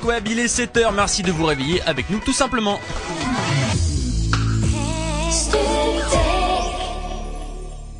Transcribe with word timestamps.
Web, 0.00 0.26
il 0.26 0.38
est 0.38 0.46
7h, 0.46 0.92
merci 0.94 1.22
de 1.22 1.30
vous 1.30 1.44
réveiller 1.44 1.82
avec 1.82 2.08
nous 2.08 2.18
tout 2.18 2.32
simplement. 2.32 2.80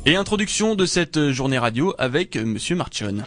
Et 0.05 0.15
introduction 0.15 0.73
de 0.73 0.87
cette 0.87 1.29
journée 1.29 1.59
radio 1.59 1.93
avec 1.99 2.35
Monsieur 2.35 2.75
Marchon. 2.75 3.23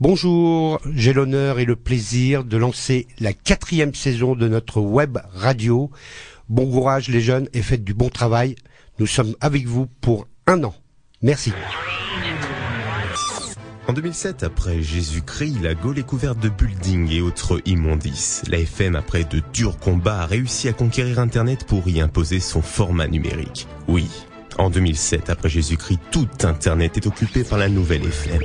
Bonjour, 0.00 0.80
j'ai 0.92 1.12
l'honneur 1.12 1.60
et 1.60 1.64
le 1.64 1.76
plaisir 1.76 2.42
de 2.42 2.56
lancer 2.56 3.06
la 3.20 3.32
quatrième 3.32 3.94
saison 3.94 4.34
de 4.34 4.48
notre 4.48 4.80
web 4.80 5.18
radio. 5.32 5.90
Bon 6.48 6.68
courage 6.68 7.08
les 7.08 7.20
jeunes 7.20 7.48
et 7.54 7.62
faites 7.62 7.84
du 7.84 7.94
bon 7.94 8.08
travail. 8.08 8.56
Nous 8.98 9.06
sommes 9.06 9.36
avec 9.40 9.66
vous 9.66 9.86
pour 10.00 10.26
un 10.48 10.64
an. 10.64 10.74
Merci. 11.22 11.52
En 13.88 13.94
2007, 13.94 14.42
après 14.42 14.82
Jésus-Christ, 14.82 15.62
la 15.62 15.74
Gaule 15.74 15.98
est 15.98 16.06
couverte 16.06 16.38
de 16.40 16.50
buildings 16.50 17.10
et 17.10 17.22
autres 17.22 17.62
immondices. 17.64 18.42
La 18.46 18.58
FM, 18.58 18.94
après 18.94 19.24
de 19.24 19.40
durs 19.54 19.78
combats, 19.78 20.20
a 20.20 20.26
réussi 20.26 20.68
à 20.68 20.74
conquérir 20.74 21.18
Internet 21.18 21.64
pour 21.66 21.88
y 21.88 22.02
imposer 22.02 22.38
son 22.38 22.60
format 22.60 23.08
numérique. 23.08 23.66
Oui, 23.88 24.06
en 24.58 24.68
2007, 24.68 25.30
après 25.30 25.48
Jésus-Christ, 25.48 26.00
tout 26.10 26.28
Internet 26.42 26.98
est 26.98 27.06
occupé 27.06 27.44
par 27.44 27.56
la 27.56 27.70
nouvelle 27.70 28.04
FM. 28.04 28.42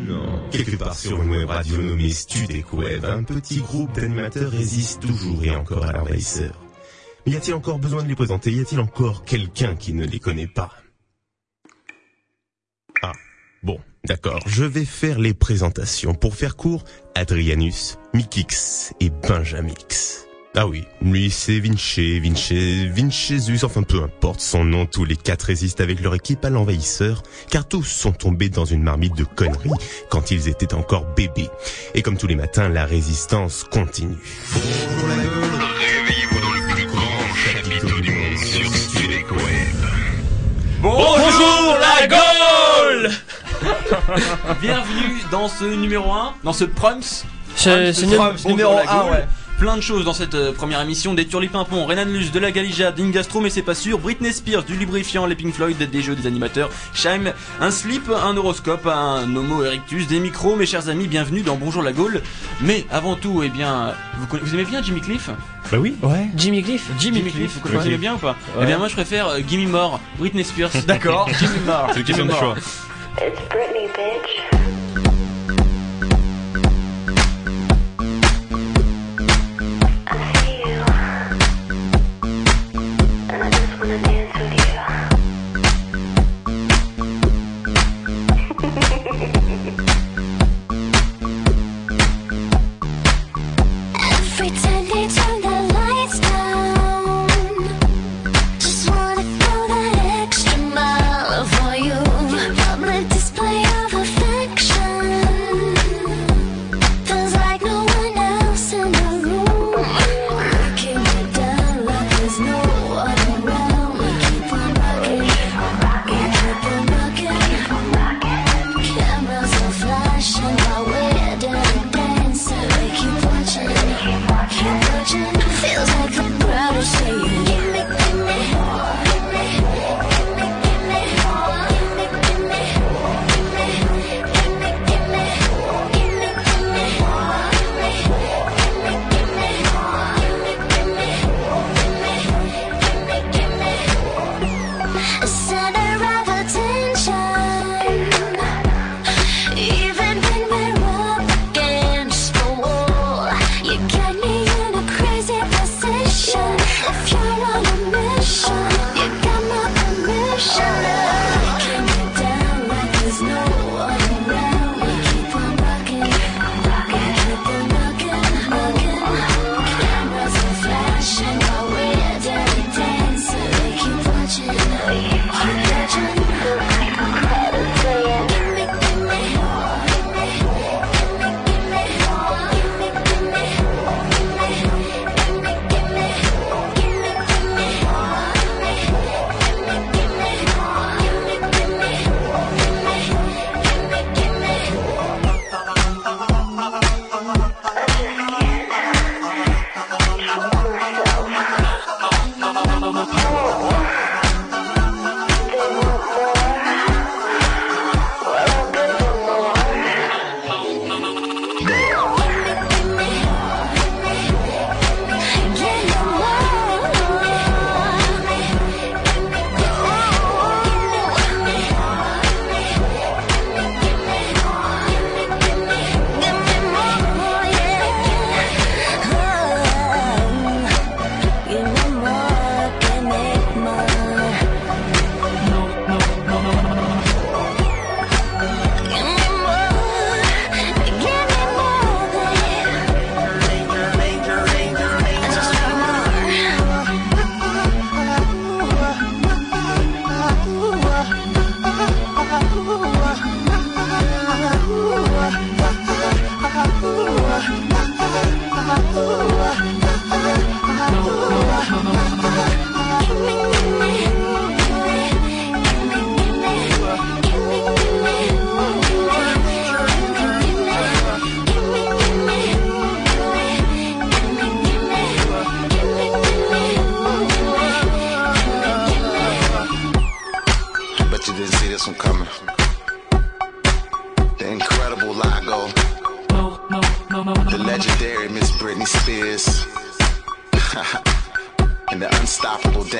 Non, 0.00 0.42
quelque 0.50 0.74
part 0.74 0.96
sur 0.96 1.22
une 1.22 1.30
web 1.30 1.48
radio 1.48 1.80
nommée 1.80 2.10
Studek 2.10 2.72
Web, 2.72 3.04
un 3.04 3.22
petit 3.22 3.60
groupe 3.60 3.92
d'animateurs 3.92 4.50
résiste 4.50 5.02
toujours 5.02 5.44
et 5.44 5.54
encore 5.54 5.86
à 5.86 5.92
l'envahisseur. 5.92 6.60
Mais 7.24 7.32
y 7.34 7.36
a-t-il 7.36 7.54
encore 7.54 7.78
besoin 7.78 8.02
de 8.02 8.08
les 8.08 8.16
présenter? 8.16 8.50
Y 8.50 8.60
a-t-il 8.62 8.80
encore 8.80 9.24
quelqu'un 9.24 9.76
qui 9.76 9.92
ne 9.92 10.04
les 10.04 10.18
connaît 10.18 10.48
pas 10.48 10.72
Ah, 13.02 13.12
bon, 13.62 13.78
d'accord, 14.04 14.40
je 14.46 14.64
vais 14.64 14.84
faire 14.84 15.18
les 15.18 15.34
présentations. 15.34 16.14
Pour 16.14 16.34
faire 16.34 16.56
court, 16.56 16.84
Adrianus, 17.14 17.98
Mikix 18.14 18.92
et 19.00 19.10
Benjamix. 19.10 20.26
Ah 20.56 20.66
oui, 20.66 20.84
lui 21.00 21.30
c'est 21.30 21.60
Vinci, 21.60 22.18
Vinci, 22.18 22.88
Vincezus, 22.88 23.62
enfin 23.62 23.84
peu 23.84 24.02
importe 24.02 24.40
son 24.40 24.64
nom, 24.64 24.84
tous 24.84 25.04
les 25.04 25.14
quatre 25.14 25.44
résistent 25.44 25.80
avec 25.80 26.00
leur 26.00 26.12
équipe 26.16 26.44
à 26.44 26.50
l'envahisseur, 26.50 27.22
car 27.50 27.68
tous 27.68 27.84
sont 27.84 28.10
tombés 28.10 28.48
dans 28.48 28.64
une 28.64 28.82
marmite 28.82 29.16
de 29.16 29.22
conneries 29.22 29.70
quand 30.08 30.32
ils 30.32 30.48
étaient 30.48 30.74
encore 30.74 31.06
bébés. 31.14 31.48
Et 31.94 32.02
comme 32.02 32.16
tous 32.16 32.26
les 32.26 32.34
matins, 32.34 32.68
la 32.68 32.84
résistance 32.84 33.62
continue. 33.62 34.16
Bonjour 40.82 41.76
la 41.78 42.06
Gaule 42.08 43.10
Bienvenue 44.60 45.20
dans 45.30 45.48
ce 45.48 45.64
numéro 45.64 46.12
1, 46.12 46.34
dans 46.44 46.52
ce 46.52 46.64
Prums. 46.64 47.24
C'est 47.56 47.92
numéro 48.02 48.24
bonjour 48.44 48.74
la 48.74 48.92
1, 48.92 49.02
Gaule. 49.04 49.12
ouais. 49.12 49.26
Plein 49.58 49.76
de 49.76 49.82
choses 49.82 50.06
dans 50.06 50.14
cette 50.14 50.34
euh, 50.34 50.52
première 50.52 50.80
émission, 50.80 51.12
des 51.12 51.26
turlipimpons, 51.26 51.84
Renan 51.84 52.06
Luce, 52.06 52.32
de 52.32 52.38
la 52.38 52.50
Galija, 52.50 52.92
d'Ingastro 52.92 53.40
mais 53.42 53.50
c'est 53.50 53.60
pas 53.60 53.74
sûr, 53.74 53.98
Britney 53.98 54.32
Spears, 54.32 54.62
du 54.62 54.74
lubrifiant, 54.74 55.26
les 55.26 55.34
Pink 55.34 55.52
Floyd, 55.52 55.76
des 55.76 56.00
jeux, 56.00 56.14
des 56.16 56.26
animateurs, 56.26 56.70
Shime, 56.94 57.34
un 57.60 57.70
slip, 57.70 58.08
un 58.10 58.38
horoscope, 58.38 58.86
un 58.86 59.24
homo 59.36 59.62
erectus, 59.62 60.06
des 60.06 60.18
micros, 60.18 60.56
mes 60.56 60.64
chers 60.64 60.88
amis, 60.88 61.08
bienvenue 61.08 61.42
dans 61.42 61.56
Bonjour 61.56 61.82
la 61.82 61.92
Gaule. 61.92 62.22
Mais 62.62 62.86
avant 62.90 63.16
tout, 63.16 63.42
eh 63.44 63.50
bien, 63.50 63.92
vous, 64.18 64.26
conna- 64.28 64.40
vous 64.42 64.54
aimez 64.54 64.64
bien 64.64 64.82
Jimmy 64.82 65.02
Cliff? 65.02 65.28
Bah 65.70 65.76
oui. 65.78 65.94
Ouais. 66.02 66.28
Jimmy 66.36 66.62
Cliff. 66.62 66.86
Jimmy, 66.98 67.22
Cliff, 67.30 67.52
vous 67.62 67.68
connaissez 67.68 67.98
bien 67.98 68.14
ou 68.14 68.18
pas? 68.18 68.36
Eh 68.56 68.60
Ouais. 68.60 68.66
bien 68.66 68.78
moi 68.78 68.88
je 68.88 68.94
préfère 68.94 69.28
euh, 69.28 69.40
Gimme 69.46 69.68
More, 69.68 70.00
Britney 70.18 70.42
Spears, 70.42 70.70
d'accord, 70.86 71.28
Gimme 71.38 71.50
More. 71.66 71.88
C'est 71.92 72.00
une 72.00 72.06
question 72.06 72.24
de 72.24 72.32
choix. 72.32 72.54
It's 73.18 73.40
Britney, 73.48 73.88
bitch. 73.88 74.79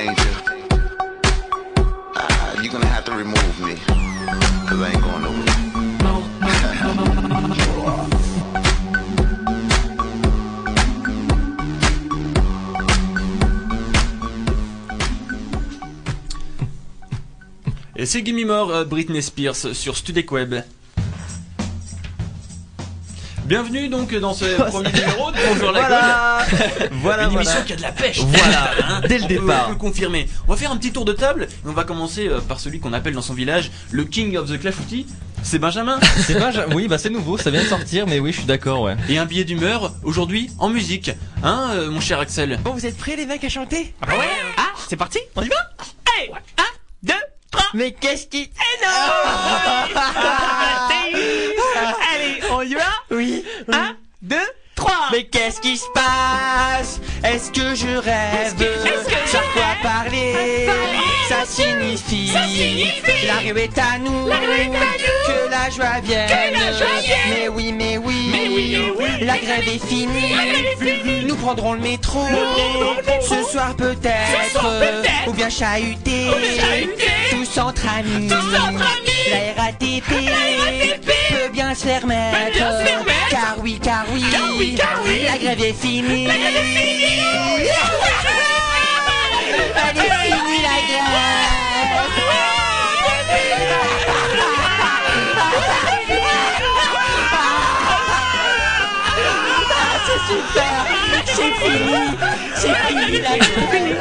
Danger. 0.01 0.35
Ah, 2.17 2.63
you're 2.63 2.73
gonna 2.73 2.87
have 2.87 3.05
to 3.05 3.13
remove 3.13 3.57
me. 3.61 3.75
Cause 4.67 4.81
I 4.81 4.93
ain't 4.93 5.03
going 5.03 5.23
nowhere. 5.23 5.47
Et 17.97 18.07
c'est 18.07 18.25
Gimme 18.25 18.47
More, 18.47 18.71
euh, 18.71 18.85
Britney 18.87 19.21
Spears 19.21 19.75
sur 19.75 19.95
Studek 19.95 20.33
Web. 20.33 20.55
Bienvenue 23.51 23.89
donc 23.89 24.15
dans 24.15 24.33
ce 24.33 24.45
premier 24.71 24.93
numéro 24.93 25.33
de 25.33 25.37
Bonjour 25.49 25.73
la 25.73 25.81
Voilà, 25.81 26.47
voilà, 26.93 27.25
Une 27.25 27.33
émission 27.33 27.51
voilà. 27.51 27.67
qui 27.67 27.73
a 27.73 27.77
de 27.77 27.83
la 27.83 27.91
pêche. 27.91 28.21
Voilà, 28.21 28.71
Hein, 28.89 29.01
dès 29.09 29.19
le 29.19 29.25
on 29.25 29.27
peut- 29.27 29.35
départ. 29.35 29.63
On 29.65 29.67
peut 29.67 29.73
le 29.73 29.79
confirmer. 29.79 30.29
On 30.47 30.53
va 30.53 30.57
faire 30.57 30.71
un 30.71 30.77
petit 30.77 30.93
tour 30.93 31.05
de 31.05 31.13
table 31.13 31.49
et 31.51 31.69
on 31.69 31.73
va 31.73 31.83
commencer 31.83 32.29
euh, 32.29 32.39
par 32.41 32.61
celui 32.61 32.79
qu'on 32.79 32.93
appelle 32.93 33.15
dans 33.15 33.23
son 33.23 33.35
village 33.35 33.73
le 33.91 34.05
King 34.05 34.37
of 34.37 34.49
the 34.49 34.61
Clafoutis. 34.61 35.05
C'est 35.43 35.59
Benjamin. 35.59 35.99
C'est 36.29 36.39
pas, 36.39 36.53
oui, 36.73 36.87
bah 36.87 36.97
c'est 36.99 37.11
nouveau, 37.11 37.39
ça 37.39 37.51
vient 37.51 37.63
de 37.65 37.67
sortir, 37.67 38.07
mais 38.07 38.21
oui, 38.21 38.31
je 38.31 38.37
suis 38.37 38.47
d'accord, 38.47 38.83
ouais. 38.83 38.95
Et 39.09 39.19
un 39.19 39.25
billet 39.27 39.43
d'humeur 39.43 39.95
aujourd'hui 40.05 40.49
en 40.61 40.69
musique. 40.69 41.11
Hein, 41.43 41.71
euh, 41.73 41.91
mon 41.91 42.01
cher 42.01 42.21
Axel 42.21 42.57
Bon, 42.63 42.71
vous 42.73 42.87
êtes 42.87 42.97
prêts 42.97 43.17
les 43.17 43.27
mecs 43.27 43.43
à 43.43 43.49
chanter? 43.49 43.93
Ah 44.03 44.17
ouais 44.17 44.29
Ah, 44.59 44.63
c'est 44.89 44.95
parti, 44.97 45.19
on 45.35 45.43
y 45.43 45.49
va? 45.49 45.57
Allez, 46.19 46.31
un, 46.57 46.63
deux, 47.03 47.15
trois. 47.51 47.65
Mais 47.75 47.91
qu'est-ce 47.99 48.29
qui... 48.29 48.49
Eh 48.55 48.85
non 48.87 48.93
on 52.61 52.63
y 52.63 52.75
va 52.75 52.83
Oui. 53.11 53.45
Un, 53.73 53.97
deux, 54.23 54.37
trois. 54.75 55.09
Mais 55.13 55.25
qu'est-ce 55.25 55.61
qui 55.61 55.77
se 55.79 55.87
passe? 55.95 57.01
Est-ce 57.25 57.51
que 57.51 57.75
je 57.75 57.97
rêve? 57.97 58.55
Sur 59.27 59.53
quoi 59.53 59.63
parler? 59.83 60.69
Ça 61.29 61.45
signifie 61.47 62.33
La 63.27 63.39
rue 63.39 63.59
est 63.59 63.79
à 63.79 63.99
nous. 63.99 64.27
Que 64.27 65.51
la 65.51 65.71
joie 65.71 66.01
vienne. 66.03 66.55
Mais 67.31 67.49
oui, 67.49 67.73
mais 67.73 67.99
oui 67.99 68.40
La 69.21 69.39
grève 69.39 69.69
est 69.69 69.87
finie 69.87 70.35
Nous 71.27 71.37
prendrons 71.37 71.75
le 71.75 71.81
métro 71.81 72.27
Ce 73.21 73.45
soir 73.45 73.77
peut-être 73.77 74.67
Ou 75.29 75.33
bien 75.33 75.49
chahuter 75.49 76.27
Tous 77.31 77.59
entre 77.59 77.87
amis 77.89 78.29
La 78.29 79.63
RATP 79.63 80.11
Peut 81.31 81.49
bien 81.53 81.73
se 81.75 81.87
faire 81.87 82.05
mettre 82.07 82.59
Car 83.31 83.57
oui, 83.63 83.79
car 83.81 84.05
oui 84.13 84.25
La 85.25 85.39
grève 85.39 85.63
est 85.63 85.73
finie 85.73 86.25
Elle 86.25 86.41
est 86.41 86.63
finie 86.63 87.21
la 90.63 90.69
grève 90.89 91.21
super 100.29 100.87
C'est 101.25 101.53
fini 101.55 101.95
C'est 102.55 102.75
fini 102.75 103.21
la 103.21 103.39
grève 103.39 103.99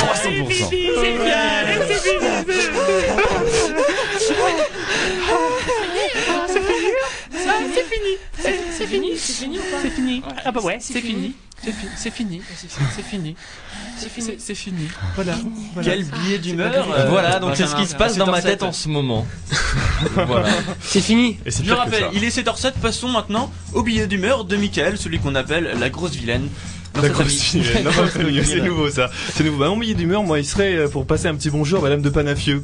300%. 0.00 0.70
C'est 8.76 8.86
fini, 8.86 9.16
c'est 9.16 9.32
fini 9.32 9.58
ou 9.58 9.62
pas? 9.62 9.78
C'est 9.82 9.90
fini. 9.90 10.22
Ah 10.44 10.52
bah 10.52 10.60
ouais, 10.60 10.78
c'est 10.80 11.00
fini. 11.00 11.34
C'est 11.64 11.70
fi- 11.72 11.86
C'est 11.96 12.10
fini, 12.10 12.42
c'est 12.56 13.02
fini. 13.02 13.36
C'est 13.96 14.08
fini. 14.10 14.34
C'est 14.38 14.54
fini. 14.54 14.88
Voilà. 15.14 15.34
voilà. 15.74 15.90
Quel 15.90 16.04
billet 16.04 16.38
d'humeur 16.38 16.86
euh, 16.92 17.08
Voilà, 17.08 17.38
donc 17.38 17.56
c'est 17.56 17.66
ce 17.68 17.76
qui 17.76 17.86
se 17.86 17.94
passe 17.94 18.16
dans 18.16 18.26
ma 18.26 18.40
7h07. 18.40 18.42
tête 18.42 18.62
en 18.64 18.72
ce 18.72 18.88
moment. 18.88 19.26
voilà. 20.26 20.48
C'est 20.80 21.00
fini. 21.00 21.38
Je 21.46 21.72
rappelle, 21.72 22.06
il 22.14 22.24
est 22.24 22.36
7h07, 22.36 22.72
passons 22.82 23.08
maintenant 23.08 23.50
au 23.74 23.82
billet 23.84 24.06
d'humeur 24.08 24.44
de 24.44 24.56
Michael, 24.56 24.98
celui 24.98 25.20
qu'on 25.20 25.34
appelle 25.36 25.76
la 25.78 25.88
grosse 25.90 26.12
vilaine. 26.12 26.48
Famille, 28.08 28.44
c'est 28.44 28.60
nouveau 28.60 28.88
ça. 28.90 29.10
C'est 29.32 29.44
nouveau. 29.44 29.58
Bah, 29.58 29.68
mon 29.68 29.76
billet 29.78 29.94
d'humeur, 29.94 30.22
moi, 30.22 30.38
il 30.38 30.44
serait 30.44 30.74
euh, 30.76 30.88
pour 30.88 31.06
passer 31.06 31.26
un 31.28 31.34
petit 31.34 31.50
bonjour 31.50 31.80
à 31.80 31.82
Madame 31.82 32.02
de 32.02 32.10
Panafieux, 32.10 32.62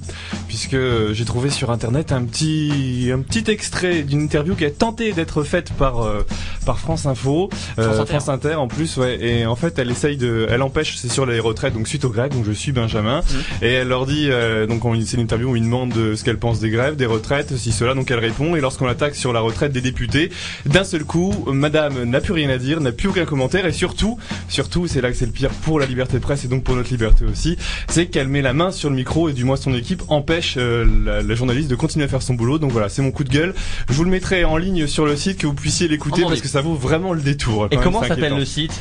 puisque 0.48 0.74
euh, 0.74 1.12
j'ai 1.14 1.24
trouvé 1.24 1.50
sur 1.50 1.70
internet 1.70 2.12
un 2.12 2.22
petit 2.24 3.10
un 3.12 3.20
petit 3.20 3.50
extrait 3.50 4.02
d'une 4.02 4.20
interview 4.22 4.54
qui 4.54 4.64
a 4.64 4.70
tenté 4.70 5.12
d'être 5.12 5.42
faite 5.44 5.72
par 5.72 6.02
euh, 6.02 6.26
par 6.66 6.78
France 6.78 7.06
Info, 7.06 7.48
euh, 7.78 8.04
France 8.04 8.28
Inter. 8.28 8.54
en 8.54 8.68
plus, 8.68 8.96
ouais. 8.98 9.18
Et 9.20 9.46
en 9.46 9.56
fait, 9.56 9.78
elle 9.78 9.90
essaye 9.90 10.16
de, 10.16 10.46
elle 10.50 10.62
empêche, 10.62 10.96
c'est 10.96 11.10
sur 11.10 11.24
les 11.26 11.40
retraites, 11.40 11.74
donc 11.74 11.88
suite 11.88 12.04
aux 12.04 12.10
grèves. 12.10 12.32
Donc 12.32 12.44
je 12.46 12.52
suis 12.52 12.72
Benjamin, 12.72 13.22
et 13.62 13.72
elle 13.72 13.88
leur 13.88 14.06
dit, 14.06 14.28
euh, 14.30 14.66
donc 14.66 14.84
on- 14.84 14.98
c'est 15.00 15.16
une 15.16 15.22
interview 15.22 15.50
où 15.50 15.56
il 15.56 15.62
demande 15.62 15.90
de 15.92 16.14
ce 16.14 16.24
qu'elle 16.24 16.38
pense 16.38 16.60
des 16.60 16.70
grèves, 16.70 16.96
des 16.96 17.06
retraites, 17.06 17.56
si 17.56 17.72
cela. 17.72 17.94
Donc 17.94 18.10
elle 18.10 18.18
répond, 18.18 18.56
et 18.56 18.60
lorsqu'on 18.60 18.86
attaque 18.88 19.14
sur 19.14 19.32
la 19.32 19.40
retraite 19.40 19.72
des 19.72 19.80
députés, 19.80 20.30
d'un 20.66 20.84
seul 20.84 21.04
coup, 21.04 21.32
Madame 21.50 22.04
n'a 22.04 22.20
plus 22.20 22.32
rien 22.34 22.50
à 22.50 22.58
dire, 22.58 22.80
n'a 22.80 22.92
plus 22.92 23.08
aucun 23.08 23.24
commentaire, 23.24 23.64
et 23.66 23.72
surtout, 23.72 24.17
surtout, 24.48 24.86
c'est 24.86 25.00
là 25.00 25.10
que 25.10 25.16
c'est 25.16 25.26
le 25.26 25.32
pire 25.32 25.50
pour 25.50 25.78
la 25.80 25.86
liberté 25.86 26.14
de 26.14 26.22
presse 26.22 26.44
et 26.44 26.48
donc 26.48 26.64
pour 26.64 26.74
notre 26.76 26.90
liberté 26.90 27.24
aussi, 27.24 27.56
c'est 27.88 28.06
qu'elle 28.06 28.28
met 28.28 28.42
la 28.42 28.52
main 28.52 28.70
sur 28.70 28.90
le 28.90 28.96
micro 28.96 29.28
et 29.28 29.32
du 29.32 29.44
moins 29.44 29.56
son 29.56 29.74
équipe 29.74 30.02
empêche 30.08 30.54
euh, 30.58 30.84
la, 31.04 31.22
la 31.22 31.34
journaliste 31.34 31.68
de 31.70 31.74
continuer 31.76 32.04
à 32.04 32.08
faire 32.08 32.22
son 32.22 32.34
boulot. 32.34 32.58
Donc 32.58 32.72
voilà, 32.72 32.88
c'est 32.88 33.02
mon 33.02 33.10
coup 33.10 33.24
de 33.24 33.30
gueule. 33.30 33.54
Je 33.88 33.94
vous 33.94 34.04
le 34.04 34.10
mettrai 34.10 34.44
en 34.44 34.56
ligne 34.56 34.86
sur 34.86 35.06
le 35.06 35.16
site 35.16 35.38
que 35.38 35.46
vous 35.46 35.54
puissiez 35.54 35.88
l'écouter 35.88 36.22
Entendu. 36.22 36.34
parce 36.34 36.40
que 36.42 36.48
ça 36.48 36.60
vaut 36.60 36.74
vraiment 36.74 37.12
le 37.12 37.20
détour. 37.20 37.66
Et 37.66 37.68
Quand 37.70 37.76
même, 37.76 37.84
comment 37.84 38.02
s'appelle 38.02 38.36
le 38.36 38.44
site? 38.44 38.72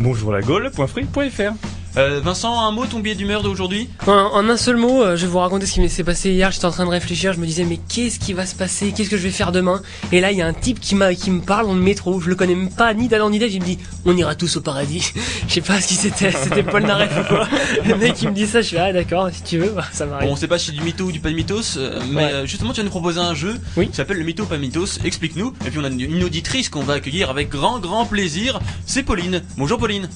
Bonjourlagaule.free.fr 0.00 1.81
Euh, 1.98 2.20
Vincent, 2.24 2.58
un 2.58 2.70
mot, 2.70 2.86
ton 2.86 3.00
billet 3.00 3.14
d'humeur 3.14 3.42
d'aujourd'hui 3.42 3.86
En, 4.06 4.12
en 4.12 4.48
un 4.48 4.56
seul 4.56 4.78
mot, 4.78 5.02
euh, 5.02 5.14
je 5.14 5.26
vais 5.26 5.30
vous 5.30 5.40
raconter 5.40 5.66
ce 5.66 5.74
qui 5.74 5.88
s'est 5.90 6.04
passé 6.04 6.30
hier. 6.30 6.50
J'étais 6.50 6.64
en 6.64 6.70
train 6.70 6.86
de 6.86 6.90
réfléchir, 6.90 7.34
je 7.34 7.38
me 7.38 7.44
disais 7.44 7.64
mais 7.66 7.78
qu'est-ce 7.86 8.18
qui 8.18 8.32
va 8.32 8.46
se 8.46 8.54
passer? 8.54 8.92
Qu'est-ce 8.96 9.10
que 9.10 9.18
je 9.18 9.22
vais 9.24 9.30
faire 9.30 9.52
demain? 9.52 9.82
Et 10.10 10.20
là, 10.22 10.30
il 10.32 10.38
y 10.38 10.42
a 10.42 10.46
un 10.46 10.54
type 10.54 10.80
qui 10.80 10.94
m'a 10.94 11.14
qui 11.14 11.30
me 11.30 11.40
parle 11.42 11.66
dans 11.66 11.74
le 11.74 11.80
métro. 11.82 12.18
Je 12.18 12.30
le 12.30 12.34
connais 12.34 12.54
même 12.54 12.70
pas 12.70 12.94
ni 12.94 13.08
d'Adam 13.08 13.28
ni 13.28 13.38
d'Ève. 13.38 13.52
Il 13.52 13.60
me 13.60 13.66
dit 13.66 13.78
on 14.06 14.16
ira 14.16 14.34
tous 14.34 14.56
au 14.56 14.62
paradis. 14.62 15.12
Je 15.48 15.52
sais 15.52 15.60
pas 15.60 15.82
ce 15.82 15.88
qui 15.88 15.94
c'était. 15.94 16.30
C'était 16.32 16.62
Paul 16.62 16.82
Naref 16.84 17.12
ou 17.20 17.28
quoi 17.28 17.46
Le 17.86 17.94
mec 17.96 18.14
qui 18.14 18.26
me 18.26 18.32
dit 18.32 18.46
ça, 18.46 18.62
je 18.62 18.68
suis 18.68 18.78
ah 18.78 18.90
d'accord 18.92 19.28
si 19.30 19.42
tu 19.42 19.58
veux, 19.58 19.68
bah, 19.70 19.84
ça 19.92 20.06
m'arrive. 20.06 20.28
Bon, 20.28 20.32
on 20.32 20.36
sait 20.36 20.48
pas 20.48 20.58
si 20.58 20.66
c'est 20.66 20.72
du 20.72 20.80
mytho 20.80 21.04
ou 21.04 21.12
du 21.12 21.20
pas 21.20 21.28
de 21.28 21.34
mythos, 21.34 21.76
euh, 21.76 22.00
mais 22.10 22.24
Ouais. 22.24 22.46
justement, 22.46 22.72
tu 22.72 22.78
vas 22.80 22.84
nous 22.84 22.90
proposer 22.90 23.20
un 23.20 23.34
jeu 23.34 23.60
Oui. 23.76 23.88
qui 23.88 23.96
s'appelle 23.96 24.16
le 24.16 24.24
mytho 24.24 24.46
pas 24.46 24.56
mythos. 24.56 24.98
Explique-nous. 25.04 25.52
Et 25.66 25.70
puis 25.70 25.78
on 25.78 25.84
a 25.84 25.88
une, 25.88 26.00
une 26.00 26.24
auditrice 26.24 26.70
qu'on 26.70 26.82
va 26.84 26.94
accueillir 26.94 27.28
avec 27.28 27.50
grand 27.50 27.80
grand 27.80 28.06
plaisir. 28.06 28.60
C'est 28.86 29.02
Pauline. 29.02 29.42
Bonjour 29.58 29.78
Pauline. 29.78 30.08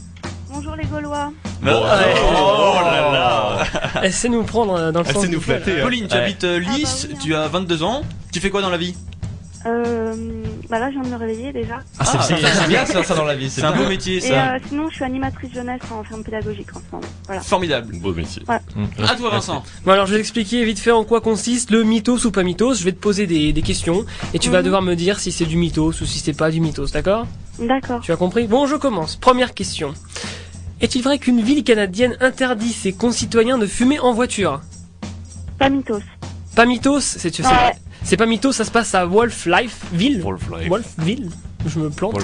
Bonjour 0.57 0.75
les 0.77 0.85
Gaulois. 0.87 1.33
Oh, 1.63 1.67
là 1.67 3.13
là. 3.13 3.59
Elle 4.03 4.13
sait 4.13 4.29
nous 4.29 4.43
prendre 4.43 4.75
euh, 4.75 4.93
dans 4.93 5.01
le 5.01 5.07
Elle 5.07 5.13
sens 5.15 5.23
sait 5.25 5.29
nous 5.29 5.39
du 5.39 5.45
poil. 5.45 5.61
flatter. 5.63 5.81
hein. 5.81 5.85
Pauline, 5.85 6.09
tu 6.09 6.15
Ouais. 6.17 6.23
habites 6.23 6.45
euh, 6.45 6.59
Lys, 6.59 6.69
Ah 6.69 7.07
bah 7.09 7.09
oui, 7.11 7.15
hein. 7.15 7.19
tu 7.23 7.35
as 7.35 7.49
22 7.49 7.83
ans. 7.83 8.03
Tu 8.33 8.41
fais 8.41 8.51
quoi 8.51 8.63
dans 8.63 8.71
la 8.71 8.77
vie? 8.79 8.95
Euh, 9.67 10.15
bah 10.71 10.79
là, 10.79 10.89
je 10.91 10.95
viens 10.95 11.03
de 11.03 11.09
me 11.09 11.17
réveiller 11.17 11.53
déjà. 11.53 11.79
Ah, 11.99 12.05
c'est 12.05 12.37
c'est- 12.37 12.47
c'est 12.47 12.69
bien 12.69 12.85
de 12.85 12.89
faire 12.89 13.05
ça 13.05 13.15
dans 13.17 13.25
la 13.25 13.35
vie, 13.35 13.51
C'est 13.51 13.65
un 13.65 13.73
bien. 13.73 13.83
beau 13.83 13.89
métier, 13.89 14.19
Et 14.19 14.21
ça. 14.21 14.55
euh, 14.55 14.59
sinon, 14.69 14.89
je 14.89 14.95
suis 14.95 15.05
animatrice 15.05 15.53
jeunesse 15.53 15.81
en 15.91 16.05
ferme 16.05 16.23
pédagogique 16.23 16.69
en 16.75 16.79
ce 16.79 16.85
moment. 16.93 17.09
Voilà. 17.27 17.41
Formidable. 17.43 17.97
Beau 17.99 18.15
métier. 18.15 18.43
À 18.49 18.61
toi, 19.17 19.31
Vincent. 19.31 19.65
Bon 19.85 19.93
alors 19.93 20.07
je 20.07 20.15
vais 20.15 20.21
expliquer 20.21 20.65
vite 20.65 20.79
fait 20.79 20.93
en 20.93 21.05
quoi 21.05 21.21
consiste 21.21 21.71
le 21.73 21.83
mythos 21.83 22.25
ou 22.27 22.31
pas 22.31 22.45
mythos. 22.45 22.75
Je 22.79 22.85
vais 22.85 22.93
te 22.93 23.01
poser 23.01 23.27
des, 23.27 23.53
des 23.53 23.63
questions 23.63 24.05
et 24.35 24.39
tu 24.39 24.51
vas 24.51 24.59
Mhm. 24.61 24.65
devoir 24.65 24.83
me 24.83 24.95
dire 24.95 25.19
si 25.19 25.33
c'est 25.33 25.47
du 25.47 25.57
mythos 25.57 26.01
ou 26.01 26.07
si 26.07 26.21
c'est 26.21 26.33
pas 26.37 26.51
du 26.51 26.61
mythos, 26.61 26.87
d'accord? 26.93 27.27
D'accord. 27.59 28.01
Tu 28.03 28.13
as 28.13 28.17
compris? 28.17 28.47
Bon, 28.47 28.67
je 28.67 28.77
commence. 28.77 29.17
Première 29.17 29.53
question. 29.53 29.95
Est-il 30.81 31.03
vrai 31.03 31.19
qu'une 31.19 31.41
ville 31.41 31.65
canadienne 31.65 32.17
interdit 32.21 32.73
ses 32.73 32.93
concitoyens 32.93 33.57
de 33.59 33.67
fumer 33.67 33.99
en 33.99 34.13
voiture 34.13 34.61
Pas 35.59 35.71
mythos. 35.71 36.03
Pas 36.55 36.67
mythos, 36.67 37.01
c'est 37.01 37.39
Ouais. 37.41 37.73
c'est 38.03 38.17
pas 38.17 38.27
mythos, 38.27 38.53
ça 38.53 38.65
se 38.65 38.71
passe 38.71 38.95
à 38.95 39.07
Wolf 39.07 39.47
Life 39.47 39.81
Ville. 39.93 40.21
Wolf 40.23 40.43
Life. 40.59 40.69
Wolfville 40.69 41.31
je 41.69 41.79
me 41.79 41.91
plante. 41.91 42.17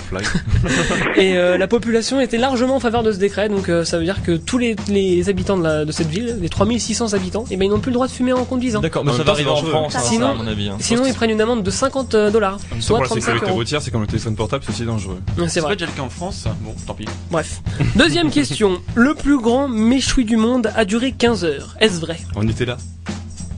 Et 1.16 1.37
euh, 1.37 1.58
la 1.58 1.66
population 1.66 2.20
était 2.20 2.38
largement 2.38 2.76
en 2.76 2.80
faveur 2.80 3.02
de 3.02 3.12
ce 3.12 3.18
décret, 3.18 3.49
donc 3.49 3.68
euh, 3.68 3.84
ça 3.84 3.99
veut 3.99 4.04
dire 4.04 4.22
que 4.22 4.32
tous 4.37 4.58
les, 4.58 4.76
les 4.88 5.28
habitants 5.28 5.56
de, 5.56 5.62
la, 5.62 5.84
de 5.84 5.92
cette 5.92 6.08
ville, 6.08 6.38
les 6.40 6.49
3600 6.49 7.12
habitants, 7.14 7.44
eh 7.50 7.56
ben, 7.56 7.64
ils 7.66 7.68
n'ont 7.70 7.80
plus 7.80 7.90
le 7.90 7.94
droit 7.94 8.06
de 8.06 8.12
fumer 8.12 8.32
en 8.32 8.44
conduisant. 8.44 8.80
D'accord, 8.80 9.04
mais 9.04 9.12
ça 9.12 9.22
va 9.22 9.32
arriver 9.32 9.50
en. 9.50 9.56
France, 9.56 9.94
hein, 9.96 10.00
Sinon- 10.02 10.26
ça, 10.26 10.32
à 10.32 10.34
mon 10.34 10.46
avis. 10.46 10.68
hein. 10.68 10.76
Sinon, 10.80 11.04
ils 11.06 11.14
prennent 11.14 11.30
une 11.30 11.40
amende 11.40 11.62
de 11.62 11.70
50 11.70 12.14
dollars, 12.16 12.54
En 12.54 12.75
même 12.75 12.80
temps, 12.80 12.80
soit 12.80 12.96
pour 12.99 13.02
la 13.04 13.08
35 13.08 13.25
sécurité 13.32 13.50
routière, 13.52 13.82
c'est 13.82 13.90
comme 13.90 14.00
le 14.02 14.06
téléphone 14.06 14.34
portable, 14.37 14.64
c'est 14.66 14.72
aussi 14.72 14.84
dangereux. 14.84 15.18
C'est 15.38 15.49
C'est 15.49 15.61
pas 15.61 15.66
vrai. 15.66 15.76
déjà 15.76 15.87
le 15.87 15.92
cas 15.96 16.02
en 16.02 16.11
France 16.11 16.37
ça? 16.44 16.56
Bon, 16.62 16.75
tant 16.87 16.94
pis. 16.94 17.04
Bref. 17.30 17.61
Deuxième 17.96 18.30
question. 18.30 18.80
Le 18.94 19.14
plus 19.14 19.38
grand 19.40 19.68
méchoui 19.68 20.25
du 20.25 20.37
monde 20.37 20.70
a 20.75 20.84
duré 20.84 21.12
15 21.12 21.44
heures. 21.44 21.76
Est-ce 21.80 22.00
vrai? 22.00 22.18
On 22.34 22.46
était 22.49 22.64
là. 22.64 22.76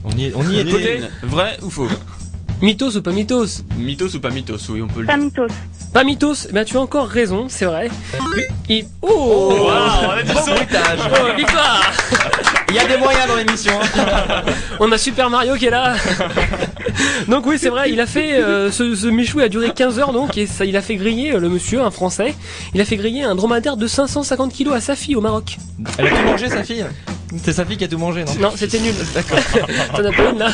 On 0.03 0.11
y 0.11 0.25
est, 0.25 0.33
on 0.35 0.43
y 0.49 0.59
est 0.59 1.01
vrai 1.23 1.57
ou 1.63 1.69
faux? 1.69 1.87
Mythos 2.61 2.95
ou 2.95 3.01
pas 3.01 3.11
mythos? 3.11 3.63
Mythos 3.77 4.15
ou 4.15 4.19
pas 4.19 4.29
mythos 4.29 4.57
Oui, 4.69 4.81
on 4.81 4.87
peut 4.87 5.01
le 5.01 5.07
Pas 5.07 5.15
dire. 5.15 5.25
mythos. 5.25 5.47
Pas 5.95 6.03
mythos 6.03 6.49
ben 6.51 6.65
tu 6.65 6.75
as 6.75 6.81
encore 6.81 7.07
raison, 7.07 7.45
c'est 7.47 7.63
vrai. 7.63 7.89
Il... 8.67 8.85
Oh, 9.01 9.53
on 9.61 9.69
a. 9.69 10.17
Oh, 10.35 11.37
victoire 11.37 11.79
y 12.75 12.79
a 12.79 12.87
des 12.87 12.97
moyens 12.97 13.27
dans 13.27 13.35
l'émission. 13.35 13.73
On 14.79 14.91
a 14.91 14.97
Super 14.97 15.29
Mario 15.29 15.55
qui 15.55 15.65
est 15.67 15.69
là. 15.69 15.95
donc 17.27 17.45
oui, 17.45 17.57
c'est 17.59 17.69
vrai, 17.69 17.91
il 17.91 17.99
a 17.99 18.05
fait 18.05 18.33
euh, 18.35 18.71
ce, 18.71 18.95
ce 18.95 19.07
méchoui 19.07 19.43
a 19.43 19.49
duré 19.49 19.71
15 19.73 19.99
heures 19.99 20.11
donc 20.13 20.37
et 20.37 20.45
ça 20.47 20.65
il 20.65 20.75
a 20.75 20.81
fait 20.81 20.95
griller 20.95 21.33
euh, 21.33 21.39
le 21.39 21.49
monsieur, 21.49 21.81
un 21.81 21.91
français. 21.91 22.35
Il 22.73 22.81
a 22.81 22.85
fait 22.85 22.97
griller 22.97 23.23
un 23.23 23.35
dromadaire 23.35 23.77
de 23.77 23.87
550 23.87 24.51
kilos 24.53 24.73
à 24.75 24.81
sa 24.81 24.95
fille 24.95 25.15
au 25.15 25.21
Maroc. 25.21 25.57
Elle 25.97 26.07
a 26.07 26.09
tout 26.09 26.25
mangé, 26.25 26.49
sa 26.49 26.63
fille 26.63 26.85
C'est 27.43 27.53
sa 27.53 27.65
fille 27.65 27.77
qui 27.77 27.83
a 27.83 27.87
tout 27.87 27.97
mangé, 27.97 28.23
non 28.23 28.33
Non, 28.39 28.51
c'était 28.55 28.79
nul. 28.79 28.93
D'accord. 29.13 29.39
T'en 29.95 30.05
as 30.05 30.11
pas 30.11 30.29
une 30.31 30.39
là 30.39 30.51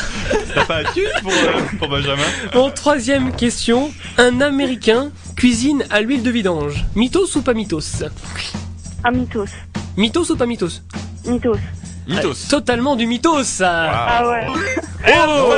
T'as 0.54 0.64
pas 0.64 0.78
un 0.78 0.84
tue 0.92 1.06
pour, 1.22 1.32
euh, 1.32 1.60
pour 1.78 1.88
Benjamin 1.88 2.22
Bon, 2.52 2.70
troisième 2.70 3.32
question. 3.34 3.90
Un 4.18 4.40
Américain 4.40 5.10
cuisine 5.36 5.84
à 5.90 6.00
l'huile 6.00 6.22
de 6.22 6.30
vidange. 6.30 6.84
Mythos 6.94 7.36
ou 7.36 7.42
pas 7.42 7.54
mythos? 7.54 8.04
Ah, 9.04 9.10
mythos. 9.10 9.48
Mythos 9.96 10.30
ou 10.30 10.36
pas 10.36 10.46
mythos? 10.46 10.82
Mythos. 11.26 11.58
Mythos. 12.08 12.48
Totalement 12.50 12.96
du 12.96 13.06
mythos 13.06 13.44
ça 13.44 13.90
Ah 13.92 14.28
ouais. 14.28 14.46
Oh 15.04 15.52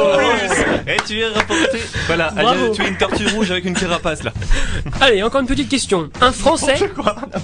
Et 0.87 0.97
tu 1.07 1.21
es 1.21 1.27
rapporté. 1.27 1.79
Voilà, 2.07 2.31
Bravo. 2.31 2.49
allez, 2.65 2.71
tu 2.73 2.83
es 2.83 2.89
une 2.89 2.97
tortue 2.97 3.27
rouge 3.29 3.51
avec 3.51 3.67
une 3.67 3.75
carapace 3.75 4.23
là. 4.23 4.33
Allez, 5.03 5.23
encore 5.23 5.43
une 5.43 5.47
petite 5.47 5.69
question. 5.69 6.09
Un 6.23 6.33
Français 6.33 6.77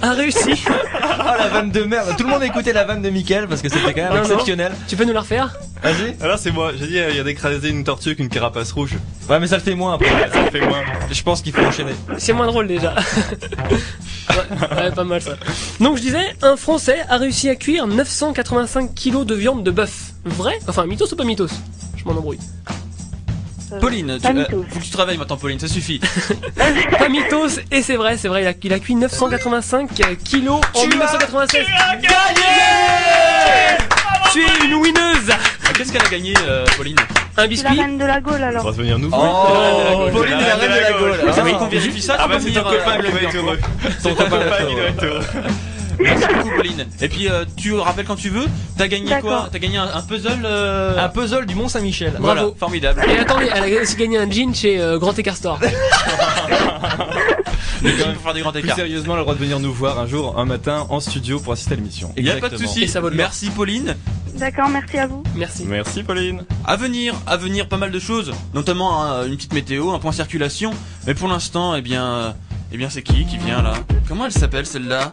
a 0.02 0.12
réussi. 0.12 0.64
Ah 1.22 1.36
la 1.38 1.48
vanne 1.48 1.70
de 1.70 1.82
merde 1.82 2.14
Tout 2.16 2.24
le 2.24 2.30
monde 2.30 2.42
a 2.42 2.46
écouté 2.46 2.72
la 2.72 2.84
vanne 2.84 3.02
de 3.02 3.10
Mickaël 3.10 3.46
parce 3.46 3.60
que 3.60 3.68
c'était 3.68 3.92
quand 3.92 4.00
même 4.02 4.08
Non, 4.10 4.16
non. 4.16 4.22
exceptionnel. 4.22 4.72
Tu 4.88 4.96
peux 4.96 5.04
nous 5.04 5.12
la 5.12 5.20
refaire? 5.20 5.54
Vas-y. 5.82 6.16
Alors 6.22 6.38
c'est 6.38 6.50
moi, 6.50 6.72
j'ai 6.78 6.86
dit 6.86 6.96
il 7.10 7.16
y 7.16 7.20
a 7.20 7.22
d'écraser 7.22 7.68
une 7.68 7.84
tortue 7.84 8.08
avec 8.10 8.20
une 8.20 8.30
carapace 8.30 8.72
rouge. 8.72 8.94
Ouais, 9.28 9.38
mais 9.38 9.46
ça 9.46 9.56
le 9.56 9.62
fait 9.62 9.74
moins 9.74 9.94
après. 9.94 10.08
Ça 10.08 10.50
fait 10.50 10.66
moins. 10.66 10.80
Je 11.12 11.22
pense 11.22 11.42
qu'il 11.42 11.52
faut 11.52 11.62
enchaîner. 11.64 11.92
C'est 12.16 12.32
moins 12.32 12.46
drôle 12.46 12.66
déjà. 12.68 12.94
Ouais, 14.30 14.76
ouais, 14.84 14.90
pas 14.92 15.04
mal 15.04 15.20
ça. 15.22 15.32
Donc 15.80 15.96
je 15.96 16.02
disais, 16.02 16.34
un 16.42 16.56
Français 16.56 17.04
a 17.08 17.16
réussi 17.18 17.48
à 17.48 17.56
cuire 17.56 17.86
985 17.86 18.94
kilos 18.94 19.26
de 19.26 19.34
viande 19.34 19.62
de 19.64 19.70
bœuf. 19.70 20.12
Vrai? 20.24 20.58
Enfin, 20.68 20.86
mythos 20.86 21.12
ou 21.12 21.16
pas 21.16 21.24
mythos? 21.24 21.50
Je 21.96 22.04
m'en 22.04 22.12
embrouille. 22.12 22.38
Euh, 23.72 23.78
Pauline, 23.78 24.18
tu, 24.20 24.26
euh, 24.26 24.44
faut 24.68 24.78
que 24.80 24.84
tu 24.84 24.90
travailles 24.90 25.16
maintenant, 25.16 25.36
Pauline, 25.36 25.60
ça 25.60 25.68
suffit. 25.68 26.00
Pas 26.98 27.08
mythos, 27.08 27.60
et 27.70 27.82
c'est 27.82 27.96
vrai, 27.96 28.16
c'est 28.16 28.28
vrai, 28.28 28.42
il 28.42 28.48
a, 28.48 28.52
il 28.62 28.72
a 28.72 28.78
cuit 28.80 28.94
985 28.96 29.90
kilos 30.24 30.60
en 30.74 30.86
1996. 30.86 31.64
Tu 34.32 34.40
es 34.40 34.64
une 34.64 34.74
winneuse 34.74 35.30
Ah, 35.30 35.72
Qu'est-ce 35.76 35.92
qu'elle 35.92 36.02
a 36.04 36.08
gagné, 36.08 36.34
euh, 36.46 36.64
Pauline? 36.76 36.96
Un 37.36 37.36
C'est 37.36 37.40
la 37.42 37.46
biscuit 37.48 37.80
reine 37.80 37.98
de 37.98 38.04
la 38.04 38.20
Gaule 38.20 38.40
On 38.40 38.44
alors. 38.48 38.64
va 38.64 38.70
venir 38.72 38.98
nous 38.98 39.08
Oh, 39.12 39.16
voir. 39.16 40.10
Pauline 40.12 40.32
est 40.34 40.48
la 40.48 40.56
reine 40.56 40.70
de 40.72 40.80
la 40.80 40.92
Gaule. 40.98 41.32
Ça 41.34 41.42
qu'on 41.42 41.66
vérifie 41.68 42.02
ça 42.02 42.16
Ah 42.18 42.28
bah 42.28 42.34
c'est 42.38 42.50
ton 42.52 42.62
venir, 42.62 42.66
euh, 42.66 42.78
copain 42.78 42.98
qui 42.98 43.24
être 43.24 43.36
heureux. 43.36 43.58
Ton 44.02 44.14
copain 44.14 44.30
copain 44.30 44.64
qui 44.66 44.74
être 44.74 45.04
heureux. 45.04 45.24
Merci 46.02 46.26
beaucoup, 46.34 46.50
Pauline. 46.56 46.86
Et 47.02 47.08
puis, 47.08 47.28
euh, 47.28 47.44
tu 47.56 47.74
rappelles 47.74 48.06
quand 48.06 48.16
tu 48.16 48.30
veux, 48.30 48.46
t'as 48.78 48.88
gagné 48.88 49.12
quoi 49.20 49.48
T'as 49.52 49.58
gagné 49.58 49.76
un, 49.76 49.82
un 49.94 50.00
puzzle 50.02 50.40
euh... 50.44 50.98
Un 50.98 51.08
puzzle 51.10 51.44
du 51.44 51.54
Mont 51.54 51.68
Saint-Michel. 51.68 52.14
Voilà, 52.18 52.40
Bravo. 52.40 52.56
formidable. 52.58 53.02
Et 53.06 53.18
attendez, 53.18 53.50
elle 53.54 53.76
a 53.78 53.82
aussi 53.82 53.96
gagné 53.96 54.16
un 54.18 54.30
jean 54.30 54.54
chez 54.54 54.80
euh, 54.80 54.98
Grand 54.98 55.18
Écart 55.18 55.36
Store. 55.36 55.58
Le 57.82 57.96
team 57.96 58.12
pour 58.14 58.22
faire 58.22 58.34
des 58.34 58.40
grands 58.40 58.52
Plus 58.52 58.60
écarts. 58.60 58.76
sérieusement, 58.76 59.14
elle 59.14 59.18
a 59.18 59.20
le 59.20 59.24
droit 59.24 59.34
de 59.34 59.40
venir 59.40 59.58
nous 59.58 59.72
voir 59.72 59.98
un 59.98 60.06
jour, 60.06 60.38
un 60.38 60.44
matin, 60.44 60.86
en 60.90 61.00
studio 61.00 61.40
pour 61.40 61.54
assister 61.54 61.72
à 61.72 61.76
l'émission. 61.76 62.12
Il 62.16 62.26
y 62.26 62.30
a 62.30 62.36
pas 62.36 62.50
de 62.50 62.56
souci. 62.58 62.86
Merci, 63.12 63.48
Pauline. 63.50 63.96
D'accord, 64.40 64.70
merci 64.70 64.96
à 64.96 65.06
vous. 65.06 65.22
Merci. 65.36 65.66
Merci 65.66 66.02
Pauline. 66.02 66.44
À 66.64 66.74
venir, 66.76 67.14
à 67.26 67.36
venir, 67.36 67.68
pas 67.68 67.76
mal 67.76 67.90
de 67.90 67.98
choses, 67.98 68.32
notamment 68.54 69.02
hein, 69.02 69.26
une 69.26 69.36
petite 69.36 69.52
météo, 69.52 69.90
un 69.90 69.98
point 69.98 70.12
circulation. 70.12 70.70
Mais 71.06 71.12
pour 71.12 71.28
l'instant, 71.28 71.74
eh 71.74 71.82
bien, 71.82 72.04
euh, 72.06 72.32
eh 72.72 72.78
bien, 72.78 72.88
c'est 72.88 73.02
qui 73.02 73.26
qui 73.26 73.36
vient 73.36 73.60
là? 73.60 73.74
Comment 74.08 74.24
elle 74.24 74.32
s'appelle 74.32 74.64
celle-là? 74.64 75.12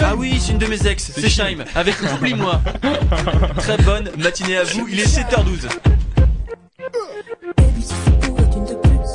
Ah 0.00 0.14
oui, 0.14 0.38
c'est 0.40 0.52
une 0.52 0.58
de 0.58 0.66
mes 0.66 0.86
ex, 0.86 1.10
c'est 1.12 1.28
Shaim, 1.28 1.64
avec 1.74 1.96
Oublie-moi. 2.20 2.60
Très 3.56 3.78
bonne 3.78 4.10
matinée 4.16 4.58
à 4.58 4.62
vous, 4.62 4.86
il 4.88 5.00
est 5.00 5.12
7h12. 5.12 5.68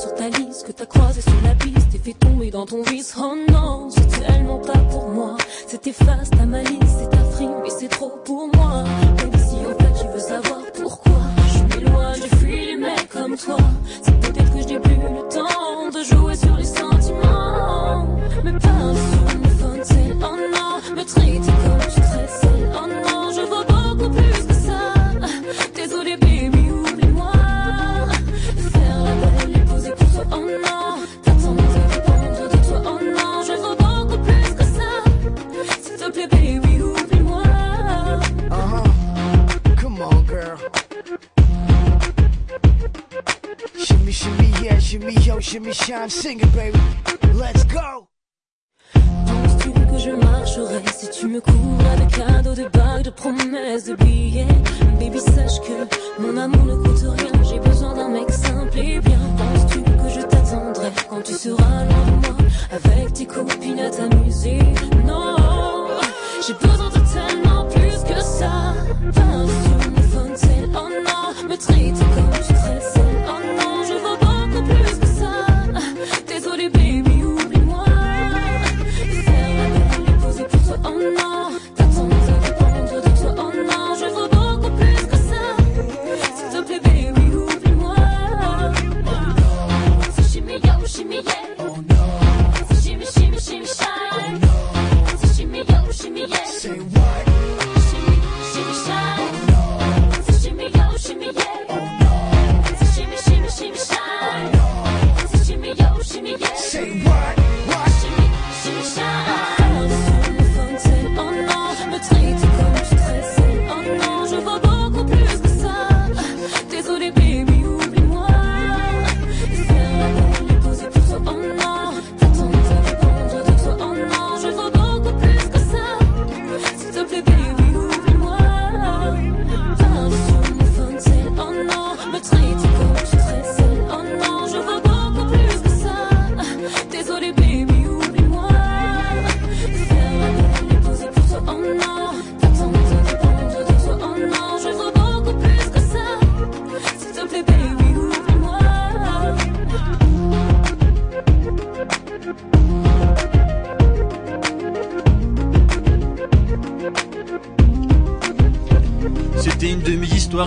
Sur 0.03 0.15
ta 0.15 0.27
liste 0.27 0.67
que 0.67 0.73
t'as 0.73 0.85
croisé 0.85 1.21
sur 1.21 1.41
la 1.45 1.55
piste 1.55 1.95
et 1.95 1.97
fait 1.97 2.13
tomber 2.13 2.51
dans 2.51 2.65
ton 2.65 2.81
vice. 2.83 3.15
Oh 3.17 3.35
non, 3.49 3.89
c'est 3.89 4.21
tellement 4.21 4.59
pas 4.59 4.79
pour 4.91 5.07
moi. 5.07 5.37
C'est 5.65 5.87
efface 5.87 6.29
ta 6.29 6.45
malice, 6.45 6.93
c'est 6.99 7.09
ta 7.09 7.23
frime, 7.31 7.55
mais 7.63 7.69
c'est 7.69 7.87
trop 7.87 8.11
pour 8.25 8.49
moi. 8.53 8.83
Baby, 9.17 9.39
si 9.39 9.55
en 9.65 9.77
fait 9.79 10.01
tu 10.01 10.07
veux 10.13 10.19
savoir 10.19 10.61
pourquoi 10.73 11.21
je 11.53 11.75
m'éloigne, 11.75 12.21
je 12.21 12.35
fuis 12.35 12.65
les 12.65 12.75
mecs 12.75 13.07
comme 13.09 13.37
toi. 13.37 13.57
C'est 14.01 14.19
peut-être 14.19 14.53
que 14.53 14.61
je 14.61 14.67
n'ai 14.67 14.79
plus 14.79 14.95
le 14.95 15.29
temps 15.29 15.89
de 15.97 16.03
jouer 16.03 16.35
sur 16.35 16.57
les 16.57 16.65
sentiments. 16.65 18.07
Mais 18.43 18.51
pas 18.51 18.93
sur 19.09 19.51
phone, 19.57 19.81
c'est 19.83 20.11
oh 20.17 20.37
non, 20.55 20.95
me 20.95 21.03
traiter 21.05 21.53
comme 21.63 21.81
je 21.81 21.91
stresse. 21.91 22.42
Te 36.03 36.11
plaît, 36.11 36.27
baby, 36.27 36.81
oublie-moi. 36.81 37.43
Uh-huh. 38.51 39.75
Come 39.79 40.01
on, 40.01 40.23
girl. 40.23 40.57
Shimmy, 43.77 44.11
shimmy, 44.11 44.51
yeah, 44.61 44.79
shimmy, 44.79 45.13
yo, 45.21 45.39
shimmy, 45.39 45.73
shine, 45.73 46.09
sing 46.09 46.39
it, 46.39 46.55
baby. 46.55 46.79
Let's 47.33 47.63
go. 47.65 48.07
Penses-tu 48.93 49.71
que 49.71 49.97
je 49.97 50.11
marcherai 50.11 50.81
si 50.93 51.09
tu 51.09 51.27
me 51.27 51.41
couvres 51.41 51.85
avec 51.93 52.09
cadeaux 52.09 52.53
de 52.53 52.67
bagues, 52.67 53.03
de 53.03 53.09
promesses, 53.09 53.85
de 53.85 53.95
billets 53.95 54.47
Baby, 54.99 55.19
sache 55.19 55.59
que 55.61 56.21
mon 56.21 56.37
amour 56.37 56.65
ne 56.65 56.75
coûte 56.75 57.03
rien. 57.17 57.43
J'ai 57.43 57.59
besoin 57.59 57.93
d'un 57.95 58.09
mec 58.09 58.29
simple 58.31 58.77
et 58.77 58.99
bien. 58.99 59.19
Penses-tu 59.37 59.81
que 59.81 60.09
je 60.09 60.21
t'attendrai 60.21 60.91
quand 61.09 61.21
tu 61.21 61.33
seras 61.33 61.85
loin 61.85 62.05
de 62.05 62.27
moi 62.27 62.37
avec 62.71 63.13
tes 63.13 63.25
copines 63.25 63.79
à 63.79 63.89
t'amuser 63.89 64.59
Non, 65.05 65.72
j'ai 66.45 66.53
besoin 66.55 66.89
de 66.89 66.99
tellement 67.13 67.65
plus 67.65 68.03
que 68.03 68.19
ça. 68.21 68.73
Pas 69.13 69.45
sur 69.47 70.03
phone, 70.09 70.33
c'est 70.35 70.67
oh 70.75 70.89
non, 70.89 71.47
me 71.47 71.55
traite 71.55 71.99
comme 72.15 72.29
tu 72.45 72.53
traites 72.53 73.12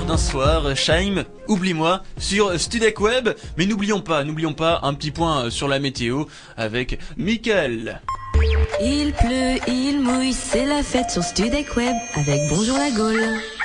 d'un 0.04 0.18
soir, 0.18 0.76
Shaim, 0.76 1.24
oublie-moi, 1.48 2.02
sur 2.18 2.60
Studec 2.60 3.00
Web. 3.00 3.30
Mais 3.56 3.64
n'oublions 3.64 4.00
pas, 4.00 4.24
n'oublions 4.24 4.52
pas 4.52 4.80
un 4.82 4.92
petit 4.92 5.10
point 5.10 5.48
sur 5.48 5.68
la 5.68 5.78
météo 5.78 6.24
avec 6.56 6.98
Mickaël. 7.16 8.02
Il 8.82 9.12
pleut, 9.12 9.58
il 9.66 10.00
mouille, 10.02 10.34
c'est 10.34 10.66
la 10.66 10.82
fête 10.82 11.10
sur 11.10 11.22
Studec 11.22 11.74
Web 11.76 11.96
avec 12.14 12.40
Bonjour 12.50 12.76
la 12.76 12.90
Gaule. 12.90 13.55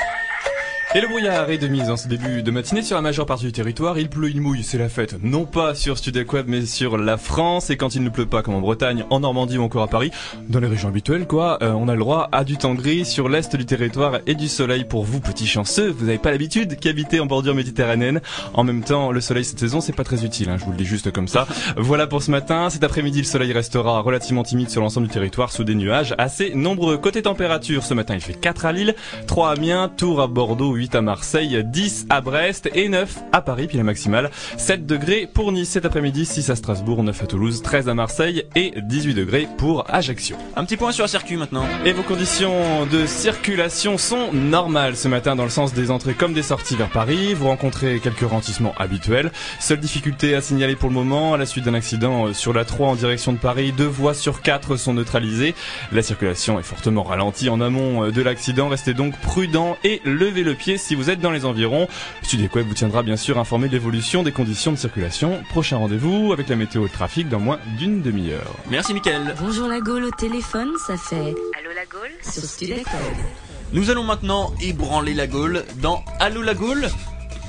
Et 0.93 0.99
le 0.99 1.07
brouillard 1.07 1.49
est 1.49 1.57
de 1.57 1.67
mise 1.67 1.89
en 1.89 1.95
ce 1.95 2.09
début 2.09 2.43
de 2.43 2.51
matinée 2.51 2.81
sur 2.81 2.97
la 2.97 3.01
majeure 3.01 3.25
partie 3.25 3.45
du 3.45 3.53
territoire. 3.53 3.97
Il 3.97 4.09
pleut, 4.09 4.29
il 4.29 4.41
mouille, 4.41 4.61
c'est 4.61 4.77
la 4.77 4.89
fête. 4.89 5.15
Non 5.23 5.45
pas 5.45 5.73
sur 5.73 5.97
Studec 5.97 6.33
Web, 6.33 6.47
mais 6.49 6.65
sur 6.65 6.97
la 6.97 7.15
France. 7.15 7.69
Et 7.69 7.77
quand 7.77 7.95
il 7.95 8.03
ne 8.03 8.09
pleut 8.09 8.25
pas, 8.25 8.43
comme 8.43 8.55
en 8.55 8.59
Bretagne, 8.59 9.05
en 9.09 9.21
Normandie 9.21 9.57
ou 9.57 9.63
encore 9.63 9.83
à 9.83 9.87
Paris, 9.87 10.11
dans 10.49 10.59
les 10.59 10.67
régions 10.67 10.89
habituelles, 10.89 11.27
quoi, 11.27 11.59
euh, 11.63 11.71
on 11.71 11.87
a 11.87 11.93
le 11.93 11.99
droit 12.01 12.27
à 12.33 12.43
du 12.43 12.57
temps 12.57 12.73
gris 12.73 13.05
sur 13.05 13.29
l'est 13.29 13.55
du 13.55 13.65
territoire 13.65 14.19
et 14.27 14.35
du 14.35 14.49
soleil 14.49 14.83
pour 14.83 15.05
vous, 15.05 15.21
petits 15.21 15.47
chanceux. 15.47 15.89
Vous 15.97 16.07
n'avez 16.07 16.17
pas 16.17 16.31
l'habitude 16.31 16.77
qu'habiter 16.77 17.21
en 17.21 17.25
bordure 17.25 17.55
méditerranéenne. 17.55 18.19
En 18.53 18.65
même 18.65 18.83
temps, 18.83 19.13
le 19.13 19.21
soleil 19.21 19.45
cette 19.45 19.59
saison, 19.59 19.79
c'est 19.79 19.95
pas 19.95 20.03
très 20.03 20.25
utile. 20.25 20.49
Hein, 20.49 20.57
je 20.59 20.65
vous 20.65 20.71
le 20.71 20.77
dis 20.77 20.85
juste 20.85 21.09
comme 21.13 21.29
ça. 21.29 21.47
voilà 21.77 22.05
pour 22.05 22.21
ce 22.21 22.31
matin. 22.31 22.69
Cet 22.69 22.83
après-midi, 22.83 23.19
le 23.19 23.25
soleil 23.25 23.53
restera 23.53 24.01
relativement 24.01 24.43
timide 24.43 24.69
sur 24.69 24.81
l'ensemble 24.81 25.07
du 25.07 25.13
territoire 25.13 25.53
sous 25.53 25.63
des 25.63 25.75
nuages 25.75 26.15
assez 26.17 26.53
nombreux. 26.53 26.97
Côté 26.97 27.21
température, 27.21 27.83
ce 27.85 27.93
matin, 27.93 28.13
il 28.13 28.21
fait 28.21 28.33
4 28.33 28.65
à 28.65 28.73
Lille, 28.73 28.93
3 29.27 29.47
à 29.47 29.51
Amiens, 29.53 29.89
Tours 29.95 30.19
à 30.19 30.27
Bordeaux, 30.27 30.80
8 30.81 30.95
à 30.95 31.01
Marseille, 31.03 31.63
10 31.63 32.07
à 32.09 32.21
Brest 32.21 32.67
et 32.73 32.89
9 32.89 33.19
à 33.33 33.41
Paris, 33.41 33.67
puis 33.67 33.77
la 33.77 33.83
maximale 33.83 34.31
7 34.57 34.87
degrés 34.87 35.29
pour 35.31 35.51
Nice 35.51 35.69
cet 35.69 35.85
après-midi, 35.85 36.25
6 36.25 36.49
à 36.49 36.55
Strasbourg, 36.55 37.03
9 37.03 37.21
à 37.21 37.27
Toulouse, 37.27 37.61
13 37.61 37.87
à 37.87 37.93
Marseille 37.93 38.45
et 38.55 38.73
18 38.81 39.13
degrés 39.13 39.47
pour 39.59 39.85
Ajaccio. 39.93 40.35
Un 40.55 40.65
petit 40.65 40.77
point 40.77 40.91
sur 40.91 41.03
la 41.03 41.07
circuit 41.07 41.37
maintenant. 41.37 41.65
Et 41.85 41.93
vos 41.93 42.01
conditions 42.01 42.87
de 42.87 43.05
circulation 43.05 43.99
sont 43.99 44.33
normales 44.33 44.97
ce 44.97 45.07
matin 45.07 45.35
dans 45.35 45.43
le 45.43 45.51
sens 45.51 45.71
des 45.71 45.91
entrées 45.91 46.15
comme 46.15 46.33
des 46.33 46.41
sorties 46.41 46.75
vers 46.75 46.89
Paris. 46.89 47.35
Vous 47.35 47.45
rencontrez 47.45 47.99
quelques 47.99 48.27
ralentissements 48.27 48.73
habituels. 48.79 49.31
Seule 49.59 49.79
difficulté 49.79 50.33
à 50.33 50.41
signaler 50.41 50.75
pour 50.75 50.89
le 50.89 50.95
moment, 50.95 51.35
à 51.35 51.37
la 51.37 51.45
suite 51.45 51.65
d'un 51.65 51.75
accident 51.75 52.25
euh, 52.29 52.33
sur 52.33 52.53
la 52.53 52.65
3 52.65 52.87
en 52.87 52.95
direction 52.95 53.33
de 53.33 53.37
Paris, 53.37 53.71
deux 53.71 53.85
voies 53.85 54.15
sur 54.15 54.41
quatre 54.41 54.77
sont 54.77 54.95
neutralisées. 54.95 55.53
La 55.91 56.01
circulation 56.01 56.59
est 56.59 56.63
fortement 56.63 57.03
ralentie 57.03 57.49
en 57.49 57.61
amont 57.61 58.05
euh, 58.05 58.11
de 58.11 58.23
l'accident. 58.23 58.67
Restez 58.67 58.95
donc 58.95 59.15
prudent 59.19 59.77
et 59.83 60.01
levez 60.05 60.41
le 60.41 60.55
pied 60.55 60.70
si 60.77 60.95
vous 60.95 61.09
êtes 61.09 61.19
dans 61.19 61.31
les 61.31 61.45
environs. 61.45 61.87
Sudec 62.23 62.55
Web 62.55 62.67
vous 62.67 62.73
tiendra 62.73 63.03
bien 63.03 63.17
sûr 63.17 63.39
informé 63.39 63.67
de 63.67 63.73
l'évolution 63.73 64.23
des 64.23 64.31
conditions 64.31 64.71
de 64.71 64.77
circulation. 64.77 65.43
Prochain 65.49 65.77
rendez-vous 65.77 66.31
avec 66.33 66.49
la 66.49 66.55
météo 66.55 66.81
et 66.81 66.85
le 66.85 66.89
trafic 66.89 67.29
dans 67.29 67.39
moins 67.39 67.59
d'une 67.77 68.01
demi-heure. 68.01 68.55
Merci 68.69 68.93
Mickaël. 68.93 69.35
Bonjour 69.39 69.67
la 69.67 69.79
Gaule 69.79 70.05
au 70.05 70.11
téléphone, 70.11 70.71
ça 70.87 70.97
fait 70.97 71.15
Allô 71.15 71.71
la 71.75 71.85
Gaule? 71.89 72.11
Sur 72.21 72.43
Studec 72.43 72.85
Web. 72.87 73.25
Nous 73.73 73.89
allons 73.89 74.03
maintenant 74.03 74.53
ébranler 74.61 75.13
la 75.13 75.27
Gaule 75.27 75.63
dans 75.81 76.03
Allô 76.19 76.41
la 76.41 76.53
Gaule? 76.53 76.89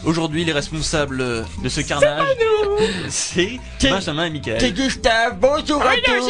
Aujourd'hui, 0.05 0.45
les 0.45 0.53
responsables 0.53 1.19
de 1.63 1.69
ce 1.69 1.81
carnage, 1.81 2.27
c'est 3.09 3.61
Benjamin 3.83 4.25
et 4.27 4.31
Mickaël. 4.31 4.61
C'est 4.61 4.73
Gustave, 4.73 5.39
bonjour 5.39 5.81
à 5.81 5.91
Ah 5.93 5.97
tous. 6.05 6.27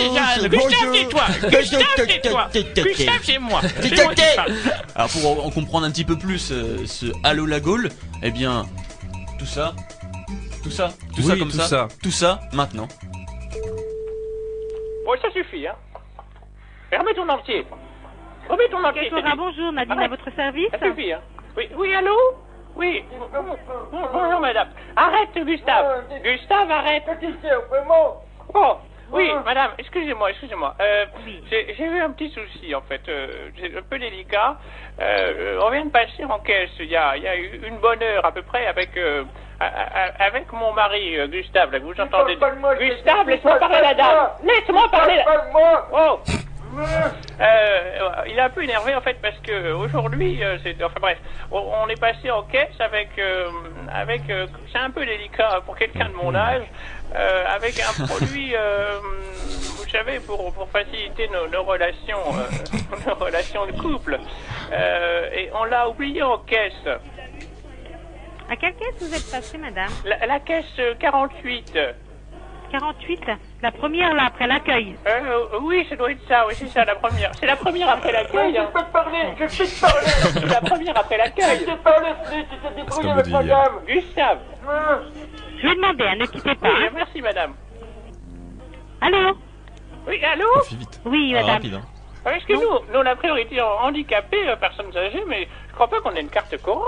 Gustave, 0.49 0.93
c'est 0.93 1.09
toi. 1.09 1.25
Gustave, 1.49 1.83
c'est 1.97 2.21
toi. 2.31 2.49
Gustave, 2.53 3.21
c'est 3.23 3.39
moi. 3.39 3.61
Alors 4.95 5.09
pour 5.11 5.43
en- 5.43 5.47
en 5.47 5.51
comprendre 5.51 5.87
un 5.87 5.91
petit 5.91 6.05
peu 6.05 6.19
plus 6.19 6.53
euh, 6.53 6.85
ce 6.87 7.07
Allô 7.25 7.47
la 7.47 7.61
Gaule, 7.61 7.89
eh 8.23 8.31
bien, 8.31 8.67
tout 9.39 9.47
ça, 9.47 9.73
tout 10.63 10.71
ça, 10.71 10.93
tout 11.17 11.23
ça 11.23 11.37
comme 11.37 11.51
tout 11.51 11.59
ça, 11.59 11.89
tout 12.03 12.11
ça, 12.11 12.41
maintenant. 12.53 12.89
Bon, 15.07 15.13
ça 15.23 15.31
suffit, 15.33 15.67
hein. 15.67 15.75
Et 16.93 16.97
remets 16.99 17.15
ton 17.15 17.27
entier. 17.29 17.65
Remets 18.51 18.69
ton 18.71 18.85
entier. 18.85 19.11
Bonjour, 19.37 19.73
Nadine 19.73 19.93
Arrête. 19.93 20.05
à 20.05 20.09
votre 20.09 20.37
service. 20.37 20.69
Ça 20.73 20.79
suffit, 20.91 21.13
hein. 21.13 21.21
Oui, 21.57 21.65
oui, 21.79 21.95
allô? 21.95 22.13
Oui. 22.77 23.05
Bon- 23.11 24.09
Bonjour, 24.13 24.41
madame. 24.41 24.69
Arrête, 24.97 25.35
Gustave. 25.45 26.05
Gustave, 26.23 26.71
arrête. 26.71 27.05
Bon. 28.53 28.77
Oui, 29.15 29.31
madame, 29.45 29.73
excusez-moi, 29.77 30.31
excusez-moi. 30.31 30.75
Euh, 30.81 31.05
j'ai 31.51 31.85
eu 31.85 32.01
un 32.01 32.11
petit 32.13 32.31
souci, 32.31 32.75
en 32.75 32.81
fait. 32.81 33.03
Euh, 33.11 33.51
c'est 33.61 33.77
un 33.77 33.83
peu 33.83 33.99
délicat. 33.99 34.57
Euh, 35.01 35.61
on 35.63 35.69
vient 35.71 35.85
de 35.85 35.91
passer 35.91 36.25
en 36.25 36.39
caisse 36.39 36.71
il 36.79 36.87
y 36.87 36.97
a, 36.97 37.17
il 37.19 37.23
y 37.23 37.29
a 37.29 37.37
eu 37.37 37.61
une 37.67 37.77
bonne 37.79 38.03
heure 38.03 38.25
à 38.25 38.33
peu 38.33 38.41
près 38.43 38.67
avec... 38.67 38.97
euh, 38.97 39.25
avec 40.19 40.51
mon 40.53 40.73
mari, 40.73 41.19
euh, 41.19 41.27
Gustave, 41.29 41.71
là, 41.73 41.79
que 41.79 41.85
vous 41.85 42.01
entendez. 42.01 42.37
Gustave, 42.79 43.29
laisse-moi 43.29 43.57
parler 43.59 43.81
la 43.83 43.95
dame. 43.95 44.31
Laisse-moi 44.45 44.89
parler 44.91 45.17
la... 45.17 45.25
Oh 45.93 46.21
euh, 46.75 48.25
il 48.27 48.39
est 48.39 48.41
un 48.41 48.51
peu 48.51 48.63
énervé 48.65 48.95
en 48.95 49.01
fait 49.01 49.19
parce 49.21 49.39
que 49.41 49.73
aujourd'hui, 49.73 50.43
euh, 50.43 50.59
c'est 50.63 50.83
enfin 50.83 51.01
bref, 51.01 51.19
on, 51.51 51.89
est 51.89 52.01
passé 52.01 52.31
en 52.31 52.43
caisse 52.43 52.79
avec 52.81 53.11
euh, 53.19 53.51
avec 53.93 54.29
euh, 54.31 54.47
c'est 54.73 54.79
un 54.79 54.91
peu 54.91 55.05
délicat 55.05 55.61
pour 55.67 55.77
quelqu'un 55.77 56.09
de 56.09 56.15
mon 56.15 56.35
âge, 56.35 56.63
euh, 57.15 57.45
avec 57.49 57.79
un 57.81 58.07
produit, 58.07 58.55
euh, 58.55 58.99
vous 59.79 59.89
savez, 59.91 60.21
pour 60.21 60.53
pour 60.55 60.69
faciliter 60.71 61.29
nos, 61.29 61.47
nos 61.49 61.63
relations, 61.65 62.19
euh, 62.35 63.07
nos 63.07 63.15
relations 63.15 63.67
de 63.67 63.73
couple, 63.73 64.19
Euh, 64.73 65.29
et 65.35 65.51
on 65.53 65.65
l'a 65.65 65.87
oublié 65.89 66.23
en 66.23 66.39
caisse. 66.39 66.87
À 68.49 68.57
quelle 68.57 68.75
caisse 68.75 68.97
vous 69.01 69.15
êtes 69.15 69.31
passé, 69.31 69.59
madame? 69.59 69.91
La, 70.05 70.27
la 70.27 70.41
caisse 70.41 70.65
euh, 70.79 70.95
48. 70.99 71.79
48 72.71 73.52
La 73.63 73.71
première, 73.71 74.13
là, 74.15 74.25
après 74.27 74.49
l'accueil. 74.49 74.97
Euh, 75.07 75.47
oui, 75.61 75.87
ça 75.89 75.95
doit 75.95 76.11
être 76.11 76.27
ça, 76.27 76.45
oui, 76.49 76.55
c'est 76.57 76.67
ça, 76.67 76.85
la 76.85 76.97
première. 76.97 77.31
C'est 77.39 77.47
la 77.47 77.55
première 77.55 77.89
après 77.91 78.11
l'accueil. 78.11 78.59
hein. 78.59 78.67
Je 78.69 78.73
peux 78.73 78.85
te 78.85 78.93
parler, 78.93 79.19
je 79.39 79.45
peux 79.45 79.65
te 79.65 79.81
parler. 79.81 80.07
C'est 80.35 80.47
la 80.47 80.61
première 80.61 80.99
après 80.99 81.17
l'accueil. 81.17 81.59
Je 81.61 81.65
te 81.71 81.77
parle, 81.77 82.05
tu 82.29 82.45
t'es 82.45 82.75
débrouillé 82.75 83.11
avec 83.11 83.29
madame. 83.29 83.73
Gustave. 83.87 84.39
Je 85.63 85.69
vais 85.69 85.75
demander, 85.77 86.05
hein, 86.05 86.17
ne 86.19 86.27
quittez 86.27 86.55
pas. 86.57 86.69
Oui, 86.71 86.85
hein. 86.87 86.91
merci, 86.93 87.23
madame. 87.23 87.55
Allô? 89.01 89.37
Oui, 90.09 90.25
allô? 90.25 90.49
Oui, 91.05 91.33
madame. 91.33 91.63
Parce 92.25 92.45
que 92.45 92.53
nous, 92.53 92.61
nous, 92.93 93.01
on 93.01 93.07
a 93.07 93.17
priorité 93.17 93.61
handicapés, 93.61 94.49
euh, 94.49 94.55
personnes 94.57 94.97
âgées, 94.97 95.25
mais 95.27 95.49
je 95.69 95.75
crois 95.75 95.89
pas 95.89 96.01
qu'on 96.01 96.15
ait 96.15 96.21
une 96.21 96.29
carte 96.29 96.57
Cora. 96.63 96.81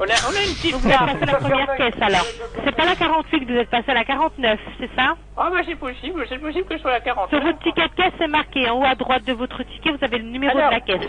On 0.00 0.02
a, 0.02 0.06
on 0.06 0.34
a 0.36 0.42
une 0.42 0.54
petite 0.54 0.74
Vous 0.74 0.88
êtes 0.88 0.92
carte. 0.96 1.12
passé 1.12 1.22
à 1.22 1.26
la 1.26 1.34
première 1.38 1.76
caisse, 1.76 1.94
alors. 2.02 2.26
C'est 2.64 2.74
pas 2.74 2.84
la 2.86 2.96
48 2.96 3.46
que 3.46 3.52
vous 3.52 3.58
êtes 3.58 3.70
passé 3.70 3.90
à 3.90 3.94
la 3.94 4.04
49, 4.04 4.58
c'est 4.80 4.90
ça? 4.96 5.14
Ah, 5.36 5.48
bah, 5.52 5.58
c'est 5.64 5.76
possible, 5.76 6.26
c'est 6.28 6.38
possible 6.38 6.66
que 6.66 6.76
ce 6.76 6.82
soit 6.82 6.90
la 6.90 7.00
40. 7.00 7.28
Sur 7.30 7.40
votre 7.40 7.58
ticket 7.60 7.82
de 7.88 7.94
caisse, 7.94 8.12
c'est 8.18 8.26
marqué 8.26 8.68
en 8.68 8.80
haut 8.80 8.84
à 8.84 8.96
droite 8.96 9.24
de 9.24 9.32
votre 9.32 9.62
ticket, 9.62 9.90
vous 9.92 10.04
avez 10.04 10.18
le 10.18 10.24
numéro 10.24 10.58
Alors, 10.58 10.70
de 10.70 10.74
la 10.74 10.80
caisse. 10.80 11.08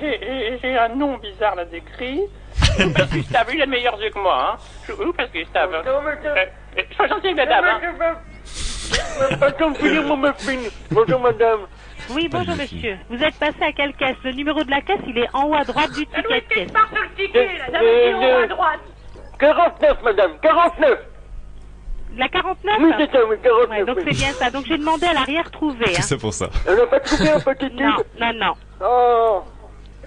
j'ai- 0.61 0.77
un 0.77 0.89
nom 0.89 1.17
bizarre 1.17 1.55
là 1.55 1.65
décrit. 1.65 2.21
Parce 2.95 3.09
que 3.09 3.15
Gustave, 3.15 3.47
il 3.53 3.61
a 3.61 3.65
de 3.65 3.71
meilleurs 3.71 3.99
yeux 3.99 4.09
que 4.11 4.19
moi, 4.19 4.53
hein. 4.53 4.57
Je, 4.87 4.93
oui, 4.93 5.11
parce 5.17 5.29
que 5.31 5.39
Gustave. 5.39 5.73
hein. 5.73 5.81
Euh, 5.87 6.35
euh, 6.77 6.81
sois 6.95 7.07
gentil 7.07 7.27
avec 7.27 7.37
la 7.37 7.45
dame, 7.47 7.65
hein. 7.65 8.15
Bonjour, 10.91 11.19
madame. 11.19 11.59
Oui, 12.09 12.27
bonjour, 12.29 12.55
monsieur. 12.55 12.97
Vous 13.09 13.23
êtes 13.23 13.35
passé 13.35 13.61
à 13.63 13.71
quelle 13.71 13.93
caisse? 13.93 14.17
Le 14.23 14.31
numéro 14.31 14.63
de 14.63 14.69
la 14.69 14.81
caisse, 14.81 14.99
il 15.07 15.17
est 15.17 15.29
en 15.33 15.45
haut 15.47 15.55
à 15.55 15.63
droite 15.63 15.91
du 15.91 16.05
ticket 16.05 16.21
de 16.21 16.53
caisse. 16.53 16.69
sur 16.69 17.01
le 17.01 17.15
ticket, 17.15 17.49
là, 17.71 17.79
veut 17.79 18.07
dire 18.07 18.17
en 18.17 18.21
haut 18.39 18.43
à 18.43 18.47
droite. 18.47 18.79
49, 19.39 20.03
madame, 20.03 20.31
49 20.41 20.99
La 22.17 22.27
49 22.29 22.77
Oui, 22.79 22.91
c'est 22.97 23.11
ça, 23.11 23.25
oui, 23.25 23.35
49, 23.41 23.69
Ouais, 23.69 23.85
donc 23.85 23.97
oui. 23.97 24.03
c'est 24.07 24.17
bien 24.17 24.31
ça. 24.33 24.51
Donc 24.51 24.65
j'ai 24.65 24.77
demandé 24.77 25.05
à 25.07 25.13
l'arrière 25.13 25.49
trouver. 25.51 25.85
Hein. 25.97 26.01
C'est 26.01 26.19
pour 26.19 26.33
ça. 26.33 26.49
Elle 26.67 26.75
n'a 26.75 26.85
pas 26.87 26.99
trouvé 26.99 27.29
un 27.29 27.39
petit 27.39 27.69
Non, 27.75 27.95
non, 28.19 28.33
non. 28.33 28.53
Oh. 28.83 29.43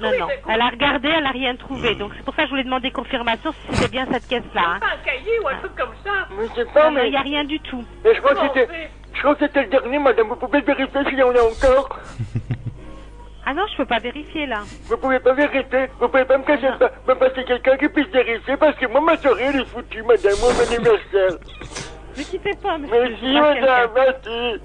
Non, 0.01 0.11
non. 0.19 0.27
Elle 0.49 0.61
a 0.61 0.69
regardé, 0.69 1.09
elle 1.09 1.23
n'a 1.25 1.31
rien 1.31 1.57
trouvé. 1.57 1.95
Donc 1.95 2.13
c'est 2.17 2.25
pour 2.25 2.35
ça 2.35 2.43
que 2.43 2.47
je 2.49 2.51
voulais 2.51 2.65
demander 2.65 2.91
confirmation 2.91 3.53
si 3.53 3.75
c'était 3.77 3.91
bien 3.91 4.07
cette 4.13 4.27
caisse-là. 4.29 4.63
Hein. 4.67 4.81
Pas 4.81 4.87
un 4.87 5.05
cahier 5.05 5.39
ou 5.43 5.49
un 5.49 5.57
truc 5.59 5.73
comme 5.77 5.95
ça. 6.05 6.11
Mais 6.37 6.47
c'est 6.55 6.73
pas, 6.73 6.91
mais... 6.91 7.07
Il 7.07 7.11
n'y 7.11 7.17
a 7.17 7.21
rien 7.23 7.45
du 7.45 7.59
tout. 7.61 7.85
Mais 8.05 8.15
je 8.15 8.21
crois 8.21 8.35
que 8.35 8.41
c'était- 8.61 8.91
Je 9.15 9.21
crois 9.21 9.35
que 9.35 9.47
c'était 9.47 9.63
le 9.63 9.69
dernier, 9.69 9.99
madame. 9.99 10.29
Vous 10.29 10.37
pouvez 10.37 10.61
vérifier 10.61 11.05
s'il 11.09 11.19
y 11.19 11.23
en 11.23 11.31
a 11.35 11.43
encore 11.43 11.99
Ah 13.47 13.53
non, 13.53 13.63
je 13.71 13.77
peux 13.77 13.85
pas 13.85 13.99
vérifier, 13.99 14.47
là. 14.47 14.63
Vous 14.85 14.97
pouvez 14.97 15.21
pas 15.21 15.35
vérifier, 15.35 15.91
vous 16.01 16.09
pouvez 16.09 16.25
pas 16.25 16.39
me 16.39 16.45
cacher 16.45 16.71
ça, 16.79 16.91
me 17.07 17.15
passer 17.15 17.45
quelqu'un 17.45 17.77
qui 17.77 17.89
puisse 17.91 18.09
vérifier 18.09 18.57
parce 18.57 18.75
que 18.77 18.87
moi 18.87 19.03
ma 19.03 19.19
soirée 19.19 19.45
elle 19.53 19.61
est 19.61 19.67
foutue 19.67 20.03
madame, 20.03 20.33
mon 20.41 20.49
anniversaire. 20.49 21.39
Ne 22.17 22.23
quittez 22.23 22.55
pas, 22.63 22.79
monsieur. 22.79 23.01
Merci 23.11 23.35
madame, 23.39 23.91
merci. 23.95 24.61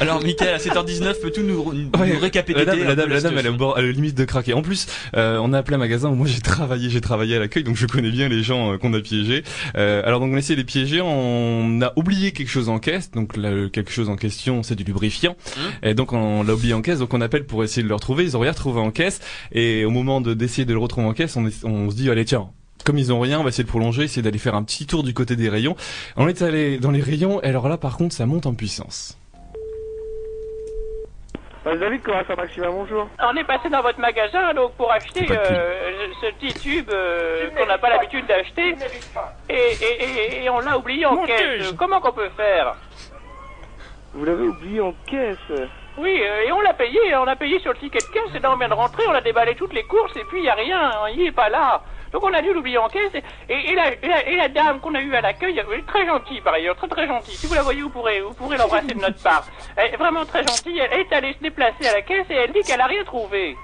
Alors, 0.00 0.22
Michael, 0.22 0.54
à 0.54 0.58
7h19, 0.58 1.20
peux-tu 1.20 1.42
nous, 1.42 1.72
nous 1.72 1.90
Ouais, 2.00 2.16
récapituler 2.18 2.64
la 2.64 2.72
dame, 2.76 2.78
la 2.88 2.94
dame, 2.96 3.08
la 3.10 3.20
dame, 3.20 3.34
elle 3.38 3.46
est 3.46 3.48
au 3.50 3.54
bord, 3.54 3.78
elle 3.78 3.86
est 3.86 3.92
limite 3.92 4.16
de 4.16 4.24
craquer. 4.24 4.52
En 4.54 4.62
plus, 4.62 4.86
euh, 5.16 5.38
on 5.42 5.52
a 5.52 5.58
appelé 5.58 5.76
un 5.76 5.78
magasin 5.78 6.08
où 6.10 6.14
moi 6.14 6.26
j'ai 6.26 6.40
travaillé, 6.40 6.90
j'ai 6.90 7.00
travaillé 7.00 7.36
à 7.36 7.38
l'accueil, 7.38 7.62
donc 7.64 7.76
je 7.76 7.86
connais 7.86 8.10
bien 8.10 8.28
les 8.28 8.42
gens 8.42 8.72
euh, 8.72 8.78
qu'on 8.78 8.92
a 8.94 9.00
piégés. 9.00 9.44
Euh, 9.76 10.02
alors 10.04 10.20
donc 10.20 10.32
on 10.32 10.34
a 10.34 10.38
essayé 10.38 10.56
de 10.56 10.60
les 10.60 10.66
piéger, 10.66 11.00
on 11.00 11.80
a 11.82 11.92
oublié 11.96 12.32
quelque 12.32 12.50
chose 12.50 12.68
en 12.68 12.78
caisse, 12.78 13.10
donc 13.12 13.36
là, 13.36 13.68
quelque 13.72 13.92
chose 13.92 14.08
en 14.08 14.16
question, 14.16 14.62
c'est 14.62 14.74
du 14.74 14.84
lubrifiant. 14.84 15.36
Et 15.82 15.94
donc 15.94 16.12
on 16.12 16.42
l'a 16.42 16.54
oublié 16.54 16.74
en 16.74 16.82
caisse, 16.82 16.98
donc 16.98 17.14
on 17.14 17.20
appelle 17.20 17.44
pour 17.46 17.62
essayer 17.64 17.82
de 17.82 17.88
le 17.88 17.94
retrouver. 17.94 18.24
Ils 18.24 18.36
ont 18.36 18.40
rien 18.40 18.52
retrouvé 18.52 18.80
en 18.80 18.90
caisse, 18.90 19.20
et 19.52 19.84
au 19.84 19.90
moment 19.90 20.20
de 20.20 20.34
d'essayer 20.34 20.64
de 20.64 20.72
le 20.72 20.78
retrouver 20.78 21.06
en 21.06 21.12
caisse, 21.14 21.36
on, 21.36 21.46
est- 21.46 21.64
on 21.64 21.90
se 21.90 21.96
dit 21.96 22.10
allez 22.10 22.24
tiens. 22.24 22.48
Comme 22.84 22.98
ils 22.98 23.12
ont 23.12 23.20
rien, 23.20 23.38
on 23.38 23.44
va 23.44 23.50
essayer 23.50 23.62
de 23.62 23.68
prolonger, 23.68 24.02
essayer 24.02 24.22
d'aller 24.22 24.38
faire 24.38 24.56
un 24.56 24.64
petit 24.64 24.86
tour 24.86 25.04
du 25.04 25.14
côté 25.14 25.36
des 25.36 25.48
rayons. 25.48 25.76
On 26.16 26.26
est 26.26 26.42
allé 26.42 26.78
dans 26.78 26.90
les 26.90 27.00
rayons, 27.00 27.40
et 27.42 27.46
alors 27.46 27.68
là 27.68 27.76
par 27.76 27.96
contre 27.96 28.14
ça 28.14 28.26
monte 28.26 28.46
en 28.46 28.54
puissance. 28.54 29.16
Bah, 31.64 31.76
David, 31.76 32.02
comment 32.02 32.24
ça 32.26 32.34
Maxima, 32.34 32.66
bonjour. 32.70 33.08
On 33.20 33.36
est 33.36 33.44
passé 33.44 33.68
dans 33.68 33.82
votre 33.82 34.00
magasin 34.00 34.52
donc 34.52 34.74
pour 34.74 34.90
acheter 34.90 35.26
euh, 35.30 36.08
ce 36.20 36.26
petit 36.32 36.54
tube 36.54 36.90
euh, 36.92 37.50
qu'on 37.50 37.66
n'a 37.66 37.78
pas 37.78 37.88
l'habitude 37.90 38.26
d'acheter 38.26 38.74
et, 39.48 39.54
et, 39.54 40.04
et, 40.04 40.44
et 40.44 40.50
on 40.50 40.58
l'a 40.58 40.76
oublié 40.76 41.06
en 41.06 41.24
caisse. 41.24 41.72
Comment 41.78 42.00
qu'on 42.00 42.12
peut 42.12 42.30
faire? 42.36 42.74
Vous 44.12 44.24
l'avez 44.24 44.48
oublié 44.48 44.80
en 44.80 44.92
caisse. 45.06 45.38
Oui, 45.98 46.20
euh, 46.20 46.46
et 46.46 46.52
on 46.52 46.60
l'a 46.62 46.74
payé, 46.74 47.14
on 47.14 47.24
l'a 47.24 47.36
payé 47.36 47.60
sur 47.60 47.72
le 47.72 47.78
ticket 47.78 47.98
de 47.98 48.12
caisse 48.12 48.34
et 48.34 48.40
là 48.40 48.50
on 48.50 48.56
vient 48.56 48.68
de 48.68 48.74
rentrer, 48.74 49.04
on 49.08 49.12
a 49.14 49.20
déballé 49.20 49.54
toutes 49.54 49.72
les 49.74 49.84
courses 49.84 50.16
et 50.16 50.24
puis 50.24 50.40
il 50.40 50.42
n'y 50.42 50.48
a 50.48 50.54
rien, 50.54 50.90
il 51.14 51.26
est 51.26 51.32
pas 51.32 51.48
là. 51.48 51.82
Donc 52.12 52.22
on 52.24 52.32
a 52.32 52.42
dû 52.42 52.52
l'oublier 52.52 52.78
en 52.78 52.88
caisse 52.88 53.14
et, 53.14 53.22
et, 53.52 53.70
et 53.70 53.74
la, 53.74 53.92
et 53.92 53.98
la- 54.08 54.28
et 54.28 54.36
la 54.36 54.48
dame 54.48 54.80
qu'on 54.80 54.94
a 54.94 55.00
eue 55.00 55.14
à 55.14 55.20
l'accueil, 55.20 55.58
est 55.58 55.86
très 55.86 56.06
gentille 56.06 56.40
par 56.42 56.54
ailleurs, 56.54 56.76
très 56.76 56.88
très 56.88 57.06
gentille. 57.06 57.34
Si 57.34 57.46
vous 57.46 57.54
la 57.54 57.62
voyez, 57.62 57.82
vous 57.82 57.88
pourrez, 57.90 58.20
vous 58.20 58.34
pourrez 58.34 58.56
l'embrasser 58.58 58.94
de 58.94 59.00
notre 59.00 59.22
part. 59.22 59.44
Elle 59.76 59.94
est 59.94 59.96
vraiment 59.96 60.24
très 60.24 60.42
gentille, 60.42 60.78
elle 60.78 61.00
est 61.00 61.12
allée 61.12 61.32
se 61.34 61.38
déplacer 61.42 61.86
à 61.88 61.94
la 61.94 62.02
caisse 62.02 62.26
et 62.30 62.34
elle 62.34 62.52
dit 62.52 62.60
qu'elle 62.62 62.80
a 62.80 62.86
rien 62.86 63.04
trouvé. 63.04 63.56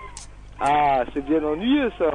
Ah, 0.60 1.02
c'est 1.14 1.24
bien 1.24 1.42
ennuyeux, 1.44 1.92
ça. 1.98 2.06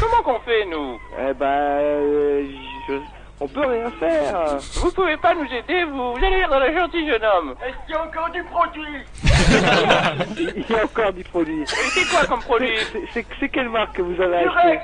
Comment 0.00 0.22
qu'on 0.22 0.40
fait 0.40 0.64
nous 0.66 0.98
Eh 1.20 1.32
ben, 1.34 1.46
euh, 1.46 2.44
je- 2.88 2.94
on 3.40 3.48
peut 3.48 3.66
rien 3.66 3.90
faire. 4.00 4.58
Vous 4.76 4.90
pouvez 4.92 5.16
pas 5.16 5.34
nous 5.34 5.44
aider, 5.52 5.84
vous, 5.84 6.12
vous 6.12 6.16
avez 6.24 6.36
l'air 6.36 6.48
d'un 6.48 6.72
gentil 6.72 7.06
jeune 7.06 7.24
homme. 7.24 7.54
Est-ce 7.66 7.76
qu'il 7.86 7.94
y 7.94 7.98
a 7.98 8.02
encore 8.04 8.30
du 8.30 8.42
produit 8.44 9.04
Il 10.56 10.64
y 10.70 10.74
a 10.78 10.84
encore 10.84 11.12
du 11.12 11.24
produit. 11.24 11.62
Et 11.62 11.66
c'est 11.66 12.08
quoi 12.10 12.26
comme 12.26 12.40
produit 12.40 12.76
c'est 13.12 13.48
quelle 13.50 13.68
marque 13.68 13.96
que 13.96 14.02
vous 14.02 14.20
avez 14.20 14.36
acheté 14.38 14.80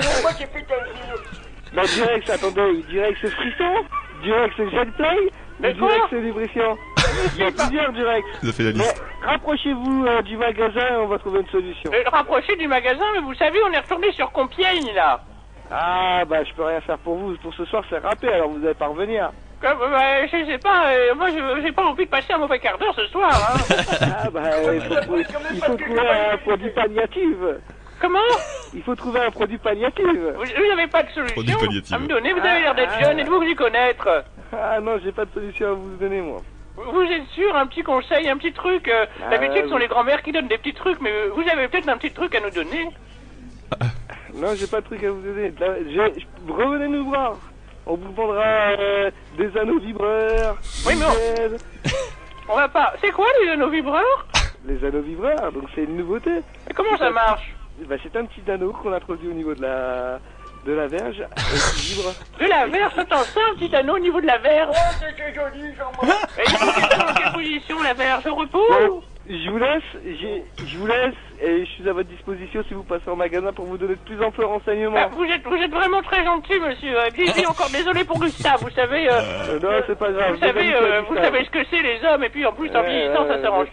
C'est 0.00 0.22
moi 0.22 0.32
qui 0.32 0.42
ai 0.42 0.46
fait. 0.46 0.66
Bah, 1.74 1.82
Durex, 1.94 2.30
attendez, 2.30 2.82
Durex 2.88 3.18
c'est 3.20 3.30
frisson 3.30 3.74
Durex 4.22 4.54
c'est 4.56 4.70
Jetplay 4.70 5.16
Mais 5.60 5.74
quoi 5.74 5.90
c'est 6.08 6.20
lubrifiant 6.20 6.76
Il 7.36 7.42
y 7.44 7.46
a 7.46 7.50
plusieurs. 7.52 7.92
Ça 8.42 8.52
fait 8.52 8.62
la 8.62 8.70
liste. 8.70 9.02
Mais 9.22 9.26
rapprochez-vous 9.28 10.06
euh, 10.06 10.22
du 10.22 10.36
magasin 10.36 10.86
et 10.92 10.96
on 10.96 11.06
va 11.08 11.18
trouver 11.18 11.40
une 11.40 11.48
solution. 11.48 11.90
Euh, 11.92 12.02
rapprochez 12.10 12.56
du 12.56 12.66
magasin, 12.68 13.04
mais 13.14 13.20
vous 13.20 13.34
savez, 13.34 13.58
on 13.68 13.72
est 13.72 13.78
retourné 13.78 14.10
sur 14.12 14.30
Compiègne 14.32 14.92
là. 14.94 15.20
Ah, 15.70 16.24
bah, 16.26 16.42
je 16.44 16.52
peux 16.54 16.64
rien 16.64 16.80
faire 16.80 16.98
pour 16.98 17.16
vous. 17.16 17.36
Pour 17.36 17.52
ce 17.54 17.64
soir, 17.66 17.84
c'est 17.90 17.98
râpé, 17.98 18.28
alors 18.32 18.48
vous 18.50 18.64
allez 18.64 18.74
pas 18.74 18.86
revenir. 18.86 19.30
Comme, 19.60 19.82
euh, 19.82 20.26
je 20.32 20.46
sais 20.46 20.58
pas, 20.58 20.86
euh, 20.86 21.14
moi 21.16 21.26
j'ai 21.62 21.72
pas 21.72 21.84
envie 21.84 22.04
de 22.06 22.10
passer 22.10 22.32
un 22.32 22.38
mauvais 22.38 22.60
quart 22.60 22.78
d'heure 22.78 22.94
ce 22.94 23.06
soir. 23.08 23.30
Hein. 23.32 23.74
Ah, 24.00 24.30
bah, 24.30 24.40
il 24.74 24.80
faut, 24.82 24.94
trouver- 24.94 25.26
il 25.52 25.60
faut 25.62 25.74
trouver 25.76 26.00
un 26.32 26.36
produit 26.38 26.70
palliatif. 26.70 27.36
Comment 28.00 28.18
Il 28.74 28.82
faut 28.82 28.94
trouver 28.94 29.20
un 29.20 29.30
produit 29.30 29.58
palliatif. 29.58 30.04
Vous, 30.06 30.68
n'avez 30.68 30.86
pas 30.86 31.02
de 31.02 31.08
Produit 31.08 31.34
solution 31.34 31.58
palliatif. 31.58 31.92
à 31.92 31.98
me 31.98 32.06
donner 32.06 32.32
Vous 32.32 32.38
avez 32.40 32.60
l'air 32.60 32.74
d'être 32.74 32.92
Ah, 32.96 33.02
jeune, 33.02 33.18
ah. 33.18 33.22
êtes-vous 33.22 33.36
vous 33.36 33.42
y 33.42 33.54
connaître 33.54 34.24
Ah 34.52 34.80
non, 34.80 34.98
j'ai 35.02 35.12
pas 35.12 35.24
de 35.24 35.30
solution 35.32 35.68
à 35.68 35.72
vous 35.72 35.96
donner, 35.96 36.20
moi. 36.20 36.40
Vous 36.76 37.02
êtes 37.02 37.26
sûr, 37.34 37.56
un 37.56 37.66
petit 37.66 37.82
conseil, 37.82 38.28
un 38.28 38.36
petit 38.36 38.52
truc 38.52 38.86
euh, 38.88 39.04
Ah, 39.26 39.30
D'habitude, 39.30 39.64
ce 39.64 39.68
sont 39.68 39.74
oui. 39.76 39.80
les 39.82 39.88
grands-mères 39.88 40.22
qui 40.22 40.30
donnent 40.30 40.46
des 40.46 40.58
petits 40.58 40.74
trucs, 40.74 41.00
mais 41.00 41.10
euh, 41.10 41.30
vous 41.34 41.42
avez 41.50 41.66
peut-être 41.66 41.88
un 41.88 41.96
petit 41.96 42.12
truc 42.12 42.34
à 42.36 42.40
nous 42.40 42.50
donner 42.50 42.88
Non, 44.34 44.54
j'ai 44.54 44.66
pas 44.68 44.80
de 44.80 44.86
truc 44.86 45.02
à 45.02 45.10
vous 45.10 45.20
donner. 45.20 45.52
Là, 45.58 45.74
j'ai- 45.88 46.20
je- 46.20 46.52
Revenez 46.52 46.86
nous 46.88 47.04
voir. 47.06 47.34
On 47.86 47.96
vous 47.96 48.12
vendra 48.12 48.44
euh, 48.78 49.10
des 49.38 49.56
anneaux 49.58 49.78
vibreurs. 49.80 50.56
Oui, 50.86 50.94
des 50.94 51.00
mais 51.00 51.06
on- 51.06 51.42
aides. 51.42 51.60
On 52.48 52.54
va 52.54 52.68
pas. 52.68 52.92
C'est 53.00 53.10
quoi 53.10 53.26
les 53.42 53.50
anneaux 53.50 53.70
vibreurs? 53.70 54.26
Les 54.66 54.84
anneaux 54.86 55.00
vibreurs, 55.00 55.50
donc 55.52 55.64
c'est 55.74 55.82
une 55.84 55.96
nouveauté. 55.96 56.30
Et 56.70 56.74
comment 56.74 56.96
ça 56.96 57.10
marche? 57.10 57.54
Bah, 57.86 57.96
C'est 58.02 58.16
un 58.16 58.24
petit 58.24 58.48
anneau 58.50 58.72
qu'on 58.72 58.92
introduit 58.92 59.28
au 59.28 59.34
niveau 59.34 59.54
de 59.54 59.62
la 59.62 60.18
de 60.66 60.72
la 60.72 60.88
verge 60.88 61.20
et 61.20 61.78
qui 61.80 61.94
vibre. 61.94 62.12
De 62.40 62.46
la 62.46 62.66
verge, 62.66 62.92
attends, 62.98 63.22
ça, 63.22 63.40
un 63.52 63.54
petit 63.54 63.74
anneau 63.74 63.94
au 63.94 63.98
niveau 64.00 64.20
de 64.20 64.26
la 64.26 64.38
verge. 64.38 64.74
Oh, 64.76 64.96
c'est 65.00 65.34
joli, 65.34 65.72
Jean-Marc. 65.76 66.30
Faut 66.30 66.72
qu'elle 66.72 66.90
soit 66.90 67.06
dans 67.06 67.14
quelle 67.14 67.32
position, 67.32 67.82
la 67.82 67.94
verge 67.94 68.26
Au 68.26 68.34
repos 68.34 68.66
Bon, 68.68 69.02
je 69.30 69.50
vous 69.50 69.58
laisse, 69.58 69.82
j'ai- 70.04 70.44
je 70.66 70.76
vous 70.78 70.86
laisse 70.86 71.14
et 71.40 71.64
je 71.64 71.70
suis 71.70 71.88
à 71.88 71.92
votre 71.92 72.08
disposition 72.08 72.64
si 72.66 72.74
vous 72.74 72.82
passez 72.82 73.08
au 73.08 73.14
magasin 73.14 73.52
pour 73.52 73.66
vous 73.66 73.78
donner 73.78 73.94
de 73.94 74.00
plus 74.00 74.22
amples 74.22 74.44
renseignements. 74.44 74.96
Ah, 74.98 75.08
vous, 75.12 75.24
êtes, 75.24 75.44
vous 75.44 75.54
êtes 75.56 75.70
vraiment 75.70 76.02
très 76.02 76.24
gentil, 76.24 76.58
monsieur. 76.58 76.96
Et 77.06 77.10
puis, 77.12 77.30
puis 77.30 77.46
encore 77.46 77.70
désolé 77.70 78.04
pour 78.04 78.18
Gustave, 78.18 78.60
vous 78.60 78.70
savez... 78.70 79.08
euh, 79.08 79.20
Euh, 79.50 79.60
non, 79.60 79.82
c'est 79.86 79.98
pas 79.98 80.10
grave. 80.10 80.32
Vous 80.34 80.40
savez, 80.40 80.74
euh, 80.74 81.02
vous 81.08 81.14
savez 81.14 81.44
ce 81.44 81.50
que 81.50 81.64
c'est 81.70 81.82
les 81.82 82.04
hommes, 82.04 82.24
et 82.24 82.30
puis 82.30 82.44
en 82.44 82.52
plus 82.52 82.68
en 82.70 82.80
Ouais, 82.82 82.88
vieillissant, 82.88 83.22
ouais, 83.22 83.28
ça 83.36 83.42
s'arrange. 83.42 83.68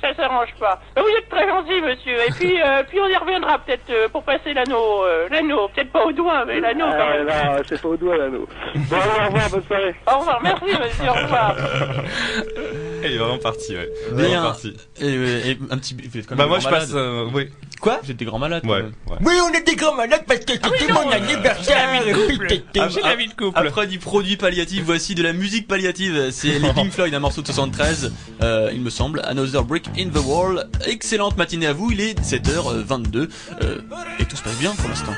Ça 0.00 0.12
s'arrange 0.14 0.54
pas. 0.60 0.78
Mais 0.94 1.02
vous 1.02 1.08
êtes 1.08 1.28
très 1.30 1.48
gentil, 1.48 1.80
monsieur. 1.80 2.16
Et 2.28 2.30
puis, 2.32 2.60
euh, 2.60 2.82
puis 2.88 3.00
on 3.00 3.06
y 3.08 3.16
reviendra 3.16 3.58
peut-être 3.60 3.88
euh, 3.90 4.08
pour 4.08 4.22
passer 4.22 4.52
l'anneau. 4.52 5.04
euh, 5.04 5.28
l'anneau, 5.30 5.68
peut-être 5.68 5.90
pas 5.92 6.04
au 6.04 6.12
doigt, 6.12 6.44
mais 6.46 6.60
l'anneau 6.60 6.84
quand 6.86 6.98
Ah, 6.98 7.16
même. 7.16 7.26
non, 7.26 7.62
c'est 7.66 7.80
pas 7.80 7.88
au 7.88 7.96
doigt 7.96 8.16
l'anneau. 8.18 8.46
Bon, 8.74 8.96
au 8.96 9.26
revoir, 9.26 9.50
bonne 9.50 9.62
soirée. 9.64 9.94
Au 10.06 10.18
revoir, 10.18 10.40
merci, 10.42 10.64
monsieur. 10.66 11.08
Au 11.08 11.12
revoir. 11.14 11.54
Il 13.04 13.12
est 13.12 13.18
vraiment 13.18 13.38
parti, 13.38 13.74
ouais. 13.74 13.88
Il 14.16 14.20
est 14.24 14.34
parti. 14.34 14.72
Et, 15.00 15.06
et 15.50 15.58
un 15.70 15.78
petit. 15.78 15.94
vous 15.94 16.18
êtes 16.18 16.26
quand 16.26 16.36
Bah 16.36 16.46
moi 16.46 16.58
grand 16.58 16.68
je 16.70 16.74
passe, 16.74 16.90
malade. 16.90 17.06
euh, 17.06 17.28
oui. 17.32 17.48
Quoi? 17.80 18.00
Vous 18.02 18.10
êtes 18.10 18.16
des 18.16 18.24
grands 18.24 18.38
malades. 18.38 18.62
quand 18.64 18.70
Ouais, 18.72 18.82
même. 18.82 18.92
ouais. 19.08 19.16
Oui, 19.24 19.34
on 19.42 19.52
est 19.52 19.62
des 19.66 19.76
grands 19.76 19.94
malades 19.94 20.24
parce 20.26 20.40
que 20.40 20.52
c'était 20.54 20.92
mon 20.92 21.10
anniversaire. 21.10 22.06
et 22.06 22.12
puis 22.12 22.38
t'étais- 22.48 22.80
Ap- 22.80 22.90
ap- 23.04 23.52
Après 23.56 23.86
du 23.86 23.98
produit 23.98 24.36
palliatif, 24.36 24.82
voici 24.84 25.14
de 25.14 25.22
la 25.22 25.32
musique 25.32 25.68
palliative. 25.68 26.28
C'est 26.30 26.58
les 26.58 26.72
Pink 26.74 26.90
Floyd, 26.92 27.12
un 27.14 27.18
morceau 27.20 27.42
de 27.42 27.46
73, 27.46 28.12
euh, 28.42 28.70
il 28.72 28.80
me 28.80 28.90
semble. 28.90 29.20
Another 29.24 29.62
Brick 29.64 29.86
in 29.98 30.08
the 30.08 30.24
Wall. 30.24 30.68
Excellente 30.86 31.36
matinée 31.36 31.66
à 31.66 31.72
vous, 31.72 31.90
il 31.92 32.00
est 32.00 32.18
7h22. 32.20 33.28
euh, 33.62 33.78
et 34.18 34.24
tout 34.24 34.36
se 34.36 34.42
passe 34.42 34.56
bien 34.58 34.72
pour 34.76 34.88
l'instant. 34.88 35.12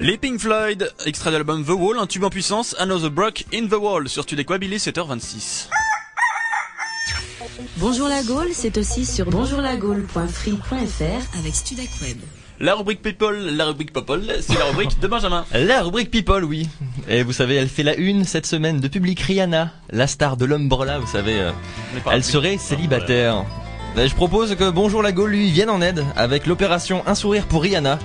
Les 0.00 0.16
Pink 0.16 0.40
Floyd, 0.40 0.90
extrait 1.04 1.30
de 1.30 1.36
l'album 1.36 1.64
The 1.64 1.70
Wall, 1.70 1.98
un 1.98 2.06
tube 2.06 2.24
en 2.24 2.30
puissance, 2.30 2.74
Another 2.78 3.10
Brock 3.10 3.44
in 3.52 3.66
the 3.66 3.74
Wall, 3.74 4.08
sur 4.08 4.24
Tudequab, 4.24 4.62
il 4.64 4.72
est 4.72 4.84
7h26. 4.84 5.68
Bonjour 7.76 8.08
la 8.08 8.22
Gaule, 8.22 8.48
c'est 8.54 8.78
aussi 8.78 9.04
sur 9.04 9.26
bonjourlagaule.free.fr 9.26 11.38
avec 11.38 11.54
Studac 11.54 11.88
Web. 12.02 12.18
La 12.60 12.74
rubrique 12.74 13.02
People, 13.02 13.38
la 13.56 13.66
rubrique 13.66 13.92
Popol, 13.92 14.22
c'est 14.40 14.58
la 14.58 14.66
rubrique 14.66 14.98
de 15.00 15.06
Benjamin. 15.06 15.44
La 15.52 15.82
rubrique 15.82 16.10
People, 16.10 16.44
oui. 16.44 16.68
Et 17.08 17.22
vous 17.22 17.32
savez, 17.32 17.56
elle 17.56 17.68
fait 17.70 17.82
la 17.82 17.94
une 17.96 18.24
cette 18.24 18.46
semaine 18.46 18.80
de 18.80 18.88
public 18.88 19.20
Rihanna, 19.20 19.72
la 19.90 20.06
star 20.06 20.36
de 20.36 20.44
l'Umbrella, 20.44 20.98
vous 20.98 21.06
savez. 21.06 21.40
euh, 21.40 21.52
elle 22.10 22.24
serait 22.24 22.58
célibataire. 22.58 23.44
Et 23.96 24.08
je 24.08 24.14
propose 24.14 24.54
que 24.54 24.70
Bonjour 24.70 25.02
la 25.02 25.12
Gaule 25.12 25.30
lui 25.32 25.50
vienne 25.50 25.68
en 25.68 25.82
aide 25.82 26.04
avec 26.16 26.46
l'opération 26.46 27.02
Un 27.06 27.14
sourire 27.14 27.46
pour 27.46 27.62
Rihanna. 27.62 27.98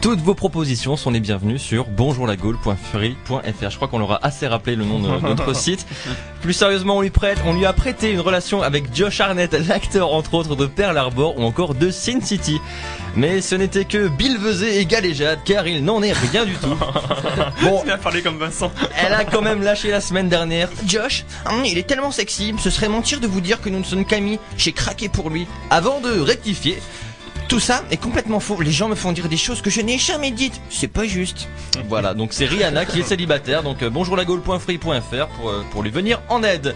Toutes 0.00 0.20
vos 0.20 0.34
propositions 0.34 0.96
sont 0.96 1.10
les 1.10 1.20
bienvenues 1.20 1.58
sur 1.58 1.84
bonjourlagaule.free.fr. 1.86 3.70
Je 3.70 3.76
crois 3.76 3.86
qu'on 3.88 3.98
leur 3.98 4.12
a 4.12 4.26
assez 4.26 4.46
rappelé 4.48 4.76
le 4.76 4.84
nom 4.84 4.98
de 4.98 5.08
notre 5.28 5.54
site. 5.54 5.86
Plus 6.40 6.54
sérieusement, 6.54 6.96
on 6.96 7.00
lui 7.02 7.10
prête, 7.10 7.38
on 7.44 7.52
lui 7.52 7.66
a 7.66 7.72
prêté 7.72 8.10
une 8.10 8.20
relation 8.20 8.62
avec 8.62 8.94
Josh 8.94 9.20
Arnett, 9.20 9.52
l'acteur 9.68 10.12
entre 10.12 10.34
autres 10.34 10.56
de 10.56 10.66
Pearl 10.66 10.96
Harbor 10.96 11.38
ou 11.38 11.42
encore 11.42 11.74
de 11.74 11.90
Sin 11.90 12.20
City. 12.20 12.58
Mais 13.14 13.40
ce 13.42 13.54
n'était 13.54 13.84
que 13.84 14.08
Bill 14.08 14.38
Vezet 14.38 14.80
et 14.80 14.86
galéjade 14.86 15.40
car 15.44 15.68
il 15.68 15.84
n'en 15.84 16.02
est 16.02 16.12
rien 16.14 16.44
du 16.46 16.54
tout. 16.54 16.68
Bon, 17.62 17.82
parlé 18.02 18.22
comme 18.22 18.38
Vincent. 18.38 18.72
elle 18.96 19.12
a 19.12 19.24
quand 19.24 19.42
même 19.42 19.62
lâché 19.62 19.90
la 19.90 20.00
semaine 20.00 20.28
dernière. 20.28 20.68
Josh, 20.86 21.24
hum, 21.46 21.64
il 21.64 21.78
est 21.78 21.86
tellement 21.86 22.10
sexy, 22.10 22.54
ce 22.58 22.70
serait 22.70 22.88
mentir 22.88 23.20
de 23.20 23.26
vous 23.28 23.40
dire 23.40 23.60
que 23.60 23.68
nous 23.68 23.78
ne 23.78 23.84
sommes 23.84 24.04
qu'amis. 24.04 24.38
J'ai 24.56 24.72
craqué 24.72 25.08
pour 25.08 25.30
lui. 25.30 25.31
Avant 25.70 26.00
de 26.00 26.20
rectifier. 26.20 26.78
Tout 27.48 27.60
ça 27.60 27.82
est 27.90 27.98
complètement 27.98 28.40
faux. 28.40 28.62
Les 28.62 28.70
gens 28.70 28.88
me 28.88 28.94
font 28.94 29.12
dire 29.12 29.28
des 29.28 29.36
choses 29.36 29.60
que 29.60 29.68
je 29.68 29.82
n'ai 29.82 29.98
jamais 29.98 30.30
dites. 30.30 30.58
C'est 30.70 30.88
pas 30.88 31.04
juste. 31.04 31.48
Voilà, 31.88 32.14
donc 32.14 32.32
c'est 32.32 32.46
Rihanna 32.46 32.86
qui 32.86 33.00
est 33.00 33.02
célibataire. 33.02 33.62
Donc 33.62 33.82
euh, 33.82 33.90
bonjourlagaule.free.fr 33.90 35.26
pour, 35.36 35.50
euh, 35.50 35.64
pour 35.70 35.82
lui 35.82 35.90
venir 35.90 36.22
en 36.30 36.42
aide. 36.42 36.74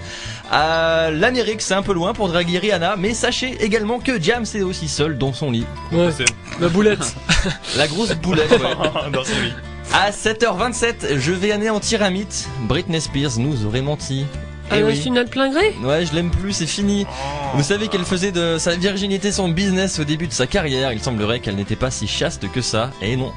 À 0.51 1.11
l'Amérique, 1.11 1.63
c'est 1.63 1.73
un 1.75 1.83
peu 1.83 1.95
loin 1.95 2.13
pour 2.13 2.29
draguer 2.29 2.59
Rihanna, 2.59 2.97
mais 2.97 3.15
sachez 3.15 3.57
également 3.65 4.01
que 4.01 4.21
Jam 4.21 4.43
est 4.43 4.63
aussi 4.63 4.89
seul 4.89 5.17
dans 5.17 5.33
son 5.33 5.51
lit. 5.51 5.65
Ouais, 5.93 6.11
la 6.61 6.69
boulette. 6.69 7.17
La 7.77 7.87
grosse 7.87 8.13
boulette, 8.17 8.51
ouais. 8.51 9.11
Dans 9.13 9.25
son 9.25 9.41
lit. 9.41 9.53
À 9.95 10.11
7h27, 10.11 11.17
je 11.19 11.33
vais 11.33 11.53
anéantir 11.53 12.03
un 12.03 12.11
mythe. 12.11 12.49
Britney 12.63 13.01
Spears 13.01 13.39
nous 13.39 13.65
aurait 13.65 13.83
menti. 13.83 14.27
Ah, 14.71 14.79
Eh 14.79 14.83
ouais, 14.83 14.93
oui. 14.93 15.25
plein 15.31 15.51
gré 15.51 15.75
Ouais, 15.83 16.05
je 16.07 16.15
l'aime 16.15 16.31
plus, 16.31 16.53
c'est 16.53 16.67
fini. 16.67 17.07
Vous 17.55 17.63
savez 17.63 17.89
qu'elle 17.89 18.05
faisait 18.05 18.33
de 18.33 18.57
sa 18.59 18.75
virginité 18.77 19.31
son 19.33 19.49
business 19.49 19.99
au 20.01 20.05
début 20.05 20.27
de 20.27 20.33
sa 20.33 20.47
carrière. 20.47 20.93
Il 20.93 21.01
semblerait 21.01 21.41
qu'elle 21.41 21.57
n'était 21.57 21.77
pas 21.77 21.91
si 21.91 22.07
chaste 22.07 22.51
que 22.51 22.61
ça. 22.61 22.91
Et 23.01 23.17
non. 23.17 23.33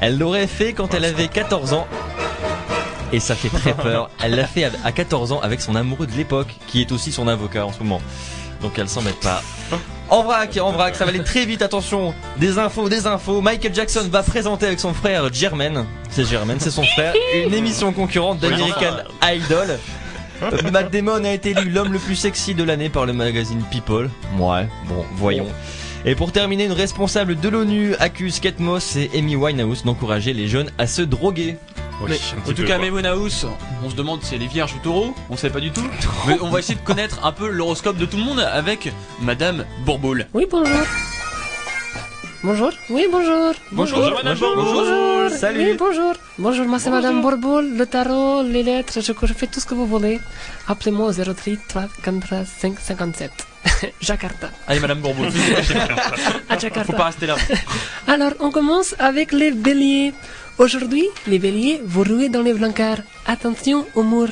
Elle 0.00 0.18
l'aurait 0.18 0.46
fait 0.46 0.72
quand 0.72 0.92
elle 0.94 1.04
avait 1.04 1.28
14 1.28 1.72
ans. 1.72 1.86
Et 3.12 3.20
ça 3.20 3.34
fait 3.34 3.48
très 3.48 3.72
peur. 3.82 4.10
Elle 4.22 4.34
l'a 4.34 4.46
fait 4.46 4.70
à 4.84 4.92
14 4.92 5.32
ans 5.32 5.40
avec 5.42 5.60
son 5.60 5.74
amoureux 5.76 6.06
de 6.06 6.12
l'époque, 6.16 6.54
qui 6.66 6.80
est 6.80 6.92
aussi 6.92 7.12
son 7.12 7.28
avocat 7.28 7.64
en 7.66 7.72
ce 7.72 7.78
moment. 7.78 8.00
Donc 8.60 8.78
elle 8.78 8.88
s'en 8.88 9.02
met 9.02 9.12
pas. 9.12 9.42
En 10.10 10.22
vrac, 10.22 10.58
en 10.60 10.70
vrac, 10.72 10.94
ça 10.96 11.04
va 11.04 11.10
aller 11.10 11.24
très 11.24 11.44
vite, 11.44 11.62
attention. 11.62 12.14
Des 12.38 12.58
infos, 12.58 12.88
des 12.88 13.06
infos. 13.06 13.40
Michael 13.40 13.74
Jackson 13.74 14.06
va 14.10 14.22
présenter 14.22 14.66
avec 14.66 14.80
son 14.80 14.92
frère 14.94 15.32
Jermaine, 15.32 15.86
c'est 16.10 16.24
Jermaine, 16.24 16.58
c'est 16.60 16.70
son 16.70 16.82
frère, 16.84 17.14
une 17.46 17.54
émission 17.54 17.92
concurrente 17.92 18.38
d'American 18.38 18.96
Idol. 19.22 19.78
Matt 20.72 20.92
Damon 20.92 21.24
a 21.24 21.30
été 21.30 21.50
élu 21.50 21.70
l'homme 21.70 21.92
le 21.92 21.98
plus 21.98 22.16
sexy 22.16 22.54
de 22.54 22.64
l'année 22.64 22.88
par 22.88 23.06
le 23.06 23.12
magazine 23.12 23.62
People. 23.70 24.10
Ouais, 24.38 24.68
bon, 24.88 25.04
voyons. 25.14 25.46
Et 26.04 26.14
pour 26.14 26.32
terminer, 26.32 26.64
une 26.64 26.72
responsable 26.72 27.38
de 27.40 27.48
l'ONU 27.48 27.94
accuse 27.96 28.40
Kate 28.40 28.60
Moss 28.60 28.96
et 28.96 29.10
Amy 29.16 29.36
Winehouse 29.36 29.84
d'encourager 29.84 30.34
les 30.34 30.48
jeunes 30.48 30.70
à 30.76 30.86
se 30.86 31.02
droguer. 31.02 31.56
Mais, 32.06 32.18
en 32.46 32.52
tout 32.52 32.64
cas, 32.64 32.76
Amy 32.76 33.06
House, 33.06 33.46
on 33.84 33.88
se 33.88 33.94
demande 33.94 34.22
si 34.22 34.34
elle 34.34 34.42
est 34.42 34.46
vierge 34.46 34.74
ou 34.74 34.78
taureau, 34.80 35.14
on 35.30 35.36
sait 35.36 35.50
pas 35.50 35.60
du 35.60 35.70
tout. 35.70 35.86
Mais 36.26 36.36
on 36.42 36.50
va 36.50 36.58
essayer 36.58 36.78
de 36.78 36.84
connaître 36.84 37.24
un 37.24 37.32
peu 37.32 37.48
l'horoscope 37.48 37.96
de 37.96 38.04
tout 38.04 38.16
le 38.16 38.24
monde 38.24 38.40
avec 38.40 38.92
Madame 39.22 39.64
Bourboule. 39.86 40.26
Oui, 40.34 40.46
bonjour. 40.50 40.84
Bonjour. 42.44 42.72
Oui, 42.90 43.06
bonjour. 43.10 43.54
Bonjour, 43.72 44.10
Madame 44.16 44.36
Bourboule. 44.38 44.64
Bonjour. 44.66 45.30
Salut. 45.30 45.60
Oui, 45.70 45.76
bonjour. 45.78 46.12
Bonjour, 46.36 46.66
moi 46.66 46.78
c'est 46.78 46.90
Madame 46.90 47.22
Bourboule, 47.22 47.74
le 47.78 47.86
tarot, 47.86 48.42
les 48.42 48.62
lettres, 48.62 49.00
je, 49.00 49.12
je 49.26 49.32
fais 49.32 49.46
tout 49.46 49.60
ce 49.60 49.64
que 49.64 49.72
vous 49.72 49.86
voulez. 49.86 50.20
Appelez-moi 50.68 51.06
au 51.08 51.12
03 51.12 51.32
343 51.68 52.44
5 52.44 52.78
57. 52.78 53.30
Jakarta. 53.98 54.50
Allez, 54.66 54.78
Madame 54.80 55.00
Bourboule. 55.00 55.28
À 56.50 56.58
Jakarta. 56.58 56.84
Faut 56.92 56.98
pas 56.98 57.04
rester 57.06 57.26
là. 57.26 57.36
Alors, 58.06 58.32
on 58.40 58.50
commence 58.50 58.94
avec 58.98 59.32
les 59.32 59.50
béliers. 59.50 60.12
Aujourd'hui, 60.58 61.06
les 61.26 61.38
béliers, 61.38 61.80
vous 61.86 62.04
rouez 62.04 62.28
dans 62.28 62.42
les 62.42 62.52
blancards. 62.52 63.00
Attention 63.26 63.86
au 63.94 64.02
mur. 64.02 64.28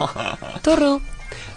Taureau, 0.62 1.02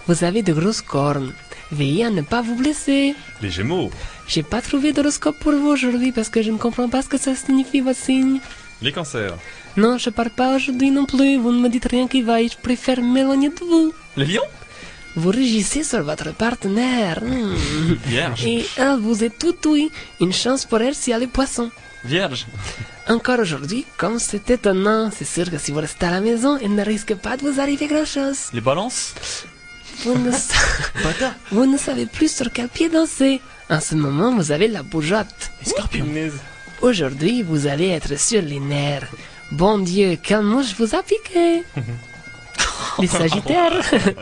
vous 0.06 0.22
avez 0.22 0.42
de 0.42 0.52
grosses 0.52 0.82
cornes. 0.82 1.32
Veillez 1.74 2.04
à 2.04 2.10
ne 2.10 2.22
pas 2.22 2.40
vous 2.40 2.54
blesser. 2.54 3.14
Les 3.42 3.50
Gémeaux. 3.50 3.90
J'ai 4.28 4.44
pas 4.44 4.62
trouvé 4.62 4.92
d'horoscope 4.92 5.38
pour 5.40 5.52
vous 5.52 5.70
aujourd'hui 5.76 6.12
parce 6.12 6.28
que 6.28 6.40
je 6.40 6.52
ne 6.52 6.56
comprends 6.56 6.88
pas 6.88 7.02
ce 7.02 7.08
que 7.08 7.18
ça 7.18 7.34
signifie 7.34 7.80
votre 7.80 7.98
signe. 7.98 8.38
Les 8.80 8.92
Cancers. 8.92 9.36
Non, 9.76 9.98
je 9.98 10.10
parle 10.10 10.30
pas 10.30 10.54
aujourd'hui 10.54 10.90
non 10.92 11.04
plus. 11.04 11.36
Vous 11.36 11.50
ne 11.50 11.58
me 11.60 11.68
dites 11.68 11.88
rien 11.90 12.06
qui 12.06 12.22
vaille. 12.22 12.48
Je 12.48 12.56
préfère 12.68 13.00
m'éloigner 13.02 13.48
de 13.48 13.58
vous. 13.70 13.92
Les 14.16 14.24
lions 14.26 14.48
Vous 15.16 15.30
régissez 15.30 15.82
sur 15.82 16.02
votre 16.04 16.32
partenaire. 16.32 17.20
Hmm. 17.24 17.94
Vierge. 18.06 18.46
Et 18.46 18.64
elle 18.76 18.98
vous 19.00 19.24
est 19.24 19.36
tout 19.36 19.56
oui. 19.66 19.90
Une 20.20 20.32
chance 20.32 20.64
pour 20.66 20.80
elle 20.80 20.94
si 20.94 21.10
elle 21.10 21.24
est 21.24 21.26
poisson. 21.38 21.70
Vierge. 22.04 22.46
Encore 23.08 23.40
aujourd'hui, 23.40 23.84
comme 23.96 24.18
c'est 24.20 24.48
étonnant, 24.50 25.10
c'est 25.10 25.24
sûr 25.24 25.50
que 25.50 25.58
si 25.58 25.72
vous 25.72 25.80
restez 25.80 26.06
à 26.06 26.12
la 26.12 26.20
maison, 26.20 26.56
il 26.62 26.72
ne 26.74 26.84
risque 26.84 27.14
pas 27.16 27.36
de 27.36 27.42
vous 27.42 27.60
arriver 27.60 27.86
grand 27.88 28.04
chose. 28.04 28.38
Les 28.52 28.60
balances 28.60 29.14
Vous 30.04 30.18
ne, 30.18 30.30
sa- 30.32 31.34
vous 31.50 31.66
ne 31.66 31.78
savez 31.78 32.06
plus 32.06 32.30
sur 32.34 32.52
quel 32.52 32.68
pied 32.68 32.88
danser. 32.88 33.40
En 33.70 33.80
ce 33.80 33.94
moment, 33.94 34.34
vous 34.34 34.52
avez 34.52 34.68
la 34.68 34.82
bougeotte. 34.82 35.50
Les 35.64 35.70
scorpions. 35.70 36.06
Aujourd'hui, 36.82 37.42
vous 37.42 37.66
allez 37.66 37.88
être 37.88 38.18
sur 38.18 38.42
les 38.42 38.60
nerfs. 38.60 39.08
Bon 39.52 39.78
Dieu, 39.78 40.18
quelle 40.22 40.42
mouche 40.42 40.74
vous 40.78 40.94
a 40.94 41.02
piqué? 41.02 41.62
Les 42.98 43.06
Sagittaires 43.06 43.80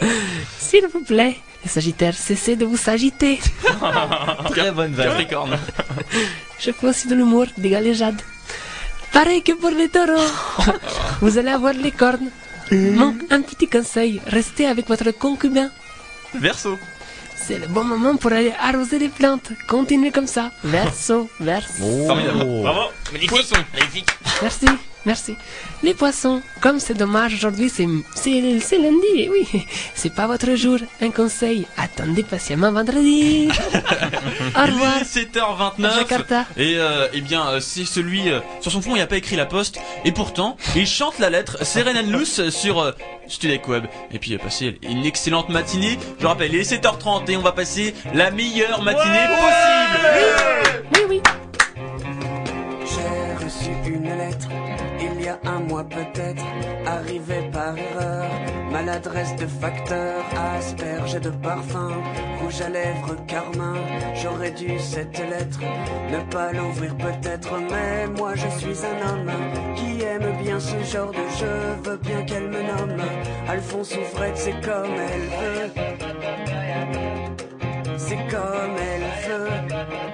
S'il 0.58 0.86
vous 0.92 1.00
plaît, 1.00 1.36
les 1.64 1.68
Sagittaires, 1.70 2.14
cessez 2.14 2.56
de 2.56 2.64
vous 2.64 2.76
s'agiter. 2.76 3.38
Très 4.50 4.70
bonne 4.72 4.94
vanne. 4.94 5.26
Je 6.58 6.70
fais 6.72 6.86
aussi 6.86 7.06
de 7.08 7.14
l'humour, 7.14 7.46
des 7.58 7.70
galéjades. 7.70 8.20
Pareil 9.12 9.42
que 9.42 9.52
pour 9.52 9.70
les 9.70 9.88
taureaux. 9.88 10.30
Vous 11.20 11.36
allez 11.38 11.50
avoir 11.50 11.74
les 11.74 11.90
cornes. 11.92 12.30
Mon, 12.72 13.14
un 13.30 13.42
petit 13.42 13.68
conseil, 13.68 14.20
restez 14.26 14.66
avec 14.66 14.88
votre 14.88 15.10
concubin. 15.10 15.70
Verseau. 16.34 16.78
C'est 17.36 17.58
le 17.58 17.66
bon 17.66 17.84
moment 17.84 18.16
pour 18.16 18.32
aller 18.32 18.52
arroser 18.58 18.98
les 18.98 19.08
plantes. 19.08 19.50
Continuez 19.68 20.10
comme 20.10 20.26
ça. 20.26 20.52
Verso, 20.64 21.28
verso. 21.40 22.06
Formidable. 22.06 22.62
Bravo. 22.62 22.90
Poisson. 23.28 23.56
Merci, 24.40 24.66
merci. 25.06 25.36
Les 25.82 25.94
poissons, 25.94 26.42
comme 26.60 26.78
c'est 26.80 26.94
dommage 26.94 27.34
aujourd'hui, 27.34 27.68
c'est 27.70 27.86
lundi, 27.86 29.06
eh 29.16 29.28
oui. 29.28 29.46
C'est 29.94 30.14
pas 30.14 30.26
votre 30.26 30.54
jour. 30.56 30.78
Un 31.00 31.10
conseil, 31.10 31.66
attendez 31.76 32.22
patiemment 32.22 32.72
vendredi. 32.72 33.48
Au 34.56 34.62
revoir. 34.66 34.94
Il 35.14 35.18
est 35.20 35.36
7h29 35.36 35.94
Jakarta. 35.98 36.44
et 36.56 36.74
euh, 36.76 37.08
eh 37.12 37.20
bien 37.20 37.46
euh, 37.48 37.60
c'est 37.60 37.84
celui 37.84 38.30
euh, 38.30 38.40
sur 38.60 38.70
son 38.72 38.80
front 38.82 38.92
il 38.92 38.96
n'y 38.96 39.00
a 39.02 39.06
pas 39.06 39.16
écrit 39.16 39.36
la 39.36 39.46
poste 39.46 39.78
et 40.04 40.12
pourtant 40.12 40.56
il 40.76 40.86
chante 40.86 41.18
la 41.18 41.30
lettre 41.30 41.58
c'est 41.62 41.82
Renan 41.82 42.02
Luce 42.18 42.48
sur 42.50 42.80
euh, 42.80 42.92
Studek 43.28 43.66
Web 43.68 43.84
et 44.12 44.18
puis 44.18 44.30
il 44.30 44.36
a 44.36 44.38
passé 44.38 44.78
une 44.82 45.04
excellente 45.04 45.48
matinée 45.48 45.98
je 46.20 46.26
rappelle 46.26 46.54
il 46.54 46.60
est 46.60 46.70
7h30 46.72 47.30
et 47.30 47.36
on 47.36 47.42
va 47.42 47.52
passer 47.52 47.94
la 48.14 48.30
meilleure 48.30 48.82
matinée 48.82 49.26
possible 49.28 50.82
Oui, 50.94 51.00
oui. 51.08 51.20
Un 55.44 55.60
mois 55.60 55.84
peut-être, 55.84 56.44
arrivée 56.86 57.48
par 57.52 57.76
erreur. 57.76 58.26
Maladresse 58.70 59.36
de 59.36 59.46
facteur, 59.46 60.24
asperge 60.56 61.20
de 61.20 61.30
parfum, 61.30 61.92
rouge 62.40 62.60
à 62.62 62.68
lèvres 62.68 63.16
carmin. 63.26 63.74
J'aurais 64.14 64.52
dû 64.52 64.78
cette 64.78 65.18
lettre 65.18 65.60
ne 66.10 66.18
pas 66.30 66.52
l'ouvrir 66.52 66.96
peut-être, 66.96 67.52
mais 67.70 68.06
moi 68.16 68.34
je 68.34 68.48
suis 68.58 68.78
un 68.84 69.08
homme 69.08 69.30
qui 69.76 70.02
aime 70.02 70.36
bien 70.42 70.58
ce 70.58 70.78
genre 70.84 71.10
de 71.10 71.26
jeu. 71.38 71.76
Veux 71.84 71.96
bien 71.98 72.22
qu'elle 72.22 72.48
me 72.48 72.62
nomme 72.62 73.02
Alphonse 73.48 73.94
ou 73.96 74.04
Fred, 74.16 74.36
c'est 74.36 74.60
comme 74.60 74.94
elle 74.94 75.28
veut. 75.40 75.70
C'est 77.98 78.28
comme 78.30 78.76
elle 78.78 79.02
veut. 79.28 80.11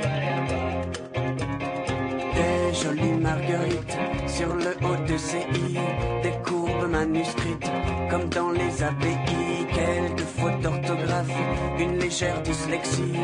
Des 2.78 2.84
jolies 2.84 3.18
marguerites 3.20 3.98
sur 4.28 4.54
le 4.54 4.70
haut 4.86 5.04
de 5.04 5.16
ses 5.16 5.38
i, 5.38 5.78
des 6.22 6.32
courbes 6.46 6.88
manuscrite, 6.88 7.68
comme 8.08 8.28
dans 8.28 8.50
les 8.50 8.82
API, 8.82 9.66
quelques 9.74 10.26
fautes 10.38 10.60
d'orthographe, 10.60 11.32
une 11.78 11.98
légère 11.98 12.40
dyslexie, 12.42 13.16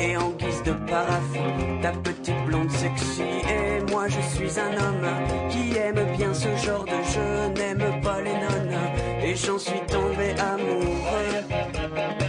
et 0.00 0.16
en 0.16 0.30
guise 0.30 0.62
de 0.62 0.72
paraphe, 0.72 1.36
ta 1.82 1.90
petite 1.90 2.42
blonde 2.46 2.70
sexy, 2.70 3.22
et 3.22 3.82
moi 3.90 4.08
je 4.08 4.20
suis 4.34 4.58
un 4.58 4.72
homme 4.82 5.50
qui 5.50 5.76
aime 5.76 6.06
bien 6.16 6.32
ce 6.32 6.48
genre 6.64 6.84
de 6.84 7.02
jeu, 7.12 7.52
n'aime 7.54 8.00
pas 8.00 8.20
les 8.22 8.32
nonnes, 8.32 8.78
et 9.22 9.34
j'en 9.36 9.58
suis 9.58 9.80
tombé. 9.88 10.34
Amoureux. 10.38 12.21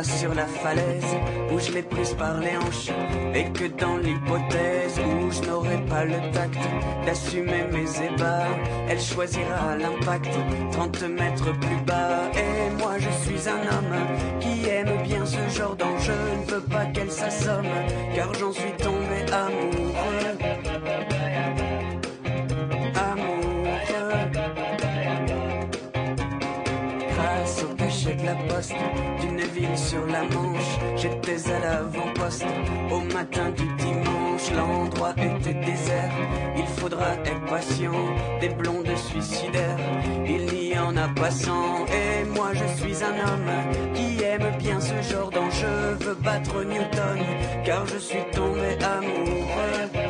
Sur 0.00 0.34
la 0.34 0.46
falaise 0.46 1.16
où 1.52 1.58
je 1.58 1.72
l'ai 1.72 1.82
prise 1.82 2.14
par 2.14 2.38
les 2.40 2.56
hanches. 2.56 2.90
Et 3.34 3.44
que 3.52 3.66
dans 3.78 3.98
l'hypothèse 3.98 4.98
où 4.98 5.30
je 5.30 5.42
n'aurai 5.46 5.76
pas 5.84 6.04
le 6.04 6.18
tact 6.32 6.58
d'assumer 7.04 7.64
mes 7.70 8.06
ébats, 8.06 8.48
elle 8.88 9.00
choisira 9.00 9.76
l'impact 9.76 10.30
30 10.72 11.02
mètres 11.10 11.52
plus 11.60 11.80
bas. 11.86 12.30
Et 12.34 12.70
moi 12.82 12.94
je 12.98 13.10
suis 13.24 13.48
un 13.48 13.60
homme 13.60 14.40
qui 14.40 14.66
aime 14.68 15.02
bien 15.02 15.26
ce 15.26 15.46
genre 15.54 15.76
d'enjeu. 15.76 16.14
Ne 16.46 16.52
veux 16.54 16.62
pas 16.62 16.86
qu'elle 16.86 17.10
s'assomme 17.10 17.66
car 18.14 18.32
j'en 18.34 18.52
suis 18.52 18.72
tombé. 18.78 19.02
Amoureux. 19.32 20.51
D'une 29.20 29.40
ville 29.40 29.76
sur 29.76 30.04
la 30.06 30.22
Manche, 30.22 30.78
j'étais 30.96 31.50
à 31.50 31.58
l'avant-poste 31.58 32.44
au 32.90 33.00
matin 33.12 33.50
du 33.50 33.66
dimanche. 33.76 34.50
L'endroit 34.56 35.14
était 35.16 35.54
désert, 35.54 36.12
il 36.56 36.66
faudra 36.66 37.14
être 37.24 37.44
patient. 37.46 37.92
Des 38.40 38.48
blondes 38.50 38.96
suicidaires, 38.96 39.78
il 40.26 40.46
n'y 40.46 40.78
en 40.78 40.96
a 40.96 41.08
pas 41.08 41.30
cent. 41.30 41.86
Et 41.86 42.24
moi 42.24 42.50
je 42.52 42.80
suis 42.80 43.04
un 43.04 43.16
homme 43.26 43.94
qui 43.94 44.22
aime 44.22 44.50
bien 44.58 44.80
ce 44.80 45.00
genre 45.12 45.30
d'enjeu. 45.30 45.96
Veux 46.00 46.14
battre 46.14 46.62
Newton, 46.64 47.18
car 47.64 47.86
je 47.86 47.98
suis 47.98 48.24
tombé. 48.32 48.78
Amoureux. 48.82 50.01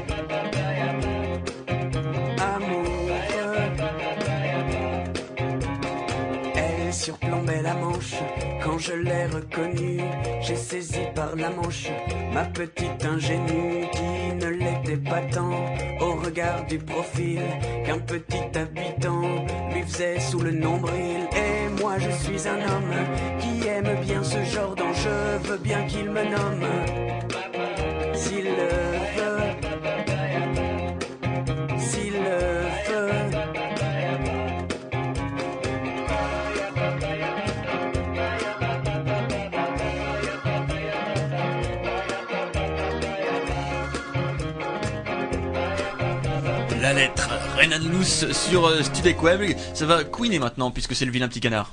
Surplombait 7.02 7.62
la 7.62 7.74
manche 7.74 8.14
quand 8.62 8.78
je 8.78 8.92
l'ai 8.92 9.26
reconnue. 9.26 10.00
J'ai 10.40 10.54
saisi 10.54 11.00
par 11.16 11.34
la 11.34 11.50
manche 11.50 11.88
ma 12.32 12.44
petite 12.44 13.04
ingénue 13.04 13.88
qui 13.92 14.34
ne 14.36 14.50
l'était 14.50 15.02
pas 15.10 15.20
tant 15.22 15.52
au 16.00 16.14
regard 16.24 16.64
du 16.66 16.78
profil 16.78 17.40
qu'un 17.84 17.98
petit 17.98 18.56
habitant 18.56 19.44
lui 19.72 19.82
faisait 19.82 20.20
sous 20.20 20.38
le 20.38 20.52
nombril. 20.52 21.26
Et 21.44 21.82
moi 21.82 21.98
je 21.98 22.10
suis 22.10 22.46
un 22.46 22.60
homme 22.70 22.96
qui 23.40 23.66
aime 23.66 23.96
bien 24.02 24.22
ce 24.22 24.40
genre 24.44 24.76
d'enjeu, 24.76 25.38
veux 25.42 25.58
bien 25.58 25.84
qu'il 25.86 26.08
me 26.08 26.22
nomme 26.22 26.68
s'il 28.14 28.46
Sur 48.32 48.66
euh, 48.66 48.82
Studek 48.82 49.22
Web. 49.22 49.42
Ça 49.74 49.86
va 49.86 50.04
queener 50.04 50.38
maintenant 50.38 50.70
puisque 50.70 50.94
c'est 50.94 51.04
le 51.04 51.10
vilain 51.10 51.28
petit 51.28 51.40
canard. 51.40 51.72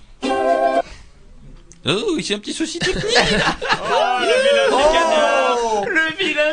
Oh, 1.86 2.18
c'est 2.22 2.34
un 2.34 2.40
petit 2.40 2.54
souci 2.54 2.80
technique. 2.80 3.06
Oh, 3.06 4.20
le 4.20 4.26
vilain 4.26 5.39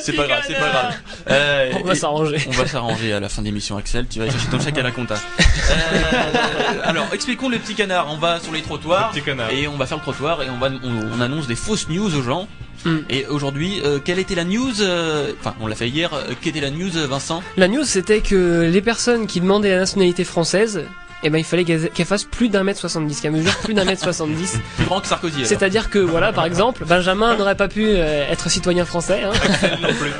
C'est 0.00 0.12
pas 0.12 0.26
grave, 0.26 0.42
c'est 0.46 0.54
pas 0.54 0.68
grave. 0.70 0.94
Euh, 1.30 1.72
On 1.82 1.84
va 1.86 1.94
s'arranger. 1.94 2.36
On 2.48 2.52
va 2.52 2.66
s'arranger 2.66 3.12
à 3.12 3.20
la 3.20 3.28
fin 3.28 3.42
d'émission, 3.42 3.76
Axel. 3.76 4.06
Tu 4.08 4.18
vas 4.18 4.30
chercher 4.30 4.48
ton 4.48 4.60
chèque 4.60 4.78
à 4.78 4.82
la 4.82 4.90
compta. 4.90 5.16
Euh, 5.68 6.80
alors, 6.84 7.06
expliquons 7.12 7.48
le 7.48 7.58
petit 7.58 7.74
canard. 7.74 8.06
On 8.10 8.18
va 8.18 8.38
sur 8.40 8.52
les 8.52 8.62
trottoirs 8.62 9.12
et 9.50 9.66
on 9.68 9.76
va 9.76 9.86
faire 9.86 9.96
le 9.98 10.02
trottoir 10.02 10.42
et 10.42 10.50
on 10.50 10.58
va 10.58 10.68
on, 10.84 11.16
on 11.16 11.20
annonce 11.20 11.46
des 11.46 11.56
fausses 11.56 11.88
news 11.88 12.14
aux 12.14 12.22
gens. 12.22 12.46
Hmm. 12.84 12.98
Et 13.10 13.26
aujourd'hui, 13.26 13.80
euh, 13.84 13.98
quelle 13.98 14.18
était 14.18 14.34
la 14.36 14.44
news 14.44 14.80
euh, 14.80 15.32
Enfin, 15.40 15.54
on 15.60 15.66
l'a 15.66 15.74
fait 15.74 15.88
hier. 15.88 16.12
euh, 16.14 16.34
Quelle 16.40 16.50
était 16.56 16.60
la 16.60 16.70
news, 16.70 16.90
Vincent? 17.08 17.42
La 17.56 17.66
news 17.68 17.84
c'était 17.84 18.20
que 18.20 18.68
les 18.70 18.82
personnes 18.82 19.26
qui 19.26 19.40
demandaient 19.40 19.70
la 19.70 19.78
nationalité 19.80 20.24
française, 20.24 20.84
eh 21.22 21.30
ben 21.30 21.38
il 21.38 21.44
fallait 21.44 21.64
qu'elles 21.64 22.06
fassent 22.06 22.24
plus 22.24 22.48
d'un 22.48 22.62
mètre 22.62 22.78
70, 22.80 23.20
qu'elles 23.20 23.32
mesurent 23.32 23.56
plus 23.58 23.74
d'un 23.74 23.84
mètre 23.84 24.02
70. 24.02 24.58
Plus 24.76 24.84
grand 24.86 25.00
que 25.00 25.06
Sarkozy. 25.06 25.46
C'est-à-dire 25.46 25.90
que 25.90 25.98
voilà, 25.98 26.32
par 26.32 26.44
exemple, 26.44 26.84
Benjamin 26.84 27.36
n'aurait 27.36 27.54
pas 27.56 27.68
pu 27.68 27.84
euh, 27.86 28.30
être 28.30 28.48
citoyen 28.50 28.84
français. 28.84 29.22
Hein. 29.24 29.32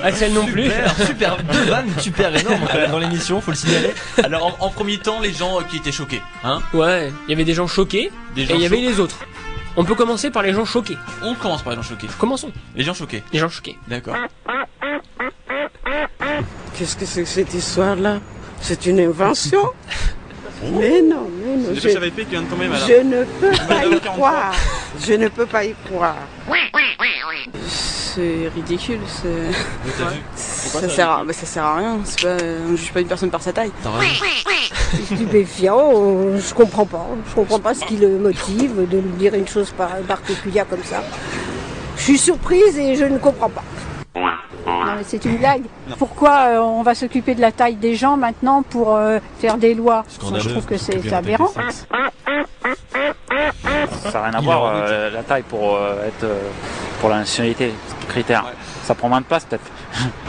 Axel 0.03 0.33
non 0.33 0.47
plus. 0.47 0.65
Super, 0.97 1.07
super, 1.07 1.37
deux 1.43 1.65
vannes 1.65 1.91
super 1.99 2.35
énormes 2.35 2.67
dans 2.91 2.99
l'émission, 2.99 3.41
faut 3.41 3.51
le 3.51 3.57
signaler. 3.57 3.93
Alors, 4.23 4.57
en, 4.61 4.67
en 4.67 4.71
premier 4.71 4.99
temps, 4.99 5.21
les 5.21 5.33
gens 5.33 5.59
euh, 5.59 5.63
qui 5.71 5.77
étaient 5.77 5.93
choqués, 5.93 6.23
hein 6.45 6.61
Ouais, 6.73 7.13
il 7.27 7.31
y 7.31 7.35
avait 7.35 7.45
des 7.45 7.55
gens 7.55 7.67
choqués 7.67 8.11
Des 8.35 8.43
et 8.43 8.47
gens 8.47 8.55
il 8.57 8.63
y 8.63 8.67
avait 8.67 8.77
les 8.79 8.99
autres. 9.01 9.19
On 9.77 9.85
peut 9.85 9.95
commencer 9.95 10.31
par 10.31 10.43
les 10.43 10.55
gens 10.55 10.65
choqués. 10.65 10.97
On 11.23 11.35
commence 11.35 11.63
par 11.63 11.73
les 11.73 11.77
gens 11.77 11.83
choqués. 11.83 12.07
Commençons. 12.19 12.51
Les 12.75 12.83
gens 12.85 12.95
choqués. 12.95 13.23
Les 13.33 13.39
gens 13.39 13.51
choqués. 13.51 13.77
D'accord. 13.89 14.17
Qu'est-ce 16.79 16.97
que 16.97 17.05
c'est 17.05 17.23
que 17.23 17.29
cette 17.29 17.53
histoire-là? 17.53 18.21
C'est 18.61 18.87
une 18.87 19.01
invention? 19.01 19.61
Mais 20.63 21.03
non, 21.03 21.29
mais 21.45 21.57
non. 21.57 21.75
C'est 21.81 21.95
le 21.95 22.11
pêche 22.11 22.25
qui 22.25 22.31
vient 22.33 22.43
de 22.43 22.47
tomber, 22.49 22.67
madame. 22.69 22.89
je 22.89 23.03
ne 23.03 23.25
peux 23.25 23.51
pas 23.69 23.85
y 23.85 23.91
43. 23.91 24.13
croire. 24.15 24.55
Je 25.05 25.13
ne 25.13 25.29
peux 25.29 25.47
pas 25.47 25.65
y 25.65 25.75
croire. 25.89 26.17
C'est 27.67 28.51
ridicule. 28.55 29.01
C'est... 29.07 29.53
Ça 30.35 30.81
c'est 30.81 30.89
sert, 30.91 31.11
à... 31.11 31.25
ça 31.33 31.47
sert 31.47 31.63
à 31.65 31.77
rien. 31.77 31.99
C'est 32.05 32.23
pas... 32.23 32.37
On 32.71 32.75
juge 32.77 32.91
pas 32.93 33.01
une 33.01 33.07
personne 33.09 33.31
par 33.31 33.43
sa 33.43 33.53
taille. 33.53 33.71
Stupéfiant, 35.05 35.91
je 36.39 36.55
comprends 36.55 36.87
pas. 36.87 37.07
Je 37.29 37.35
comprends 37.35 37.59
pas 37.61 37.75
ce 37.75 37.85
qui 37.85 37.97
le 37.99 38.19
motive 38.19 38.89
de 38.89 38.97
lui 38.99 39.11
dire 39.19 39.35
une 39.35 39.47
chose 39.47 39.71
par- 39.77 39.97
particulière 40.09 40.67
comme 40.69 40.83
ça. 40.83 41.03
Je 41.97 42.03
suis 42.03 42.19
surprise 42.19 42.79
et 42.79 42.95
je 42.95 43.05
ne 43.05 43.19
comprends 43.19 43.51
pas. 43.51 43.65
Mais 44.67 45.03
c'est 45.05 45.25
une 45.25 45.37
blague. 45.37 45.63
Pourquoi 45.99 46.49
euh, 46.49 46.59
on 46.59 46.83
va 46.83 46.95
s'occuper 46.95 47.35
de 47.35 47.41
la 47.41 47.53
taille 47.53 47.77
des 47.77 47.95
gens 47.95 48.17
maintenant 48.17 48.63
pour 48.63 48.97
euh, 48.97 49.19
faire 49.39 49.59
des 49.59 49.75
lois? 49.75 50.05
Scandaleux. 50.09 50.43
Je 50.43 50.49
trouve 50.51 50.67
que 50.67 50.77
c'est 50.77 51.13
aberrant. 51.13 51.51
Ça 54.11 54.21
n'a 54.21 54.25
rien 54.25 54.35
à 54.35 54.41
voir, 54.41 54.65
a 54.65 54.75
euh, 54.75 55.11
la 55.11 55.23
taille 55.23 55.43
pour 55.43 55.77
euh, 55.77 56.09
être 56.09 56.25
euh, 56.25 56.41
pour 57.01 57.11
la 57.11 57.19
nationalité, 57.19 57.73
critère. 58.09 58.45
Ça 58.85 58.95
prend 58.95 59.09
moins 59.09 59.21
de 59.21 59.27
place 59.27 59.45
peut-être. 59.45 59.65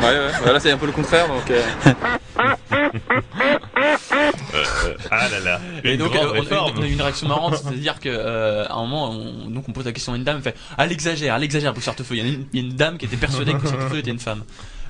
Ouais, 0.01 0.07
ouais, 0.07 0.31
bah 0.45 0.53
là 0.53 0.59
c'est 0.59 0.71
un 0.71 0.77
peu 0.77 0.85
le 0.85 0.91
contraire 0.91 1.27
donc. 1.27 1.51
euh, 4.53 4.93
ah 5.11 5.27
là 5.29 5.39
là. 5.39 5.61
Et 5.83 5.97
donc 5.97 6.15
euh, 6.15 6.19
on, 6.31 6.33
a 6.33 6.37
eu- 6.37 6.71
on 6.77 6.81
a 6.81 6.87
une 6.87 7.01
réaction 7.01 7.27
marrante, 7.27 7.55
c'est-à-dire 7.57 7.99
que 7.99 8.09
euh, 8.09 8.65
à 8.67 8.73
un 8.73 8.81
moment, 8.87 9.09
on, 9.11 9.49
donc 9.49 9.67
on 9.67 9.71
pose 9.71 9.85
la 9.85 9.91
question 9.91 10.13
à 10.13 10.15
une 10.15 10.23
dame, 10.23 10.37
elle 10.37 10.43
fait 10.43 10.55
ah 10.77 10.85
elle 10.85 10.91
exagère, 10.91 11.35
elle 11.35 11.43
exagère 11.43 11.73
Boussartefeu. 11.73 12.15
Il 12.15 12.17
y, 12.17 12.21
a 12.21 12.33
une- 12.33 12.45
il 12.53 12.61
y 12.61 12.63
a 12.63 12.67
une 12.67 12.75
dame 12.75 12.97
qui 12.97 13.05
était 13.05 13.17
persuadée 13.17 13.53
que 13.53 13.57
Boussartefeu 13.57 13.97
était 13.99 14.11
une 14.11 14.19
femme. 14.19 14.43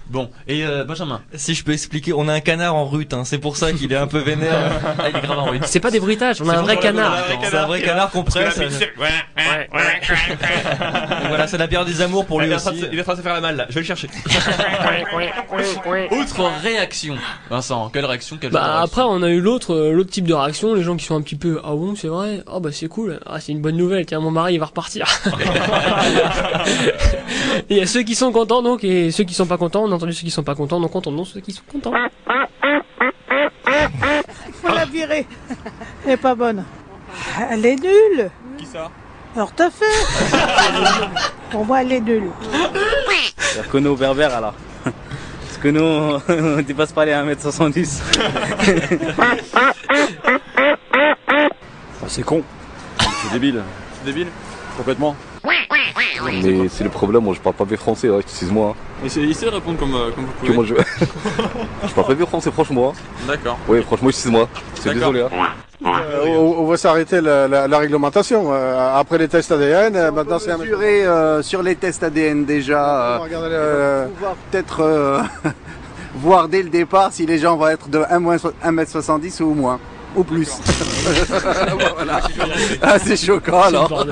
Bon 0.10 0.30
et 0.48 0.64
euh, 0.64 0.86
Benjamin. 0.86 1.22
Si 1.34 1.54
je 1.54 1.64
peux 1.64 1.74
expliquer, 1.74 2.14
on 2.14 2.28
a 2.28 2.34
un 2.34 2.40
canard 2.40 2.76
en 2.76 2.86
rute, 2.86 3.14
hein, 3.14 3.24
c'est 3.26 3.40
pour 3.40 3.58
ça 3.58 3.74
qu'il 3.74 3.92
est 3.92 3.98
un 3.98 4.08
peu 4.08 4.20
vénère. 4.20 4.72
Ah, 5.00 5.10
il 5.10 5.18
est 5.18 5.22
grave 5.22 5.38
en 5.38 5.46
rute. 5.46 5.66
C'est 5.66 5.80
pas 5.80 5.92
des 5.92 6.00
bruitages, 6.00 6.42
on 6.42 6.50
a 6.50 6.58
un 6.58 6.62
vrai 6.62 6.78
canard. 6.78 7.16
C'est 7.44 7.56
un 7.56 7.68
vrai 7.68 7.82
canard 7.82 8.10
qu'on 8.10 8.24
presse. 8.24 8.58
Voilà, 11.28 11.48
c'est 11.48 11.58
la 11.58 11.68
bière 11.68 11.86
des 11.86 12.02
amours 12.02 12.26
pour 12.26 12.42
lui 12.42 12.54
aussi. 12.54 12.70
il 12.92 12.98
est 12.98 13.02
en 13.02 13.04
train 13.04 13.14
de 13.14 13.18
se 13.18 13.24
faire 13.24 13.34
la 13.34 13.42
malle 13.42 13.58
là, 13.58 13.66
je 13.70 13.76
vais 13.76 13.82
le 13.82 13.86
chercher. 13.86 14.08
Autre 16.12 16.52
réaction, 16.62 17.16
Vincent, 17.50 17.90
quelle 17.90 18.06
réaction, 18.06 18.38
quelle 18.40 18.52
genre 18.52 18.62
de 18.62 18.66
Bah 18.66 18.82
après 18.82 19.02
on 19.04 19.22
a 19.22 19.30
eu 19.30 19.42
l'autre 19.42 19.74
euh, 19.74 19.92
l'autre 19.92 20.10
type 20.10 20.26
de 20.26 20.34
réaction, 20.34 20.74
les 20.74 20.84
gens 20.84 20.96
qui 20.96 21.06
sont 21.06 21.16
un 21.16 21.22
petit 21.22 21.36
peu 21.36 21.60
ah 21.64 21.72
bon 21.72 21.96
c'est 21.96 22.08
vrai, 22.08 22.44
ah 22.48 22.60
bah 22.60 22.70
c'est 22.72 22.88
cool, 22.88 23.20
ah 23.26 23.40
c'est 23.40 23.52
une 23.52 23.62
bonne 23.62 23.78
nouvelle, 23.78 24.06
tiens 24.06 24.20
mon 24.20 24.32
mari 24.32 24.56
il 24.56 24.60
va 24.60 24.68
repartir. 24.68 25.06
Il 27.70 27.78
y 27.78 27.82
a 27.82 27.86
ceux 27.86 28.04
qui 28.04 28.16
sont 28.16 28.32
contents 28.32 28.62
donc 28.62 28.84
et 28.84 29.12
ceux 29.12 29.24
qui 29.24 29.34
sont 29.34 29.46
pas 29.48 29.58
contents, 29.58 29.84
on 29.84 29.92
a 29.92 29.97
entendu 29.98 30.14
ceux 30.14 30.24
qui 30.24 30.32
sont 30.32 30.44
pas 30.44 30.56
contents, 30.56 30.80
donc 30.80 30.96
entendons 30.96 31.26
ceux 31.26 31.42
qui 31.42 31.52
sont 31.52 31.64
contents. 31.70 31.92
faut 34.62 34.74
la 34.74 34.86
virer. 34.86 35.26
Elle 36.06 36.12
est 36.12 36.18
pas 36.18 36.36
bonne. 36.36 36.64
Elle 37.50 37.66
est 37.66 37.76
nulle. 37.76 38.30
Qui 38.58 38.66
ça? 38.66 38.90
Alors 39.36 39.52
t'as 39.52 39.70
fait 39.70 39.86
Pour 41.52 41.66
moi 41.66 41.82
elle 41.82 41.92
est 41.92 42.02
nulle. 42.02 42.30
C'est 43.38 43.62
reconnu 43.62 43.88
au 43.88 43.96
berbère 43.96 44.34
alors. 44.36 44.54
Parce 44.84 45.58
que 45.62 45.68
nous, 45.70 45.82
on 46.58 46.62
dépasse 46.62 46.92
pas 46.92 47.06
les 47.06 47.14
1m70. 47.14 48.02
c'est 52.08 52.24
con. 52.24 52.44
C'est 53.00 53.32
débile. 53.34 53.64
C'est 54.00 54.06
débile? 54.06 54.28
Complètement. 54.78 55.16
Mais 56.32 56.68
c'est 56.70 56.84
le 56.84 56.90
problème, 56.90 57.24
moi 57.24 57.34
je 57.36 57.40
parle 57.40 57.56
pas 57.56 57.66
bien 57.66 57.78
français, 57.78 58.10
hein, 58.10 58.18
excuse-moi. 58.20 58.74
hein. 58.76 59.06
Essayez 59.06 59.28
de 59.34 59.48
répondre 59.50 59.78
comme, 59.80 59.96
euh, 59.96 60.10
comme 60.16 60.26
vous 60.26 60.32
Que 60.34 60.40
pouvez. 60.40 60.54
moi 60.54 60.66
je... 60.66 60.76
je 61.88 61.94
parle 61.94 62.08
pas 62.08 62.14
bien 62.16 62.26
français, 62.26 62.52
franchement. 62.52 62.94
hein. 62.96 63.00
D'accord. 63.28 63.58
Oui, 63.68 63.82
franchement, 63.84 64.10
excuse-moi. 64.10 64.48
C'est 64.76 64.94
D'accord. 64.94 65.14
désolé. 65.14 65.30
Hein. 65.34 65.48
Euh, 65.86 66.26
on, 66.38 66.56
on 66.64 66.66
va 66.66 66.76
s'arrêter 66.78 67.22
la, 67.22 67.48
la- 67.48 67.68
la 67.68 67.78
réglementation. 67.78 68.48
Euh, 68.52 69.00
après 69.00 69.20
les 69.20 69.28
tests 69.28 69.52
ADN, 69.52 70.10
maintenant 70.12 70.40
c'est 70.40 70.50
un 70.52 70.58
mesurer 70.58 71.06
euh, 71.06 71.44
sur 71.44 71.62
les 71.62 71.76
tests 71.76 72.02
ADN 72.04 72.46
déjà. 72.46 73.14
euh, 73.16 73.18
Regardez 73.20 73.50
le- 73.50 74.04
pour 74.08 74.14
pouvoir 74.16 74.36
peut-être 74.52 74.80
euh, 74.82 75.22
voir 76.16 76.48
dès 76.48 76.64
le 76.64 76.70
départ 76.70 77.10
si 77.14 77.28
les 77.28 77.38
gens 77.38 77.56
vont 77.58 77.68
être 77.68 77.90
de 77.90 78.00
1m70 78.00 79.44
ou 79.44 79.54
moins. 79.54 79.80
Ou 80.16 80.24
plus. 80.24 80.50
Voilà. 81.96 82.22
Ah, 82.82 82.98
c'est 82.98 83.18
choquant 83.18 83.62
alors. 83.62 84.04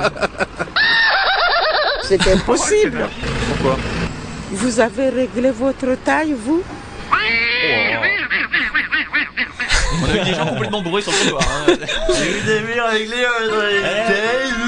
C'est 2.08 2.28
impossible. 2.28 3.10
Pourquoi 3.50 3.78
Vous 4.52 4.80
avez 4.80 5.10
réglé 5.10 5.52
votre 5.52 5.96
taille, 6.04 6.34
vous 6.34 6.64
On 10.02 10.10
a 10.10 10.22
eu 10.22 10.26
des 10.26 10.34
gens 10.34 10.46
complètement 10.46 10.82
bourrés 10.82 11.02
sur 11.02 11.12
le 11.12 11.18
trottoir. 11.18 11.44
Hein. 11.44 11.74
J'ai 12.18 12.38
eu 12.38 12.42
des 12.42 12.60
murs 12.62 12.86
avec 12.86 13.10
les 13.10 13.26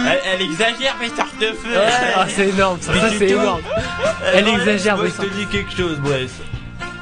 elle, 0.08 0.20
elle 0.34 0.42
exagère, 0.42 0.96
mais 1.00 1.10
ça 1.10 1.26
de 1.40 1.48
feu. 1.48 1.72
Ouais, 1.72 1.88
ah, 2.16 2.26
c'est 2.28 2.48
énorme, 2.48 2.78
ça, 2.82 2.94
ça, 2.94 3.10
c'est 3.18 3.30
énorme. 3.30 3.62
Elle 4.34 4.48
exagère, 4.48 4.98
mais 4.98 5.04
mais 5.04 5.10
je 5.10 5.28
te 5.28 5.34
dis 5.34 5.46
quelque 5.48 5.76
chose, 5.76 5.98
Bref. 6.00 6.32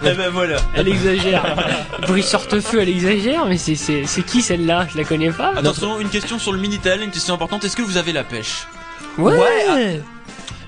Eh 0.04 0.14
ben 0.14 0.30
voilà. 0.30 0.58
Elle 0.76 0.88
exagère. 0.88 1.56
Brice 2.02 2.28
Sortefeu, 2.28 2.82
elle 2.82 2.90
exagère, 2.90 3.46
mais 3.46 3.58
c'est, 3.58 3.76
c'est, 3.76 4.06
c'est 4.06 4.24
qui 4.24 4.42
celle-là? 4.42 4.88
Je 4.92 4.98
la 4.98 5.04
connais 5.04 5.32
pas. 5.32 5.54
Attention, 5.56 6.00
une 6.00 6.10
question 6.10 6.38
sur 6.38 6.52
le 6.52 6.60
Minitel, 6.60 7.02
une 7.02 7.12
question 7.12 7.34
importante. 7.34 7.64
Est-ce 7.64 7.76
que 7.76 7.82
vous 7.82 7.98
avez 7.98 8.12
la 8.12 8.24
pêche? 8.24 8.68
Ouais, 9.18 10.02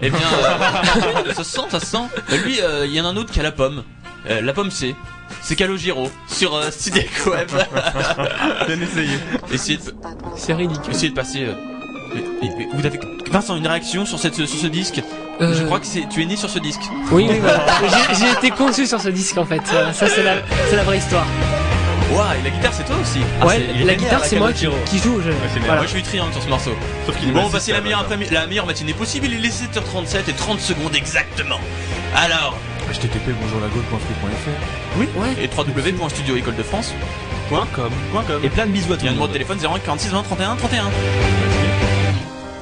Eh 0.01 0.09
bien, 0.09 0.19
euh, 0.19 1.33
ça 1.33 1.43
se 1.43 1.51
sent, 1.51 1.61
ça 1.69 1.79
se 1.79 1.85
sent. 1.87 1.97
Euh, 2.31 2.37
lui, 2.43 2.61
euh, 2.61 2.85
il 2.85 2.93
y 2.93 3.01
en 3.01 3.05
a 3.05 3.09
un 3.09 3.17
autre 3.17 3.31
qui 3.31 3.39
a 3.39 3.43
la 3.43 3.51
pomme. 3.51 3.83
Euh, 4.29 4.41
la 4.41 4.53
pomme 4.53 4.71
C. 4.71 4.95
C'est 5.41 5.55
Calogero 5.55 6.09
sur 6.27 6.55
euh, 6.55 6.69
Web. 7.25 7.49
Bien 8.67 8.81
essayé. 8.81 9.17
Essayez 9.51 9.77
de... 9.77 9.83
C'est 10.35 10.53
ridicule. 10.53 10.93
Essayez 10.93 11.09
de 11.09 11.15
passer. 11.15 11.45
euh, 11.45 11.53
et- 12.15 12.45
et- 12.45 12.49
et 12.63 12.67
Vous 12.73 12.85
avez 12.85 12.99
Vincent 13.31 13.55
une 13.57 13.67
réaction 13.67 14.05
sur 14.05 14.19
cette 14.19 14.35
sur 14.35 14.47
ce 14.47 14.67
disque? 14.67 15.01
Euh. 15.41 15.53
Je 15.53 15.63
crois 15.65 15.79
que 15.79 15.85
c'est 15.85 16.07
tu 16.09 16.21
es 16.21 16.25
né 16.25 16.35
sur 16.37 16.49
ce 16.49 16.59
disque. 16.59 16.81
Oui, 17.11 17.27
oui, 17.29 17.39
voilà. 17.41 17.65
J'ai, 18.09 18.15
j'ai 18.25 18.31
été 18.31 18.49
conçu 18.51 18.87
sur 18.87 19.01
ce 19.01 19.09
disque 19.09 19.37
en 19.37 19.45
fait. 19.45 19.61
Ça, 19.65 19.91
ça, 19.93 20.07
c'est, 20.07 20.23
la, 20.23 20.35
c'est 20.69 20.75
la 20.77 20.83
vraie 20.83 20.97
histoire. 20.99 21.25
Ouah, 22.13 22.37
et 22.37 22.41
la 22.43 22.49
guitare 22.49 22.73
c'est 22.73 22.85
toi 22.85 22.95
aussi. 23.01 23.19
Ouais, 23.45 23.61
il 23.75 23.81
est 23.81 23.85
la 23.85 23.95
guitare, 23.95 24.23
c'est 24.23 24.37
moi 24.37 24.53
qui, 24.53 24.63
joue. 24.65 24.71
Je... 25.21 25.29
Voilà. 25.59 25.75
Moi 25.75 25.83
je 25.83 25.87
suis 25.91 26.01
triangle 26.03 26.31
sur 26.33 26.41
ce 26.41 26.47
morceau. 26.49 26.71
Sauf 27.05 27.15
qu'il 27.17 27.29
est 27.29 27.31
Bon, 27.31 27.41
on 27.41 27.47
va 27.47 27.53
massif, 27.53 27.59
passer 27.59 27.71
la 27.73 27.81
meilleure, 27.81 27.99
après- 28.01 28.17
la 28.31 28.47
meilleure 28.47 28.65
matinée 28.65 28.93
possible. 28.93 29.27
Il 29.31 29.45
est 29.45 29.49
7h37 29.49 30.29
et 30.29 30.33
30 30.33 30.59
secondes 30.59 30.95
exactement. 30.95 31.59
Alors, 32.15 32.57
http 32.89 33.31
bonjourlago.free.fr 33.41 34.49
oui, 34.97 35.07
ouais. 35.17 35.35
et 35.43 35.49
www.studioécole-de-france.com. 35.55 37.91
Et 38.43 38.49
plein 38.49 38.65
de 38.65 38.71
bisous 38.71 38.93
à 38.93 38.97
tout 38.97 39.03
Il 39.03 39.05
y 39.05 39.09
a 39.09 39.11
un 39.11 39.13
le 39.13 39.19
numéro 39.19 39.27
de 39.27 39.33
téléphone 39.33 39.59
01 39.61 39.77
46 39.79 40.09
20 40.09 40.23
31 40.23 40.55
31. 40.55 40.85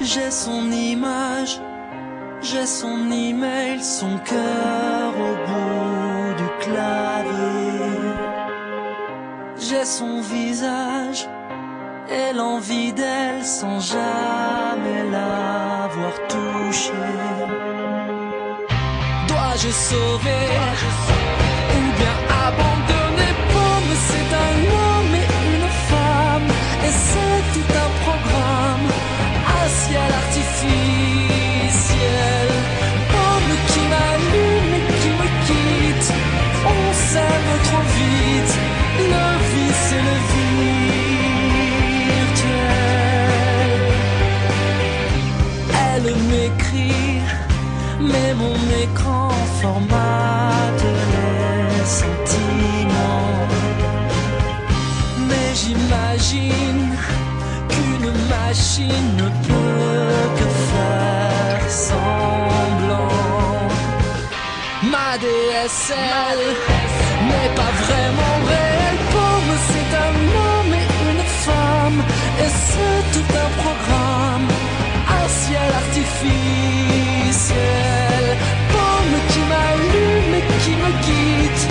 J'ai 0.01 0.31
son 0.31 0.71
image, 0.71 1.59
j'ai 2.41 2.65
son 2.65 3.11
email, 3.11 3.81
son 3.83 4.17
cœur 4.17 5.13
au 5.15 5.35
bout 5.47 6.33
du 6.37 6.47
clavier. 6.63 7.64
J'ai 9.67 9.85
son 9.85 10.21
visage 10.21 11.27
et 12.07 12.33
l'envie 12.35 12.93
d'elle 12.93 13.43
sans 13.43 13.79
jamais 13.79 15.03
l'avoir 15.11 16.13
touchée. 16.27 16.91
Dois-je 19.27 19.69
sauver 19.71 20.47
ou 21.77 21.81
bien 21.99 22.15
abandonner? 22.45 23.33
Pomme, 23.53 23.93
c'est 24.07 24.31
un 24.47 24.57
homme 24.81 25.15
et 25.23 25.27
une 25.55 25.69
femme 25.89 26.49
et 26.87 26.95
c'est 27.09 27.41
tout 27.55 27.69
un 27.85 27.91
programme, 28.03 28.89
un 29.61 29.67
ciel 29.81 30.11
artificiel. 30.23 30.77
Pomme 33.13 33.53
qui 33.69 33.81
m'allume 33.91 34.73
et 34.77 34.83
qui 34.99 35.09
me 35.19 35.27
quitte, 35.47 36.09
on 36.67 36.85
s'aime 36.93 37.51
trop 37.63 37.85
vite, 37.97 38.53
DSL 65.17 66.39
n'est 67.27 67.55
pas 67.55 67.71
vraiment 67.83 68.34
c'est 72.75 73.03
tout 73.13 73.29
un 73.45 73.49
programme, 73.63 74.49
un 75.19 75.27
ciel 75.41 75.71
artificiel, 75.83 77.55
pomme 78.73 79.17
qui 79.31 79.41
m'allume 79.51 80.33
et 80.39 80.45
qui 80.63 80.73
me 80.83 80.91
quitte, 81.05 81.63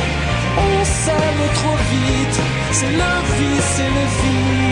on 0.68 0.76
s'aime 0.84 1.44
trop 1.60 1.78
vite, 1.92 2.38
c'est 2.72 2.92
le 3.02 3.12
vice 3.38 3.76
et 3.86 3.90
le 3.96 4.04
virtuel. 4.20 4.63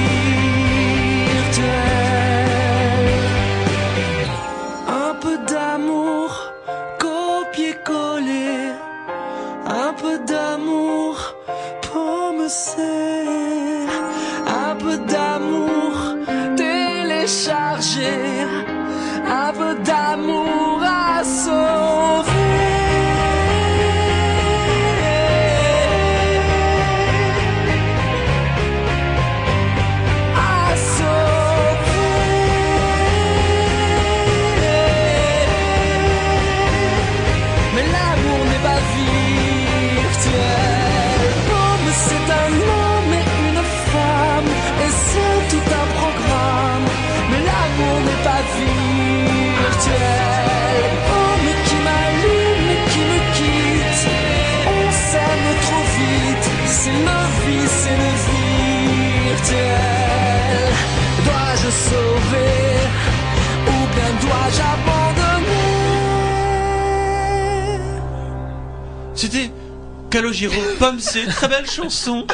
Pomme 70.83 70.99
C, 70.99 71.25
très 71.29 71.47
belle 71.47 71.71
chanson 71.71 72.27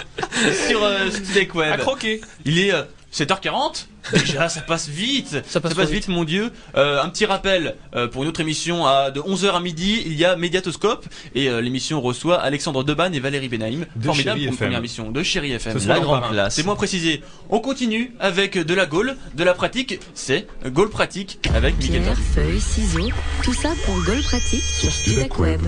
sur 0.67 0.83
euh, 0.83 1.11
Studek 1.11 1.55
Web. 1.55 1.73
À 1.75 1.77
croquer. 1.77 2.23
Il 2.47 2.59
est 2.59 2.73
euh, 2.73 2.85
7h40 3.13 3.85
Déjà, 4.11 4.49
ça 4.49 4.63
passe 4.63 4.89
vite. 4.89 5.43
Ça 5.47 5.61
passe 5.61 5.75
vite, 5.91 6.09
mon 6.09 6.25
dieu. 6.25 6.51
Euh, 6.75 7.03
un 7.03 7.11
petit 7.11 7.27
rappel 7.27 7.77
euh, 7.95 8.09
pour 8.09 8.23
une 8.23 8.29
autre 8.31 8.41
émission 8.41 8.87
à 8.87 9.11
de 9.11 9.21
11h 9.21 9.51
à 9.51 9.61
midi, 9.61 10.03
il 10.07 10.15
y 10.15 10.25
a 10.25 10.35
Médiatoscope 10.35 11.05
et 11.35 11.51
euh, 11.51 11.61
l'émission 11.61 12.01
reçoit 12.01 12.41
Alexandre 12.41 12.85
Deban 12.85 13.13
et 13.13 13.21
Valérie 13.21 13.51
Benahim. 13.51 13.85
De 13.97 14.05
Formidable 14.07 14.41
pour 14.41 14.51
une 14.53 14.57
première 14.57 14.79
émission 14.79 15.11
de 15.11 15.23
Chéri 15.23 15.53
FM. 15.53 15.77
La 15.87 16.01
grande 16.01 16.31
classe. 16.31 16.55
C'est 16.55 16.65
moins 16.65 16.75
précisé. 16.75 17.23
On 17.51 17.61
continue 17.61 18.15
avec 18.19 18.57
de 18.57 18.75
la 18.75 18.87
gaule, 18.87 19.17
de 19.35 19.45
la 19.45 19.53
pratique. 19.53 20.01
C'est 20.15 20.47
Gaule 20.65 20.89
pratique 20.89 21.39
avec 21.55 21.79
Pierre, 21.79 22.17
feuilles, 22.35 22.61
ciseaux, 22.61 23.11
tout 23.43 23.53
ça 23.53 23.75
pour 23.85 24.03
Goal 24.05 24.23
Pratique 24.23 24.63
sur 24.63 25.39
Web. 25.39 25.61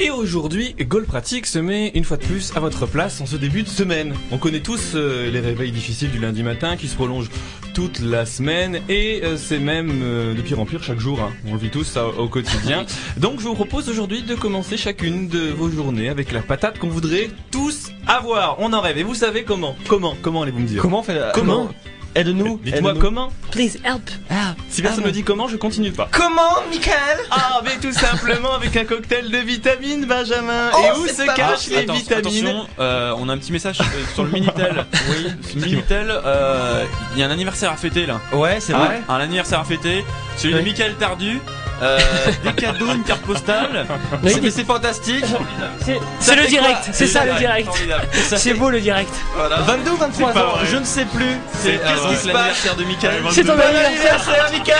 Et 0.00 0.10
aujourd'hui, 0.10 0.74
Goal 0.80 1.04
Pratique 1.04 1.46
se 1.46 1.58
met 1.60 1.88
une 1.94 2.02
fois 2.02 2.16
de 2.16 2.24
plus 2.24 2.52
à 2.56 2.60
votre 2.60 2.84
place 2.86 3.20
en 3.20 3.26
ce 3.26 3.36
début 3.36 3.62
de 3.62 3.68
semaine. 3.68 4.12
On 4.32 4.38
connaît 4.38 4.58
tous 4.60 4.94
euh, 4.96 5.30
les 5.30 5.38
réveils 5.38 5.70
difficiles 5.70 6.10
du 6.10 6.18
lundi 6.18 6.42
matin 6.42 6.76
qui 6.76 6.88
se 6.88 6.96
prolongent 6.96 7.30
toute 7.74 8.00
la 8.00 8.26
semaine 8.26 8.80
et 8.88 9.20
euh, 9.22 9.36
c'est 9.36 9.60
même 9.60 9.90
euh, 10.02 10.34
de 10.34 10.42
pire 10.42 10.58
en 10.58 10.66
pire 10.66 10.82
chaque 10.82 10.98
jour. 10.98 11.20
hein. 11.20 11.32
On 11.46 11.52
le 11.54 11.58
vit 11.60 11.70
tous 11.70 11.84
ça, 11.84 12.08
au 12.08 12.28
quotidien. 12.28 12.84
Donc 13.18 13.38
je 13.38 13.44
vous 13.44 13.54
propose 13.54 13.88
aujourd'hui 13.88 14.22
de 14.22 14.34
commencer 14.34 14.76
chacune 14.76 15.28
de 15.28 15.50
vos 15.50 15.70
journées 15.70 16.08
avec 16.08 16.32
la 16.32 16.40
patate 16.42 16.78
qu'on 16.80 16.88
voudrait 16.88 17.30
tous 17.52 17.90
avoir. 18.08 18.56
On 18.58 18.72
en 18.72 18.80
rêve. 18.80 18.98
Et 18.98 19.04
vous 19.04 19.14
savez 19.14 19.44
comment? 19.44 19.76
Comment? 19.86 20.16
Comment 20.22 20.42
allez-vous 20.42 20.58
me 20.60 20.66
dire? 20.66 20.82
Comment 20.82 21.00
on 21.00 21.02
fait 21.04 21.14
la- 21.14 21.30
Comment 21.32 21.70
Aide-nous. 22.14 22.60
Dites-moi 22.64 22.94
comment 23.00 23.30
Please 23.50 23.76
help. 23.84 24.08
Ah, 24.30 24.54
Si 24.68 24.82
personne 24.82 25.04
ne 25.04 25.10
dit 25.10 25.24
comment, 25.24 25.48
je 25.48 25.56
continue 25.56 25.90
pas. 25.92 26.08
Comment, 26.12 26.62
Michael? 26.70 27.18
Ah, 27.30 27.60
mais 27.64 27.76
tout 27.80 27.92
simplement 27.92 28.54
avec 28.54 28.76
un 28.76 28.84
cocktail 28.84 29.30
de 29.30 29.38
vitamines, 29.38 30.04
Benjamin. 30.06 30.70
Oh, 30.74 30.78
Et 30.78 30.98
où 31.00 31.06
se 31.06 31.24
cachent 31.26 31.66
Ah, 31.66 31.70
les 31.70 31.76
attends, 31.78 31.92
vitamines? 31.94 32.46
Attention, 32.46 32.66
euh, 32.78 33.14
on 33.18 33.28
a 33.28 33.32
un 33.32 33.38
petit 33.38 33.52
message 33.52 33.80
euh, 33.80 33.84
sur 34.14 34.24
le 34.24 34.30
Minitel. 34.30 34.86
oui, 35.10 35.26
Minitel, 35.56 36.06
euh, 36.24 36.84
il 37.14 37.20
y 37.20 37.22
a 37.22 37.26
un 37.26 37.30
anniversaire 37.30 37.72
à 37.72 37.76
fêter 37.76 38.06
là. 38.06 38.20
Ouais, 38.32 38.58
c'est 38.60 38.74
Ah, 38.74 38.78
vrai. 38.84 39.02
Un 39.08 39.16
anniversaire 39.16 39.60
à 39.60 39.64
fêter. 39.64 40.04
Celui 40.36 40.54
Oui. 40.54 40.60
de 40.60 40.64
Michael 40.64 40.94
Tardu. 40.94 41.40
Euh, 41.82 41.98
des 42.44 42.52
cadeaux, 42.52 42.92
une 42.94 43.02
carte 43.02 43.22
postale. 43.22 43.86
Oui, 44.22 44.30
C'est- 44.32 44.40
mais 44.40 44.50
c'est 44.50 44.64
fantastique. 44.64 45.24
C'est 46.20 46.36
le 46.36 46.46
direct, 46.46 46.78
c'est 46.92 47.06
ça 47.06 47.24
le 47.24 47.32
Ouais, 47.32 47.38
direct. 47.38 47.68
C'est 48.36 48.54
beau 48.54 48.70
le 48.70 48.80
direct. 48.80 49.12
Voilà. 49.36 49.56
22 49.56 49.90
ou 49.90 49.96
23 49.96 50.28
C'est 50.28 50.34
pas 50.34 50.46
ans, 50.46 50.50
vrai. 50.52 50.66
je 50.70 50.76
ne 50.76 50.84
sais 50.84 51.04
plus. 51.04 51.36
C'est 51.62 51.72
Qu'est-ce 51.82 52.08
qui 52.08 52.16
se 52.16 52.32
passe 52.32 52.34
l'anniversaire 52.34 52.76
de 52.76 52.84
Michael. 52.84 53.22
C'est 53.32 53.44
ton 53.44 53.54
Bon 53.56 53.62
anniversaire. 53.62 54.50
Michael 54.52 54.76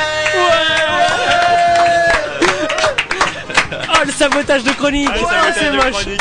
Oh 3.73 3.99
le 4.07 4.13
sabotage 4.13 4.63
de 4.65 4.71
chronique. 4.73 5.09
Ouais, 5.11 5.17
être 5.17 5.59
c'est 5.59 5.71
moche. 5.71 6.17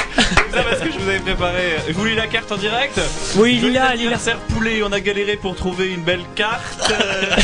Parce 0.62 0.80
que 0.80 0.92
je 0.92 0.98
vous 1.00 1.10
avais 1.10 1.20
préparé. 1.20 1.78
Vous 1.90 2.00
voulez 2.02 2.16
la 2.16 2.28
carte 2.28 2.52
en 2.52 2.58
direct 2.58 3.00
Oui, 3.36 3.54
Lila, 3.56 3.68
Lila. 3.70 3.86
anniversaire 3.90 4.38
poulet, 4.40 4.82
on 4.84 4.92
a 4.92 5.00
galéré 5.00 5.36
pour 5.38 5.56
trouver 5.56 5.92
une 5.92 6.04
belle 6.04 6.22
carte. 6.36 6.92
Euh, 6.92 7.36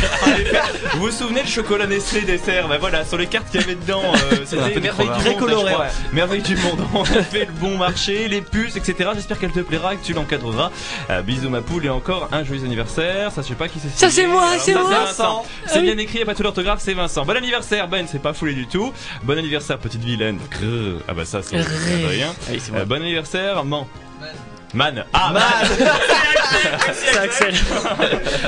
vous 0.93 1.01
vous 1.07 1.11
souvenez 1.11 1.41
le 1.41 1.47
chocolat 1.47 1.87
Nestlé 1.87 2.21
dessert? 2.21 2.67
Bah 2.67 2.77
voilà, 2.79 3.05
sur 3.05 3.17
les 3.17 3.27
cartes 3.27 3.49
qu'il 3.49 3.61
y 3.61 3.63
avait 3.63 3.75
dedans, 3.75 4.03
euh, 4.31 4.35
c'était 4.45 4.79
merveille 4.79 5.07
du 5.07 5.19
Très 5.19 5.29
monde, 5.31 5.39
coloré, 5.39 5.65
je 5.69 5.73
crois. 5.73 5.85
ouais. 5.85 5.91
Merveille 6.13 6.41
du 6.41 6.55
monde. 6.57 6.79
On 6.93 7.03
a 7.03 7.23
fait 7.23 7.45
le 7.45 7.51
bon 7.53 7.77
marché, 7.77 8.27
les 8.27 8.41
puces, 8.41 8.75
etc. 8.75 9.09
J'espère 9.15 9.39
qu'elle 9.39 9.51
te 9.51 9.59
plaira 9.59 9.93
et 9.93 9.97
que 9.97 10.05
tu 10.05 10.13
l'encadreras. 10.13 10.71
Euh, 11.09 11.21
bisous 11.21 11.49
ma 11.49 11.61
poule 11.61 11.85
et 11.85 11.89
encore 11.89 12.29
un 12.31 12.43
joyeux 12.43 12.65
anniversaire. 12.65 13.31
Ça 13.31 13.41
je 13.41 13.47
sais 13.47 13.55
pas 13.55 13.67
qui 13.67 13.79
c'est. 13.79 13.89
Ça, 13.97 14.09
c'est 14.09 14.27
moi, 14.27 14.49
Alors, 14.49 14.61
c'est 14.61 14.73
ça, 14.73 14.79
moi. 14.81 14.89
Vincent. 15.05 15.45
Ah 15.65 15.69
C'est 15.73 15.81
bien 15.81 15.97
écrit, 15.97 16.15
il 16.17 16.19
y 16.19 16.23
a 16.23 16.25
pas 16.25 16.35
tout 16.35 16.43
l'orthographe, 16.43 16.81
c'est 16.83 16.93
Vincent. 16.93 17.25
Bon 17.25 17.35
anniversaire 17.35 17.87
Ben, 17.87 18.05
c'est 18.11 18.21
pas 18.21 18.33
foulé 18.33 18.53
du 18.53 18.67
tout. 18.67 18.93
Bon 19.23 19.37
anniversaire 19.37 19.77
petite 19.79 20.03
vilaine. 20.03 20.37
Grrr. 20.51 21.01
Ah 21.07 21.13
bah 21.13 21.25
ça 21.25 21.41
c'est 21.41 21.57
rien. 21.57 22.33
Allez, 22.49 22.59
c'est 22.59 22.71
Euh, 22.71 22.75
moi. 22.75 22.85
Bon 22.99 23.05
anniversaire 23.05 23.63
Man. 23.65 23.85
Man. 24.73 25.03
Ah 25.13 25.31
Man. 25.33 25.43
C'est 26.93 27.17
Axel. 27.17 27.55